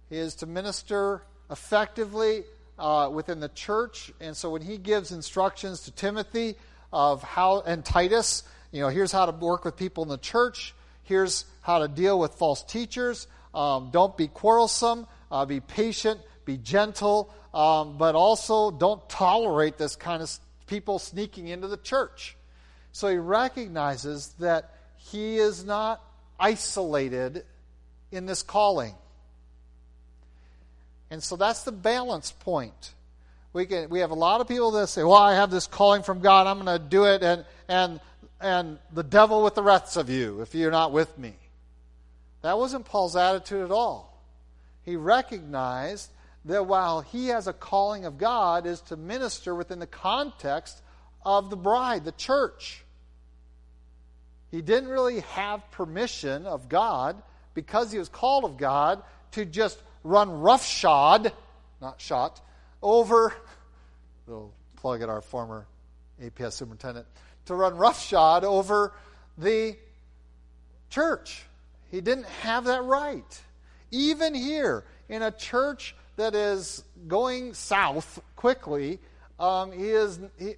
He 0.09 0.17
is 0.17 0.37
to 0.37 0.47
minister 0.47 1.23
effectively 1.51 2.45
uh, 2.79 3.11
within 3.13 3.41
the 3.41 3.49
church. 3.49 4.13
And 4.21 4.37
so 4.37 4.51
when 4.51 4.63
he 4.63 4.79
gives 4.79 5.13
instructions 5.13 5.81
to 5.83 5.91
Timothy 5.91 6.57
of 6.93 7.23
how, 7.23 7.63
and 7.67 7.85
Titus, 7.85 8.45
you 8.73 8.81
know, 8.81 8.89
here's 8.89 9.13
how 9.13 9.27
to 9.27 9.33
work 9.33 9.65
with 9.65 9.77
people 9.77 10.03
in 10.03 10.09
the 10.09 10.19
church 10.19 10.75
Here's 11.05 11.45
how 11.61 11.81
to 11.81 11.89
deal 11.89 12.19
with 12.19 12.35
false 12.35 12.63
teachers. 12.63 13.29
Um, 13.55 13.91
don't 13.93 14.17
be 14.17 14.27
quarrelsome. 14.27 15.07
Uh, 15.31 15.45
be 15.45 15.61
patient. 15.61 16.21
Be 16.45 16.57
gentle. 16.57 17.33
Um, 17.53 17.99
but 17.99 18.15
also 18.15 18.71
don't 18.71 19.07
tolerate 19.09 19.77
this 19.79 19.97
kind 19.97 20.23
of 20.23 20.31
people 20.67 20.99
sneaking 20.99 21.49
into 21.49 21.69
the 21.69 21.77
church. 21.77 22.37
So 22.93 23.09
he 23.09 23.17
recognizes 23.17 24.35
that 24.41 24.75
he 24.97 25.37
is 25.37 25.65
not 25.65 26.03
isolated 26.41 27.45
in 28.11 28.27
this 28.27 28.43
calling. 28.43 28.95
And 31.15 31.23
so 31.23 31.37
that's 31.37 31.63
the 31.63 31.73
balance 31.73 32.31
point. 32.31 32.93
We, 33.55 33.65
can, 33.65 33.89
we 33.89 34.01
have 34.01 34.11
a 34.11 34.15
lot 34.15 34.43
of 34.43 34.49
people 34.49 34.73
that 34.73 34.89
say, 34.89 35.03
Well, 35.03 35.15
I 35.15 35.35
have 35.35 35.51
this 35.51 35.67
calling 35.67 36.03
from 36.03 36.21
God, 36.21 36.47
I'm 36.47 36.63
going 36.63 36.79
to 36.79 36.85
do 36.85 37.05
it. 37.05 37.23
And, 37.23 37.47
and 37.67 38.01
and 38.45 38.79
the 38.93 39.03
devil 39.03 39.43
with 39.43 39.55
the 39.55 39.63
rest 39.63 39.97
of 39.97 40.11
you 40.11 40.43
if 40.43 40.55
you're 40.55 40.71
not 40.71 40.93
with 40.93 41.17
me. 41.19 41.33
That 42.43 42.59
wasn't 42.59 42.85
Paul's 42.85 43.17
attitude 43.17 43.65
at 43.65 43.71
all. 43.71 44.23
He 44.83 44.97
recognized 44.97 46.11
that 46.45 46.67
while 46.67 47.01
he 47.01 47.29
has 47.29 47.47
a 47.47 47.55
calling 47.55 48.05
of 48.05 48.19
God 48.19 48.67
is 48.67 48.83
to 48.83 48.99
minister 48.99 49.55
within 49.55 49.79
the 49.79 49.87
context 49.87 50.83
of 51.25 51.49
the 51.49 51.57
bride, 51.57 52.05
the 52.05 52.13
church. 52.13 52.85
He 54.51 54.61
didn't 54.61 54.91
really 54.91 55.21
have 55.21 55.71
permission 55.71 56.45
of 56.45 56.69
God 56.69 57.23
because 57.55 57.91
he 57.91 57.99
was 57.99 58.11
called 58.11 58.45
of 58.45 58.59
God 58.59 59.03
to 59.33 59.47
just 59.47 59.81
run 60.05 60.41
roughshod, 60.41 61.33
not 61.81 62.01
shot, 62.01 62.41
over, 62.83 63.35
little 64.27 64.53
plug 64.77 65.03
at 65.03 65.09
our 65.09 65.23
former 65.23 65.67
APS 66.23 66.53
superintendent, 66.53 67.07
to 67.47 67.55
run 67.55 67.77
roughshod 67.77 68.45
over 68.45 68.93
the 69.39 69.77
church. 70.91 71.45
He 71.91 72.01
didn't 72.01 72.27
have 72.43 72.65
that 72.65 72.85
right. 72.85 73.43
Even 73.91 74.35
here, 74.35 74.85
in 75.09 75.23
a 75.23 75.31
church 75.31 75.97
that 76.17 76.35
is 76.35 76.85
going 77.09 77.55
south 77.55 78.21
quickly, 78.37 78.99
um, 79.39 79.73
he 79.73 79.89
is 79.89 80.21
he, 80.39 80.55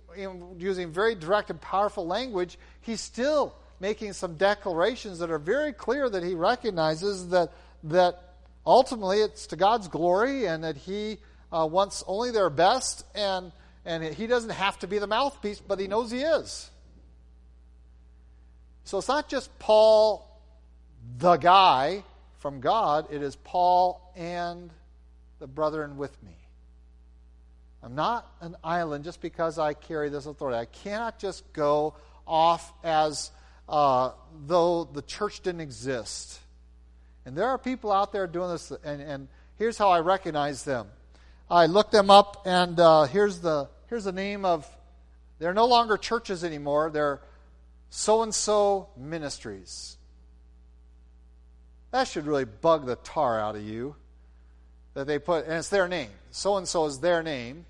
using 0.59 0.91
very 0.91 1.15
direct 1.15 1.51
and 1.51 1.61
powerful 1.61 2.07
language. 2.07 2.59
he's 2.83 3.01
still 3.01 3.55
making 3.81 4.13
some 4.13 4.37
declarations 4.37 5.19
that 5.19 5.31
are 5.31 5.39
very 5.39 5.73
clear 5.73 6.09
that 6.09 6.23
he 6.23 6.35
recognizes 6.35 7.29
that, 7.29 7.53
that 7.85 8.26
ultimately 8.67 9.21
it's 9.21 9.47
to 9.49 9.57
God's 9.57 9.89
glory 9.89 10.47
and 10.47 10.65
that 10.65 10.77
he 10.77 11.19
uh, 11.53 11.67
wants 11.71 12.03
only 12.07 12.31
their 12.31 12.51
best 12.51 13.05
and, 13.15 13.53
and 13.85 14.03
he 14.03 14.27
doesn't 14.27 14.51
have 14.51 14.79
to 14.81 14.87
be 14.87 14.99
the 14.99 15.07
mouthpiece, 15.07 15.61
but 15.61 15.79
he 15.79 15.87
knows 15.87 16.11
he 16.11 16.21
is. 16.21 16.71
So 18.85 18.99
it's 18.99 19.09
not 19.09 19.29
just 19.29 19.57
Paul, 19.59 20.29
the 21.19 21.37
guy 21.37 22.05
from 22.39 22.61
God, 22.61 23.09
it 23.11 23.23
is 23.23 23.37
Paul 23.37 24.13
and 24.17 24.71
the 25.39 25.47
brethren 25.47 25.97
with 25.97 26.21
me. 26.23 26.37
I'm 27.83 27.95
not 27.95 28.29
an 28.41 28.57
island 28.65 29.05
just 29.05 29.21
because 29.21 29.59
I 29.59 29.75
carry 29.75 30.09
this 30.09 30.27
authority. 30.27 30.59
I 30.59 30.65
cannot 30.65 31.19
just 31.19 31.53
go 31.53 31.95
off 32.27 32.73
as 32.83 33.31
uh, 33.69 34.11
though 34.47 34.85
the 34.85 35.03
church 35.03 35.41
didn't 35.41 35.61
exist. 35.61 36.41
And 37.27 37.37
there 37.37 37.49
are 37.49 37.59
people 37.59 37.91
out 37.91 38.13
there 38.13 38.29
doing 38.29 38.51
this, 38.51 38.71
and, 38.85 39.03
and 39.03 39.29
here's 39.59 39.77
how 39.77 39.91
I 39.91 39.99
recognize 39.99 40.63
them. 40.63 40.87
I 41.51 41.67
look 41.67 41.91
them 41.91 42.09
up, 42.09 42.43
and 42.47 42.79
uh, 42.79 43.05
here's 43.05 43.41
the 43.41 43.69
here's 43.89 44.05
the 44.05 44.13
name 44.13 44.45
of. 44.45 44.67
They're 45.39 45.53
no 45.53 45.67
longer 45.67 45.99
churches 45.99 46.45
anymore. 46.45 46.89
They're 46.91 47.21
so 47.91 48.23
and 48.23 48.35
so 48.35 48.89
ministries. 48.97 49.97
That 51.91 52.09
should 52.09 52.27
really 52.27 52.45
bug 52.45 52.87
the 52.87 52.97
tar 52.97 53.39
out 53.39 53.57
of 53.57 53.63
you. 53.63 53.97
That 54.95 55.07
they 55.07 55.19
put, 55.19 55.45
and 55.45 55.55
it's 55.55 55.69
their 55.69 55.89
name. 55.89 56.11
So 56.31 56.57
and 56.57 56.67
so 56.67 56.87
is 56.87 57.01
their 57.01 57.23
name. 57.23 57.67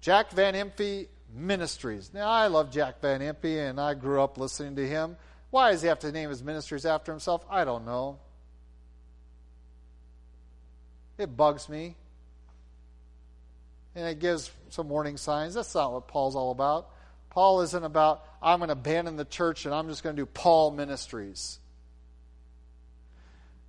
Jack 0.00 0.30
Van 0.30 0.54
Impe 0.54 1.08
Ministries. 1.34 2.10
Now, 2.14 2.28
I 2.28 2.46
love 2.46 2.70
Jack 2.70 3.00
Van 3.00 3.20
Impe, 3.20 3.68
and 3.68 3.78
I 3.80 3.94
grew 3.94 4.22
up 4.22 4.38
listening 4.38 4.76
to 4.76 4.88
him. 4.88 5.16
Why 5.50 5.70
does 5.70 5.82
he 5.82 5.88
have 5.88 6.00
to 6.00 6.12
name 6.12 6.28
his 6.28 6.42
ministries 6.42 6.84
after 6.84 7.12
himself? 7.12 7.44
I 7.50 7.64
don't 7.64 7.84
know. 7.84 8.18
It 11.18 11.36
bugs 11.36 11.68
me. 11.68 11.96
And 13.94 14.06
it 14.06 14.18
gives 14.18 14.50
some 14.68 14.88
warning 14.88 15.16
signs. 15.16 15.54
That's 15.54 15.74
not 15.74 15.92
what 15.92 16.08
Paul's 16.08 16.36
all 16.36 16.50
about. 16.50 16.90
Paul 17.30 17.62
isn't 17.62 17.84
about, 17.84 18.24
I'm 18.42 18.58
going 18.58 18.68
to 18.68 18.72
abandon 18.72 19.16
the 19.16 19.24
church 19.24 19.64
and 19.64 19.74
I'm 19.74 19.88
just 19.88 20.02
going 20.02 20.16
to 20.16 20.22
do 20.22 20.26
Paul 20.26 20.70
ministries. 20.70 21.58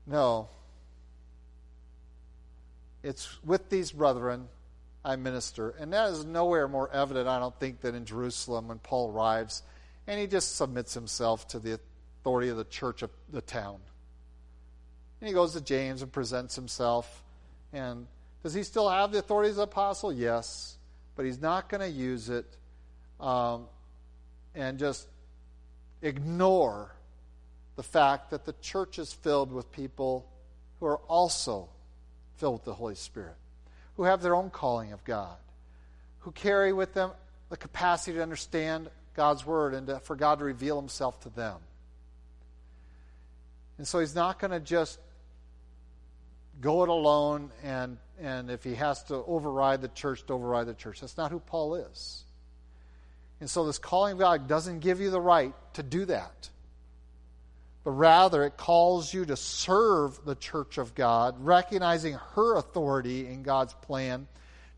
No. 0.06 0.50
It's 3.04 3.30
with 3.44 3.70
these 3.70 3.92
brethren 3.92 4.48
I 5.04 5.16
minister. 5.16 5.70
And 5.80 5.94
that 5.94 6.10
is 6.12 6.26
nowhere 6.26 6.68
more 6.68 6.90
evident, 6.92 7.28
I 7.28 7.40
don't 7.40 7.58
think, 7.60 7.80
than 7.80 7.96
in 7.96 8.06
Jerusalem 8.06 8.68
when 8.68 8.80
Paul 8.80 9.12
arrives 9.12 9.64
and 10.08 10.20
he 10.20 10.28
just 10.28 10.56
submits 10.56 10.94
himself 10.94 11.48
to 11.50 11.60
the 11.60 11.80
authority 12.22 12.50
of 12.50 12.58
the 12.58 12.64
church 12.66 13.02
of 13.02 13.10
the 13.32 13.42
town. 13.42 13.80
And 15.20 15.28
he 15.28 15.34
goes 15.34 15.54
to 15.54 15.62
James 15.62 16.02
and 16.02 16.12
presents 16.12 16.56
himself. 16.56 17.24
And 17.74 18.08
does 18.44 18.54
he 18.54 18.64
still 18.64 18.90
have 18.90 19.12
the 19.12 19.20
authority 19.20 19.50
as 19.50 19.58
an 19.58 19.64
apostle? 19.64 20.14
Yes. 20.14 20.78
But 21.16 21.26
he's 21.26 21.42
not 21.42 21.70
going 21.70 21.82
to 21.82 21.90
use 21.90 22.30
it 22.30 22.46
um, 23.20 23.66
and 24.56 24.78
just 24.78 25.08
ignore 26.02 26.92
the 27.76 27.84
fact 27.84 28.30
that 28.32 28.46
the 28.46 28.54
church 28.62 29.00
is 29.00 29.12
filled 29.12 29.52
with 29.52 29.72
people 29.72 30.28
who 30.80 30.86
are 30.86 31.00
also 31.08 31.70
filled 32.38 32.54
with 32.54 32.66
the 32.66 32.74
Holy 32.74 32.96
Spirit 32.96 33.36
who 33.98 34.04
have 34.04 34.22
their 34.22 34.36
own 34.36 34.50
calling 34.52 34.94
of 34.94 35.04
God, 35.04 35.36
who 36.20 36.32
carry 36.32 36.72
with 36.72 36.94
them 36.94 37.12
the 37.50 37.58
capacity 37.58 38.16
to 38.16 38.24
understand 38.24 38.90
God's 39.18 39.46
Word 39.46 39.74
and 39.74 39.88
to, 39.88 40.00
for 40.00 40.16
God 40.16 40.40
to 40.40 40.46
reveal 40.46 40.80
Himself 40.80 41.20
to 41.22 41.30
them. 41.30 41.58
And 43.78 43.86
so 43.86 44.00
He's 44.00 44.16
not 44.16 44.40
going 44.40 44.52
to 44.52 44.62
just 44.62 44.98
go 46.62 46.84
it 46.84 46.90
alone 46.90 47.52
and, 47.62 47.98
and 48.22 48.50
if 48.50 48.64
He 48.64 48.76
has 48.76 49.04
to 49.06 49.16
override 49.16 49.82
the 49.82 49.90
church, 49.90 50.26
to 50.28 50.34
override 50.34 50.68
the 50.68 50.74
church. 50.74 51.02
That's 51.02 51.18
not 51.18 51.32
who 51.32 51.40
Paul 51.40 51.76
is. 51.76 52.24
And 53.42 53.50
so 53.50 53.66
this 53.66 53.78
calling 53.78 54.14
of 54.14 54.20
God 54.20 54.48
doesn't 54.48 54.80
give 54.80 55.02
you 55.02 55.10
the 55.10 55.22
right 55.22 55.54
to 55.74 55.84
do 55.84 56.06
that 56.06 56.50
but 57.88 57.94
rather 57.94 58.44
it 58.44 58.58
calls 58.58 59.14
you 59.14 59.24
to 59.24 59.38
serve 59.38 60.20
the 60.26 60.36
church 60.36 60.78
of 60.78 60.94
God, 60.94 61.36
recognizing 61.40 62.20
her 62.36 62.58
authority 62.58 63.26
in 63.26 63.44
God's 63.44 63.74
plan, 63.76 64.28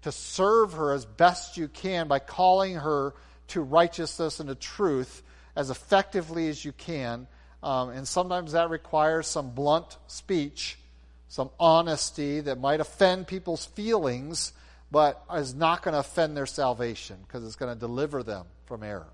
to 0.04 0.12
serve 0.12 0.74
her 0.74 0.94
as 0.94 1.06
best 1.06 1.58
you 1.58 1.68
can 1.68 2.08
by 2.08 2.20
calling 2.20 2.76
her 2.76 3.16
to 3.50 3.62
righteousness 3.62 4.40
and 4.40 4.50
to 4.50 4.56
truth 4.56 5.24
as 5.56 5.70
effectively 5.70 6.48
as 6.48 6.64
you 6.64 6.72
can. 6.72 7.28
Um, 7.62 7.90
and 7.90 8.08
sometimes 8.08 8.54
that 8.54 8.70
requires 8.70 9.28
some 9.28 9.52
blunt 9.52 9.98
speech, 10.08 10.78
some 11.28 11.50
honesty 11.60 12.40
that 12.42 12.60
might 12.60 12.80
offend 12.80 13.28
people's 13.28 13.66
feelings, 13.66 14.54
but 14.92 15.24
is 15.36 15.54
not 15.54 15.84
going 15.84 15.94
to 15.94 16.00
offend 16.00 16.36
their 16.36 16.46
salvation 16.46 17.18
because 17.28 17.46
it's 17.46 17.56
going 17.56 17.74
to 17.74 17.80
deliver 17.80 18.24
them 18.24 18.46
from 18.66 18.84
error. 18.84 19.12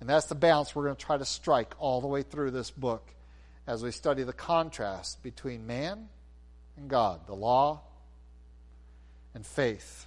And 0.00 0.08
that's 0.08 0.26
the 0.26 0.34
balance 0.34 0.74
we're 0.74 0.84
going 0.84 0.96
to 0.96 1.04
try 1.04 1.16
to 1.16 1.24
strike 1.24 1.74
all 1.78 2.00
the 2.00 2.06
way 2.06 2.22
through 2.22 2.50
this 2.50 2.70
book 2.70 3.14
as 3.66 3.82
we 3.82 3.90
study 3.90 4.22
the 4.22 4.32
contrast 4.32 5.22
between 5.22 5.66
man 5.66 6.08
and 6.76 6.88
God, 6.88 7.26
the 7.26 7.34
law 7.34 7.82
and 9.34 9.46
faith, 9.46 10.06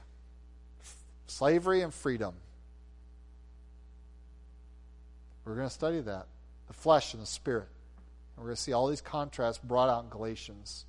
slavery 1.27 1.81
and 1.81 1.93
freedom. 1.93 2.35
We're 5.47 5.55
going 5.55 5.69
to 5.69 5.73
study 5.73 6.01
that 6.01 6.27
the 6.67 6.73
flesh 6.73 7.13
and 7.13 7.23
the 7.23 7.27
spirit. 7.27 7.69
And 8.35 8.43
we're 8.43 8.49
going 8.49 8.57
to 8.57 8.61
see 8.61 8.73
all 8.73 8.87
these 8.87 9.01
contrasts 9.01 9.59
brought 9.63 9.89
out 9.89 10.03
in 10.03 10.09
Galatians. 10.09 10.85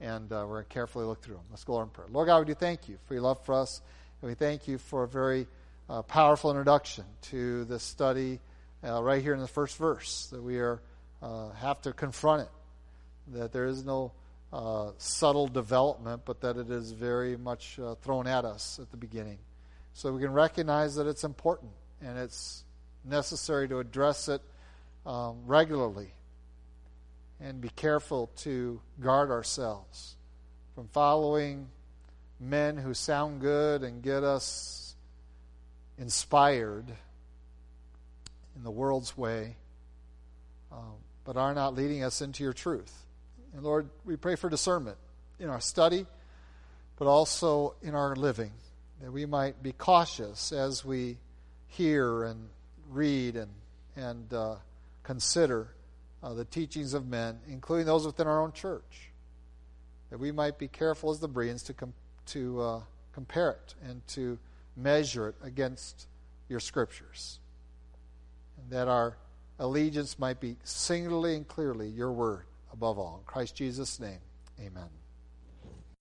And 0.00 0.30
uh, 0.30 0.44
we're 0.46 0.56
going 0.56 0.64
to 0.64 0.68
carefully 0.68 1.06
look 1.06 1.22
through 1.22 1.36
them. 1.36 1.44
Let's 1.50 1.64
go 1.64 1.80
in 1.80 1.88
prayer. 1.88 2.06
Lord 2.10 2.26
God, 2.26 2.40
we 2.40 2.44
do 2.44 2.54
thank 2.54 2.88
you 2.88 2.98
for 3.06 3.14
your 3.14 3.22
love 3.22 3.42
for 3.44 3.54
us. 3.54 3.80
And 4.20 4.28
we 4.28 4.34
thank 4.34 4.68
you 4.68 4.76
for 4.76 5.04
a 5.04 5.08
very 5.08 5.46
uh, 5.88 6.02
powerful 6.02 6.50
introduction 6.50 7.04
to 7.22 7.64
this 7.64 7.82
study 7.82 8.40
uh, 8.84 9.02
right 9.02 9.22
here 9.22 9.32
in 9.32 9.40
the 9.40 9.48
first 9.48 9.78
verse 9.78 10.28
that 10.32 10.42
we 10.42 10.58
are 10.58 10.80
uh, 11.22 11.50
have 11.52 11.80
to 11.82 11.92
confront 11.92 12.42
it. 12.42 12.48
That 13.38 13.52
there 13.52 13.66
is 13.66 13.84
no 13.84 14.12
uh, 14.52 14.90
subtle 14.98 15.48
development, 15.48 16.22
but 16.26 16.42
that 16.42 16.58
it 16.58 16.70
is 16.70 16.92
very 16.92 17.36
much 17.36 17.78
uh, 17.78 17.94
thrown 17.96 18.26
at 18.26 18.44
us 18.44 18.78
at 18.80 18.90
the 18.90 18.96
beginning. 18.98 19.38
So 19.94 20.12
we 20.12 20.20
can 20.20 20.32
recognize 20.32 20.94
that 20.96 21.06
it's 21.06 21.24
important 21.24 21.72
and 22.00 22.18
it's 22.18 22.64
necessary 23.08 23.68
to 23.68 23.78
address 23.78 24.28
it 24.28 24.42
um, 25.06 25.38
regularly 25.46 26.12
and 27.40 27.60
be 27.60 27.68
careful 27.70 28.30
to 28.36 28.80
guard 29.00 29.30
ourselves 29.30 30.16
from 30.74 30.88
following 30.88 31.68
men 32.40 32.76
who 32.76 32.94
sound 32.94 33.40
good 33.40 33.82
and 33.82 34.02
get 34.02 34.22
us 34.22 34.94
inspired 35.98 36.86
in 38.56 38.62
the 38.62 38.70
world's 38.70 39.16
way, 39.16 39.56
um, 40.72 40.94
but 41.24 41.36
are 41.36 41.54
not 41.54 41.74
leading 41.74 42.02
us 42.02 42.20
into 42.20 42.42
your 42.42 42.52
truth. 42.52 42.92
And 43.54 43.62
Lord, 43.62 43.88
we 44.04 44.16
pray 44.16 44.36
for 44.36 44.48
discernment 44.48 44.98
in 45.38 45.48
our 45.48 45.60
study, 45.60 46.06
but 46.96 47.06
also 47.06 47.74
in 47.82 47.94
our 47.94 48.14
living, 48.14 48.52
that 49.00 49.12
we 49.12 49.26
might 49.26 49.62
be 49.62 49.72
cautious 49.72 50.52
as 50.52 50.84
we 50.84 51.18
hear 51.68 52.24
and 52.24 52.48
read 52.88 53.36
and, 53.36 53.50
and 53.96 54.32
uh, 54.32 54.56
consider 55.02 55.68
uh, 56.22 56.34
the 56.34 56.44
teachings 56.44 56.94
of 56.94 57.06
men, 57.06 57.38
including 57.48 57.86
those 57.86 58.06
within 58.06 58.26
our 58.26 58.40
own 58.40 58.52
church. 58.52 59.10
That 60.10 60.18
we 60.18 60.32
might 60.32 60.58
be 60.58 60.68
careful 60.68 61.10
as 61.10 61.20
the 61.20 61.28
Bereans 61.28 61.62
to, 61.64 61.74
com- 61.74 61.94
to 62.26 62.60
uh, 62.60 62.80
compare 63.12 63.50
it 63.50 63.74
and 63.86 64.06
to 64.08 64.38
measure 64.76 65.28
it 65.28 65.34
against 65.42 66.06
your 66.48 66.60
scriptures. 66.60 67.40
And 68.56 68.70
that 68.70 68.88
our 68.88 69.16
allegiance 69.58 70.18
might 70.18 70.40
be 70.40 70.56
singularly 70.64 71.36
and 71.36 71.46
clearly 71.46 71.88
your 71.88 72.12
word 72.12 72.44
above 72.72 72.98
all. 72.98 73.18
In 73.20 73.24
Christ 73.24 73.54
Jesus' 73.54 74.00
name, 74.00 74.20
amen. 74.60 74.88